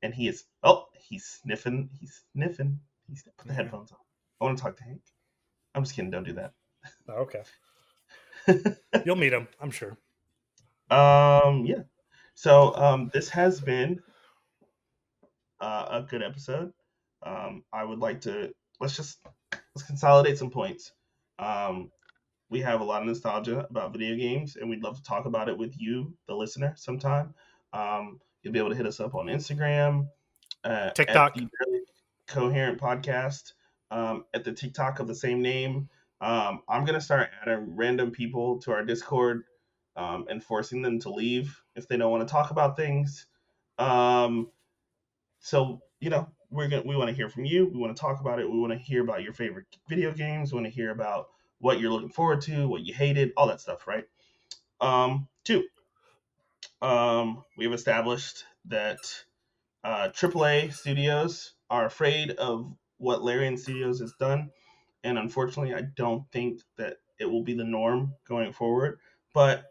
and 0.03 0.15
he 0.15 0.29
is. 0.29 0.45
Oh, 0.63 0.87
he's 0.99 1.25
sniffing. 1.25 1.91
He's 2.01 2.23
sniffing. 2.33 2.81
He's 3.09 3.23
put 3.23 3.47
the 3.47 3.55
headphones 3.55 3.93
on. 3.93 3.99
I 4.41 4.45
want 4.45 4.59
to 4.59 4.63
talk 4.63 4.77
to 4.77 4.85
Hank. 4.85 5.01
I'm 5.75 5.85
just 5.85 5.95
kidding. 5.95 6.11
Don't 6.11 6.25
do 6.25 6.35
that. 6.35 6.53
Oh, 7.09 7.27
okay. 7.27 7.43
You'll 9.05 9.17
meet 9.17 9.33
him, 9.33 9.49
I'm 9.61 9.71
sure. 9.71 9.97
Um, 10.91 11.65
yeah. 11.67 11.83
So 12.35 12.75
um, 12.75 13.11
this 13.13 13.29
has 13.31 13.61
been 13.61 14.01
uh, 15.61 15.87
a 15.91 16.03
good 16.03 16.23
episode. 16.23 16.73
Um, 17.23 17.65
I 17.73 17.85
would 17.85 17.99
like 17.99 18.23
to 18.23 18.53
let's 18.81 18.97
just 18.97 19.19
let's 19.79 19.87
consolidate 19.87 20.37
some 20.37 20.51
points. 20.51 20.91
Um, 21.39 21.93
we 22.51 22.61
have 22.63 22.81
a 22.81 22.85
lot 22.85 23.01
of 23.01 23.07
nostalgia 23.07 23.65
about 23.71 23.93
video 23.93 24.17
games, 24.17 24.57
and 24.57 24.69
we'd 24.69 24.83
love 24.83 24.97
to 24.97 25.03
talk 25.05 25.27
about 25.27 25.49
it 25.49 25.57
with 25.57 25.73
you, 25.79 26.13
the 26.27 26.35
listener, 26.35 26.75
sometime. 26.77 27.33
Um, 27.73 28.19
you'll 28.43 28.53
be 28.53 28.59
able 28.59 28.71
to 28.71 28.75
hit 28.75 28.87
us 28.87 28.99
up 28.99 29.15
on 29.15 29.27
Instagram, 29.27 30.09
uh, 30.65 30.91
TikTok, 30.91 31.37
Coherent 32.27 32.81
Podcast, 32.81 33.53
um, 33.93 34.25
at 34.35 34.43
the 34.43 34.51
TikTok 34.51 34.99
of 34.99 35.07
the 35.07 35.15
same 35.15 35.43
name. 35.43 35.89
Um, 36.21 36.63
I'm 36.69 36.85
gonna 36.85 37.01
start 37.01 37.31
adding 37.41 37.77
random 37.77 38.11
people 38.11 38.59
to 38.63 38.73
our 38.73 38.85
Discord 38.85 39.45
um, 39.95 40.27
and 40.29 40.43
forcing 40.43 40.83
them 40.83 40.99
to 41.01 41.11
leave 41.11 41.63
if 41.77 41.87
they 41.87 41.97
don't 41.97 42.11
want 42.11 42.27
to 42.27 42.33
talk 42.33 42.51
about 42.51 42.77
things. 42.77 43.27
Um, 43.79 44.51
so 45.39 45.83
you 46.01 46.11
know, 46.11 46.29
we're 46.51 46.69
gonna 46.69 46.83
we 46.85 46.97
want 46.97 47.09
to 47.11 47.17
hear 47.17 47.29
from 47.29 47.45
you. 47.45 47.67
We 47.67 47.79
want 47.79 47.95
to 47.97 48.01
talk 48.01 48.21
about 48.21 48.39
it. 48.39 48.51
We 48.51 48.59
want 48.59 48.73
to 48.73 48.79
hear 48.79 49.03
about 49.03 49.23
your 49.23 49.33
favorite 49.33 49.67
video 49.89 50.13
games. 50.13 50.53
We 50.53 50.61
want 50.61 50.67
to 50.67 50.73
hear 50.73 50.91
about 50.91 51.29
what 51.59 51.81
you're 51.81 51.91
looking 51.91 52.11
forward 52.11 52.41
to, 52.43 52.69
what 52.69 52.83
you 52.83 52.95
hated, 52.95 53.33
all 53.37 53.49
that 53.49 53.61
stuff, 53.61 53.87
right? 53.87 54.05
Um, 54.81 55.29
two, 55.45 55.65
um, 56.81 57.45
we 57.57 57.65
have 57.65 57.75
established 57.75 58.45
that 58.67 58.99
uh, 59.83 60.09
AAA 60.09 60.73
studios 60.73 61.55
are 61.69 61.85
afraid 61.85 62.31
of 62.33 62.73
what 62.99 63.23
Larian 63.23 63.57
Studios 63.57 64.01
has 64.01 64.13
done, 64.19 64.51
and 65.05 65.19
unfortunately, 65.19 65.75
I 65.75 65.83
don't 65.97 66.25
think 66.33 66.61
that 66.77 66.97
it 67.19 67.27
will 67.27 67.43
be 67.43 67.55
the 67.55 67.65
norm 67.65 68.15
going 68.27 68.53
forward. 68.53 68.99
But 69.35 69.65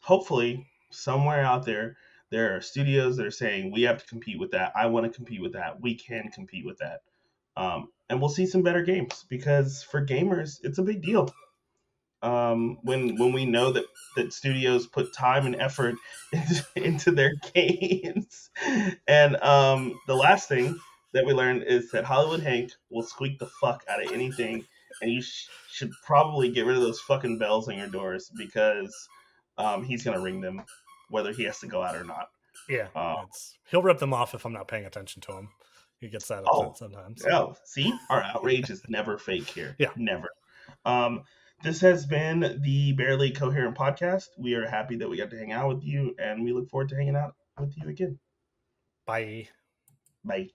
hopefully, 0.00 0.66
somewhere 0.90 1.42
out 1.42 1.64
there, 1.64 1.96
there 2.32 2.56
are 2.56 2.62
studios 2.62 3.18
that 3.18 3.26
are 3.26 3.30
saying 3.30 3.70
we 3.70 3.82
have 3.82 3.98
to 3.98 4.06
compete 4.06 4.40
with 4.40 4.50
that. 4.52 4.72
I 4.74 4.86
want 4.86 5.04
to 5.04 5.14
compete 5.14 5.42
with 5.42 5.52
that. 5.52 5.80
We 5.80 5.94
can 5.94 6.30
compete 6.30 6.64
with 6.64 6.78
that. 6.78 7.02
Um, 7.58 7.88
and 8.08 8.20
we'll 8.20 8.30
see 8.30 8.46
some 8.46 8.62
better 8.62 8.82
games 8.82 9.26
because 9.28 9.82
for 9.82 10.04
gamers, 10.04 10.58
it's 10.62 10.78
a 10.78 10.82
big 10.82 11.02
deal. 11.02 11.32
Um, 12.22 12.78
when 12.82 13.16
when 13.16 13.32
we 13.32 13.44
know 13.44 13.72
that 13.72 13.84
that 14.16 14.32
studios 14.32 14.86
put 14.86 15.12
time 15.12 15.44
and 15.44 15.56
effort 15.56 15.96
into, 16.76 17.10
their 17.10 17.32
games, 17.54 18.48
and 19.06 19.36
um, 19.42 19.98
the 20.06 20.14
last 20.14 20.48
thing 20.48 20.78
that 21.12 21.26
we 21.26 21.34
learned 21.34 21.64
is 21.64 21.90
that 21.90 22.04
Hollywood 22.04 22.40
Hank 22.40 22.70
will 22.90 23.02
squeak 23.02 23.38
the 23.38 23.46
fuck 23.46 23.84
out 23.90 24.02
of 24.02 24.12
anything, 24.12 24.64
and 25.02 25.10
you 25.10 25.20
sh- 25.20 25.48
should 25.70 25.90
probably 26.06 26.50
get 26.50 26.64
rid 26.64 26.76
of 26.76 26.82
those 26.82 27.00
fucking 27.00 27.38
bells 27.38 27.68
on 27.68 27.76
your 27.76 27.88
doors 27.88 28.30
because 28.36 28.94
um, 29.58 29.82
he's 29.82 30.04
gonna 30.04 30.20
ring 30.20 30.40
them 30.40 30.62
whether 31.12 31.32
he 31.32 31.44
has 31.44 31.60
to 31.60 31.66
go 31.66 31.82
out 31.82 31.94
or 31.94 32.04
not. 32.04 32.28
Yeah, 32.68 32.88
um, 32.96 33.26
he'll 33.70 33.82
rip 33.82 33.98
them 33.98 34.14
off 34.14 34.34
if 34.34 34.44
I'm 34.44 34.52
not 34.52 34.68
paying 34.68 34.86
attention 34.86 35.20
to 35.22 35.32
him. 35.32 35.48
He 36.00 36.08
gets 36.08 36.26
that 36.28 36.42
oh, 36.50 36.74
sometimes. 36.76 37.24
Oh, 37.26 37.54
see, 37.64 37.92
our 38.10 38.22
outrage 38.22 38.70
is 38.70 38.82
never 38.88 39.18
fake 39.18 39.48
here. 39.48 39.76
Yeah, 39.78 39.90
never. 39.96 40.28
Um, 40.84 41.22
this 41.62 41.80
has 41.82 42.06
been 42.06 42.60
the 42.62 42.92
Barely 42.92 43.30
Coherent 43.30 43.76
podcast. 43.76 44.28
We 44.36 44.54
are 44.54 44.68
happy 44.68 44.96
that 44.96 45.08
we 45.08 45.16
got 45.16 45.30
to 45.30 45.38
hang 45.38 45.52
out 45.52 45.68
with 45.68 45.84
you, 45.84 46.16
and 46.18 46.42
we 46.42 46.52
look 46.52 46.68
forward 46.70 46.88
to 46.88 46.96
hanging 46.96 47.16
out 47.16 47.34
with 47.58 47.76
you 47.76 47.88
again. 47.88 48.18
Bye. 49.06 49.48
Bye. 50.24 50.48